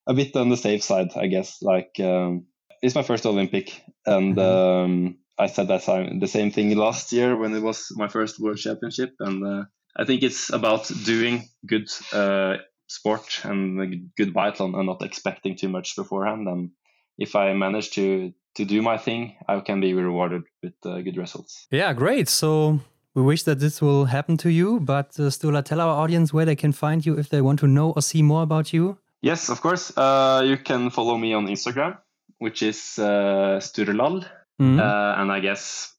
a 0.07 0.15
bit 0.15 0.37
on 0.37 0.49
the 0.49 0.57
safe 0.57 0.83
side, 0.83 1.11
I 1.17 1.27
guess. 1.27 1.63
Like, 1.63 1.99
um, 2.01 2.47
it's 2.83 2.95
my 2.95 3.03
first 3.03 3.27
Olympic, 3.27 3.83
and 4.07 4.37
Mhm. 4.37 4.85
um, 4.85 5.19
I 5.39 5.47
said 5.47 5.69
that 5.69 5.83
time, 5.83 6.21
the 6.21 6.29
same 6.29 6.51
thing 6.51 6.77
last 6.77 7.13
year 7.13 7.37
when 7.37 7.55
it 7.55 7.63
was 7.63 7.93
my 7.97 8.09
first 8.09 8.39
World 8.39 8.59
Championship, 8.59 9.15
and 9.19 9.45
uh, 9.45 9.65
I 9.97 10.05
think 10.05 10.23
it's 10.23 10.53
about 10.53 10.91
doing 11.05 11.49
good 11.67 11.89
uh, 12.13 12.57
sport 12.87 13.41
and 13.45 13.81
a 13.81 13.87
good 14.17 14.35
biathlon 14.35 14.77
and 14.77 14.87
not 14.87 15.03
expecting 15.03 15.57
too 15.57 15.69
much 15.69 15.97
beforehand. 15.97 16.47
And 16.49 16.71
if 17.19 17.35
I 17.35 17.55
manage 17.55 17.91
to 17.93 18.33
to 18.57 18.65
do 18.65 18.83
my 18.83 18.99
thing, 18.99 19.35
I 19.49 19.59
can 19.61 19.81
be 19.81 19.95
rewarded 19.95 20.43
with 20.63 20.75
uh, 20.85 21.01
good 21.01 21.17
results. 21.17 21.67
Yeah, 21.73 21.93
great. 21.93 22.29
So 22.29 22.81
we 23.15 23.23
wish 23.23 23.43
that 23.45 23.59
this 23.61 23.81
will 23.81 24.07
happen 24.07 24.37
to 24.39 24.51
you. 24.51 24.81
But 24.81 25.19
uh, 25.19 25.31
Sturla, 25.31 25.65
tell 25.65 25.81
our 25.81 26.03
audience 26.03 26.33
where 26.33 26.45
they 26.45 26.57
can 26.57 26.73
find 26.73 27.05
you 27.07 27.19
if 27.19 27.29
they 27.29 27.41
want 27.41 27.61
to 27.61 27.67
know 27.67 27.91
or 27.93 28.03
see 28.03 28.23
more 28.23 28.43
about 28.43 28.73
you. 28.73 28.99
Yes, 29.23 29.49
of 29.49 29.61
course. 29.61 29.93
Uh, 29.97 30.43
you 30.45 30.57
can 30.59 30.91
follow 30.91 31.17
me 31.17 31.33
on 31.35 31.47
Instagram, 31.47 31.97
which 32.39 32.63
is 32.63 32.99
uh, 32.99 33.59
sturlal. 33.61 34.27
Mhm. 34.61 34.79
Uh, 34.79 35.21
and 35.21 35.33
I 35.33 35.41
guess 35.41 35.93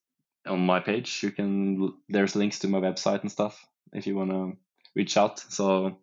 on 0.46 0.60
my 0.66 0.80
page, 0.80 1.24
you 1.24 1.32
can 1.32 1.94
there's 2.08 2.36
links 2.36 2.60
to 2.60 2.68
my 2.68 2.80
website 2.80 3.22
and 3.22 3.32
stuff 3.32 3.66
if 3.94 4.06
you 4.08 4.16
want 4.16 4.32
to 4.32 4.58
reach 4.96 5.18
out. 5.18 5.40
So 5.40 5.98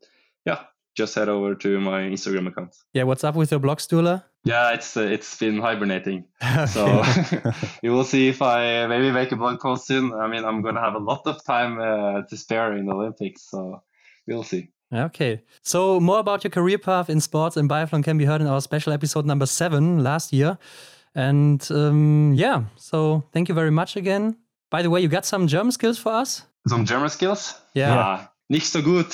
yeah, 0.45 0.65
just 0.97 1.15
head 1.15 1.29
over 1.29 1.55
to 1.55 1.81
my 1.81 2.03
Instagram 2.03 2.49
account. 2.49 2.75
yeah, 2.93 3.05
what's 3.05 3.25
up 3.25 3.37
with 3.37 3.51
your 3.51 3.61
blog, 3.61 3.79
Sturla? 3.79 4.25
Yeah, 4.45 4.73
it's 4.73 4.97
uh, 4.97 5.03
it's 5.03 5.39
been 5.39 5.59
hibernating. 5.59 6.25
So 6.69 7.05
you 7.83 7.93
will 7.93 8.05
see 8.05 8.29
if 8.29 8.43
I 8.43 8.87
maybe 8.87 9.11
make 9.11 9.33
a 9.33 9.37
blog 9.37 9.61
post 9.61 9.87
soon. 9.87 10.13
I 10.13 10.27
mean, 10.27 10.45
I'm 10.45 10.63
going 10.63 10.75
to 10.75 10.81
have 10.81 10.95
a 10.95 10.99
lot 10.99 11.23
of 11.27 11.45
time 11.45 11.79
uh, 11.81 12.23
to 12.23 12.37
spare 12.37 12.77
in 12.77 12.87
the 12.87 12.93
Olympics, 12.93 13.43
so 13.51 13.83
we'll 14.27 14.43
see. 14.43 14.71
Okay. 14.93 15.43
So 15.63 16.01
more 16.01 16.19
about 16.19 16.45
your 16.45 16.51
career 16.51 16.79
path 16.79 17.09
in 17.09 17.21
sports 17.21 17.57
and 17.57 17.69
biathlon 17.69 18.05
can 18.05 18.19
be 18.19 18.25
heard 18.27 18.41
in 18.41 18.47
our 18.47 18.61
special 18.61 18.93
episode 18.93 19.25
number 19.25 19.47
seven 19.47 20.03
last 20.03 20.33
year. 20.33 20.59
And 21.15 21.67
um, 21.71 22.35
yeah, 22.35 22.65
so 22.77 23.25
thank 23.33 23.49
you 23.49 23.55
very 23.55 23.71
much 23.71 23.97
again. 23.97 24.37
By 24.71 24.83
the 24.83 24.91
way, 24.91 25.01
you 25.01 25.09
got 25.09 25.25
some 25.25 25.47
German 25.47 25.73
skills 25.73 25.99
for 25.99 26.13
us? 26.13 26.43
Some 26.69 26.85
German 26.85 27.11
skills? 27.11 27.61
Yeah. 27.75 27.95
Ah, 27.95 28.33
nicht 28.49 28.67
so 28.67 28.81
gut. 28.83 29.13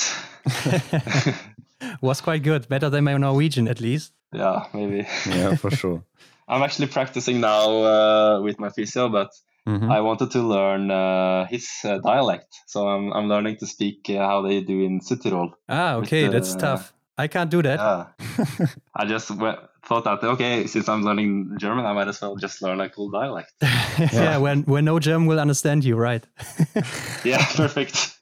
Was 2.00 2.20
quite 2.20 2.42
good. 2.42 2.68
Better 2.68 2.90
than 2.90 3.04
my 3.04 3.16
Norwegian, 3.16 3.68
at 3.68 3.80
least. 3.80 4.12
Yeah, 4.32 4.64
maybe. 4.74 5.06
yeah, 5.26 5.54
for 5.56 5.70
sure. 5.82 6.02
I'm 6.48 6.62
actually 6.62 6.88
practicing 6.88 7.40
now 7.40 7.70
uh, 7.84 8.40
with 8.42 8.58
my 8.58 8.70
physio, 8.70 9.08
but 9.08 9.30
Mhm. 9.66 9.90
I 9.90 10.00
wanted 10.00 10.30
to 10.30 10.40
learn 10.40 10.90
uh, 10.90 11.44
his 11.46 11.68
uh, 11.84 11.98
dialect. 11.98 12.48
So 12.66 12.88
I'm, 12.88 13.12
I'm 13.12 13.28
learning 13.28 13.58
to 13.58 13.66
speak 13.66 14.08
uh, 14.08 14.16
how 14.26 14.40
they 14.40 14.62
do 14.62 14.80
in 14.82 15.00
Südtirol. 15.00 15.50
Ah, 15.68 15.96
With 15.98 16.06
okay. 16.08 16.24
the- 16.26 16.32
That's 16.32 16.56
tough. 16.56 16.94
I 17.18 17.28
can't 17.28 17.50
do 17.50 17.60
that. 17.62 17.78
Yeah. 17.78 18.66
I 18.94 19.04
just 19.04 19.30
went, 19.30 19.58
thought 19.84 20.04
that, 20.04 20.24
okay, 20.24 20.66
since 20.66 20.88
I'm 20.88 21.02
learning 21.02 21.56
German, 21.58 21.84
I 21.84 21.92
might 21.92 22.08
as 22.08 22.20
well 22.22 22.36
just 22.36 22.62
learn 22.62 22.80
a 22.80 22.88
cool 22.88 23.10
dialect. 23.10 23.52
yeah, 24.12 24.38
when, 24.38 24.62
when 24.62 24.84
no 24.86 24.98
German 24.98 25.26
will 25.28 25.40
understand 25.40 25.84
you, 25.84 25.96
right? 25.96 26.24
yeah, 27.24 27.44
perfect. 27.54 28.16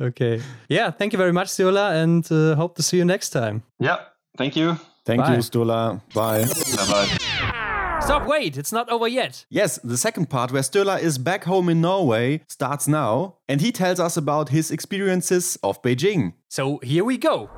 okay. 0.00 0.42
Yeah, 0.68 0.90
thank 0.90 1.12
you 1.12 1.18
very 1.18 1.32
much, 1.32 1.48
Sturla, 1.48 2.02
and 2.02 2.26
uh, 2.30 2.54
hope 2.56 2.74
to 2.76 2.82
see 2.82 2.98
you 2.98 3.04
next 3.04 3.30
time. 3.30 3.62
Yeah, 3.80 3.96
thank 4.36 4.56
you. 4.56 4.76
Thank 5.04 5.20
Bye. 5.22 5.34
you, 5.34 5.38
Sturla. 5.40 6.00
Bye. 6.14 6.44
Bye 6.44 6.90
bye. 6.90 8.00
Stop, 8.00 8.26
wait, 8.26 8.56
it's 8.58 8.72
not 8.72 8.90
over 8.90 9.08
yet. 9.08 9.46
Yes, 9.48 9.78
the 9.82 9.96
second 9.96 10.28
part 10.28 10.52
where 10.52 10.62
Sturla 10.62 11.00
is 11.00 11.16
back 11.16 11.44
home 11.44 11.68
in 11.68 11.80
Norway 11.80 12.42
starts 12.48 12.86
now, 12.86 13.36
and 13.48 13.60
he 13.60 13.72
tells 13.72 13.98
us 13.98 14.16
about 14.16 14.50
his 14.50 14.70
experiences 14.70 15.58
of 15.62 15.80
Beijing. 15.82 16.34
So 16.48 16.78
here 16.82 17.04
we 17.04 17.16
go. 17.16 17.48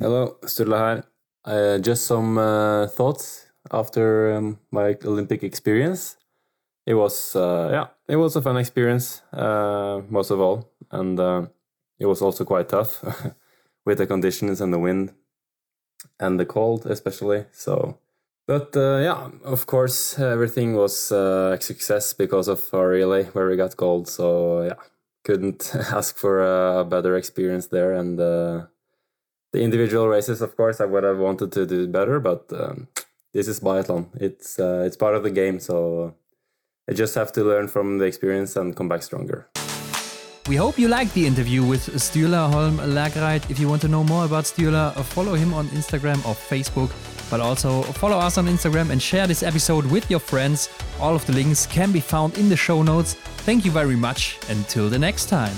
Hello, 0.00 0.36
Sturla 0.44 0.94
here. 0.94 1.04
Uh, 1.44 1.78
just 1.78 2.06
some 2.06 2.36
uh, 2.36 2.86
thoughts 2.88 3.46
after 3.70 4.34
um, 4.34 4.58
my 4.70 4.96
Olympic 5.04 5.42
experience. 5.42 6.16
It 6.86 6.94
was, 6.94 7.34
uh, 7.36 7.68
yeah, 7.70 7.86
it 8.08 8.16
was 8.16 8.36
a 8.36 8.42
fun 8.42 8.56
experience, 8.56 9.22
uh, 9.32 10.02
most 10.08 10.30
of 10.30 10.40
all, 10.40 10.70
and 10.90 11.18
uh, 11.18 11.46
it 11.98 12.06
was 12.06 12.22
also 12.22 12.44
quite 12.44 12.68
tough 12.68 13.02
with 13.88 13.98
the 13.98 14.06
conditions 14.06 14.60
and 14.60 14.72
the 14.72 14.78
wind 14.78 15.12
and 16.20 16.38
the 16.38 16.46
cold, 16.46 16.86
especially. 16.86 17.46
So, 17.50 17.98
but 18.46 18.76
uh, 18.76 18.98
yeah, 18.98 19.30
of 19.44 19.66
course, 19.66 20.18
everything 20.18 20.74
was 20.74 21.10
uh, 21.10 21.56
a 21.58 21.60
success 21.60 22.12
because 22.12 22.46
of 22.48 22.60
our 22.72 22.88
relay 22.88 23.24
where 23.34 23.48
we 23.48 23.56
got 23.56 23.76
gold. 23.76 24.06
So 24.08 24.62
yeah, 24.62 24.80
couldn't 25.24 25.72
ask 25.98 26.16
for 26.16 26.34
a 26.80 26.84
better 26.84 27.16
experience 27.16 27.66
there, 27.66 27.92
and. 27.94 28.20
Uh, 28.20 28.66
the 29.52 29.62
individual 29.62 30.08
races, 30.08 30.42
of 30.42 30.56
course, 30.56 30.78
I 30.78 30.84
would 30.84 31.04
have 31.04 31.18
wanted 31.18 31.52
to 31.52 31.64
do 31.64 31.86
better, 31.86 32.20
but 32.20 32.52
um, 32.52 32.88
this 33.32 33.48
is 33.48 33.60
biathlon. 33.60 34.08
It's 34.20 34.58
uh, 34.58 34.82
it's 34.86 34.96
part 34.96 35.14
of 35.14 35.22
the 35.22 35.30
game, 35.30 35.58
so 35.58 36.14
I 36.88 36.92
just 36.92 37.14
have 37.14 37.32
to 37.32 37.44
learn 37.44 37.68
from 37.68 37.98
the 37.98 38.04
experience 38.04 38.56
and 38.56 38.76
come 38.76 38.88
back 38.88 39.02
stronger. 39.02 39.48
We 40.48 40.56
hope 40.56 40.78
you 40.78 40.88
liked 40.88 41.12
the 41.12 41.26
interview 41.26 41.62
with 41.62 41.88
Sturla 41.96 42.50
Holm 42.50 42.78
Laegreid. 42.78 43.50
If 43.50 43.58
you 43.58 43.68
want 43.68 43.82
to 43.82 43.88
know 43.88 44.02
more 44.02 44.24
about 44.24 44.44
Sturla, 44.44 44.94
follow 45.04 45.34
him 45.34 45.52
on 45.52 45.68
Instagram 45.68 46.24
or 46.24 46.34
Facebook, 46.34 46.90
but 47.28 47.38
also 47.38 47.82
follow 47.82 48.16
us 48.16 48.38
on 48.38 48.46
Instagram 48.46 48.88
and 48.88 49.00
share 49.00 49.26
this 49.26 49.42
episode 49.42 49.84
with 49.84 50.10
your 50.10 50.20
friends. 50.20 50.70
All 51.00 51.14
of 51.14 51.26
the 51.26 51.34
links 51.34 51.66
can 51.66 51.92
be 51.92 52.00
found 52.00 52.38
in 52.38 52.48
the 52.48 52.56
show 52.56 52.82
notes. 52.82 53.12
Thank 53.44 53.66
you 53.66 53.70
very 53.70 53.96
much. 53.96 54.38
Until 54.48 54.88
the 54.88 54.98
next 54.98 55.26
time. 55.26 55.54